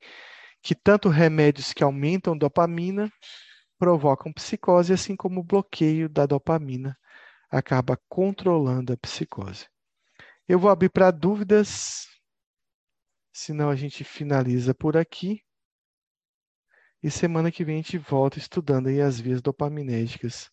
que 0.62 0.74
tanto 0.74 1.08
remédios 1.08 1.72
que 1.72 1.84
aumentam 1.84 2.36
dopamina 2.36 3.10
provocam 3.78 4.32
psicose, 4.32 4.92
assim 4.92 5.14
como 5.14 5.40
o 5.40 5.44
bloqueio 5.44 6.08
da 6.08 6.26
dopamina 6.26 6.96
acaba 7.50 7.98
controlando 8.08 8.92
a 8.92 8.96
psicose. 8.96 9.66
Eu 10.46 10.58
vou 10.58 10.70
abrir 10.70 10.90
para 10.90 11.10
dúvidas, 11.10 12.06
senão 13.32 13.70
a 13.70 13.76
gente 13.76 14.04
finaliza 14.04 14.74
por 14.74 14.96
aqui. 14.96 15.42
E 17.02 17.10
semana 17.10 17.50
que 17.50 17.64
vem 17.64 17.76
a 17.76 17.82
gente 17.82 17.98
volta 17.98 18.38
estudando 18.38 18.88
aí 18.88 19.00
as 19.00 19.18
vias 19.20 19.40
dopaminérgicas 19.40 20.50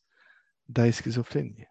da 0.67 0.87
esquizofrenia. 0.87 1.70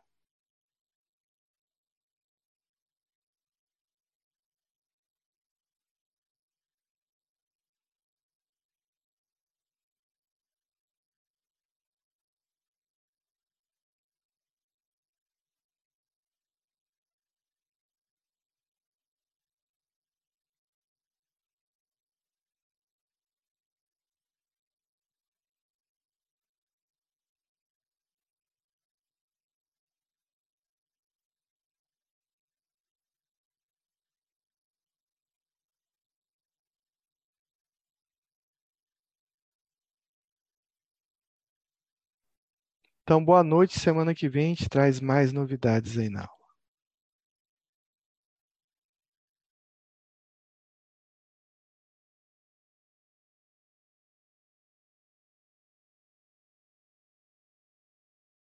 Então, 43.03 43.23
boa 43.25 43.43
noite. 43.43 43.79
Semana 43.79 44.15
que 44.15 44.29
vem 44.29 44.47
a 44.47 44.49
gente 44.49 44.69
traz 44.69 45.01
mais 45.01 45.33
novidades 45.33 45.99
aí 45.99 46.09
na 46.09 46.21
aula. 46.21 46.40